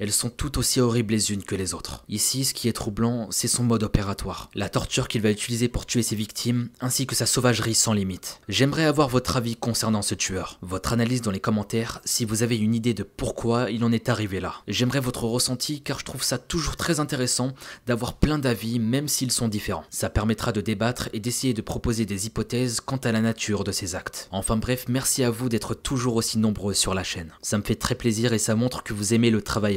elles 0.00 0.12
sont 0.12 0.30
toutes 0.30 0.56
aussi 0.56 0.80
horribles 0.80 1.12
les 1.12 1.30
unes 1.30 1.44
que 1.44 1.54
les 1.54 1.74
autres. 1.74 2.04
Ici, 2.08 2.46
ce 2.46 2.54
qui 2.54 2.68
est 2.68 2.72
troublant, 2.72 3.28
c'est 3.30 3.48
son 3.48 3.64
mode 3.64 3.82
opératoire, 3.82 4.50
la 4.54 4.70
torture 4.70 5.08
qu'il 5.08 5.20
va 5.20 5.30
utiliser 5.30 5.68
pour 5.68 5.84
tuer 5.84 6.02
ses 6.02 6.16
victimes, 6.16 6.70
ainsi 6.80 7.06
que 7.06 7.14
sa 7.14 7.26
sauvagerie 7.26 7.74
sans 7.74 7.92
limite. 7.92 8.40
J'aimerais 8.48 8.86
avoir 8.86 9.10
votre 9.10 9.36
avis 9.36 9.56
concernant 9.56 10.00
ce 10.00 10.14
tueur, 10.14 10.58
votre 10.62 10.94
analyse 10.94 11.20
dans 11.20 11.30
les 11.30 11.38
commentaires 11.38 12.00
si 12.06 12.24
vous 12.24 12.42
avez 12.42 12.56
une 12.56 12.74
idée 12.74 12.94
de 12.94 13.02
pourquoi 13.02 13.70
il 13.70 13.84
en 13.84 13.92
est 13.92 14.08
arrivé 14.08 14.40
là. 14.40 14.54
J'aimerais 14.66 15.00
votre 15.00 15.24
ressenti 15.24 15.82
car 15.82 15.98
je 15.98 16.06
trouve 16.06 16.22
ça 16.22 16.38
toujours 16.38 16.76
très 16.76 16.98
intéressant 16.98 17.52
d'avoir 17.86 18.14
plein 18.14 18.38
d'avis 18.38 18.78
même 18.78 19.06
s'ils 19.06 19.32
sont 19.32 19.48
différents. 19.48 19.84
Ça 19.90 20.08
permettra 20.08 20.52
de 20.52 20.62
débattre 20.62 21.10
et 21.12 21.20
d'essayer 21.20 21.52
de 21.52 21.60
proposer 21.60 22.06
des 22.06 22.26
hypothèses 22.26 22.80
quant 22.80 22.96
à 22.96 23.12
la 23.12 23.20
nature 23.20 23.64
de 23.64 23.72
ces 23.72 23.94
actes. 23.94 24.28
Enfin 24.32 24.56
bref, 24.56 24.86
merci 24.88 25.24
à 25.24 25.30
vous 25.30 25.50
d'être 25.50 25.74
toujours 25.74 26.16
aussi 26.16 26.38
nombreux 26.38 26.72
sur 26.72 26.94
la 26.94 27.04
chaîne. 27.04 27.32
Ça 27.42 27.58
me 27.58 27.62
fait 27.62 27.74
très 27.74 27.94
plaisir 27.94 28.32
et 28.32 28.38
ça 28.38 28.54
montre 28.54 28.82
que 28.82 28.94
vous 28.94 29.12
aimez 29.12 29.28
le 29.28 29.42
travail 29.42 29.76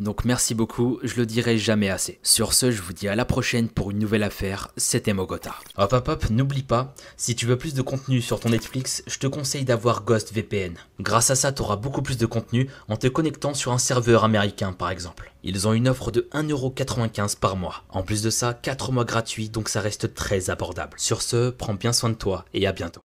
Donc 0.00 0.24
merci 0.24 0.54
beaucoup, 0.54 0.98
je 1.02 1.16
le 1.16 1.26
dirai 1.26 1.58
jamais 1.58 1.90
assez. 1.90 2.18
Sur 2.22 2.52
ce, 2.52 2.70
je 2.70 2.82
vous 2.82 2.92
dis 2.92 3.08
à 3.08 3.14
la 3.14 3.24
prochaine 3.24 3.68
pour 3.68 3.90
une 3.90 3.98
nouvelle 3.98 4.22
affaire, 4.22 4.68
c'était 4.76 5.12
Mogota. 5.12 5.54
Hop 5.76 5.92
hop 5.92 6.08
hop, 6.08 6.30
n'oublie 6.30 6.62
pas, 6.62 6.94
si 7.16 7.36
tu 7.36 7.46
veux 7.46 7.56
plus 7.56 7.74
de 7.74 7.82
contenu 7.82 8.20
sur 8.20 8.40
ton 8.40 8.50
Netflix, 8.50 9.02
je 9.06 9.18
te 9.18 9.26
conseille 9.26 9.64
d'avoir 9.64 10.02
Ghost 10.02 10.32
VPN. 10.32 10.74
Grâce 11.00 11.30
à 11.30 11.36
ça, 11.36 11.52
tu 11.52 11.62
auras 11.62 11.76
beaucoup 11.76 12.02
plus 12.02 12.18
de 12.18 12.26
contenu 12.26 12.68
en 12.88 12.96
te 12.96 13.06
connectant 13.06 13.54
sur 13.54 13.72
un 13.72 13.78
serveur 13.78 14.24
américain 14.24 14.72
par 14.72 14.90
exemple. 14.90 15.32
Ils 15.44 15.68
ont 15.68 15.72
une 15.72 15.88
offre 15.88 16.10
de 16.10 16.28
1,95€ 16.32 17.38
par 17.38 17.56
mois. 17.56 17.84
En 17.90 18.02
plus 18.02 18.22
de 18.22 18.30
ça, 18.30 18.54
4 18.54 18.92
mois 18.92 19.04
gratuits, 19.04 19.50
donc 19.50 19.68
ça 19.68 19.80
reste 19.80 20.14
très 20.14 20.50
abordable. 20.50 20.96
Sur 20.96 21.22
ce, 21.22 21.50
prends 21.50 21.74
bien 21.74 21.92
soin 21.92 22.10
de 22.10 22.14
toi 22.14 22.44
et 22.54 22.66
à 22.66 22.72
bientôt. 22.72 23.02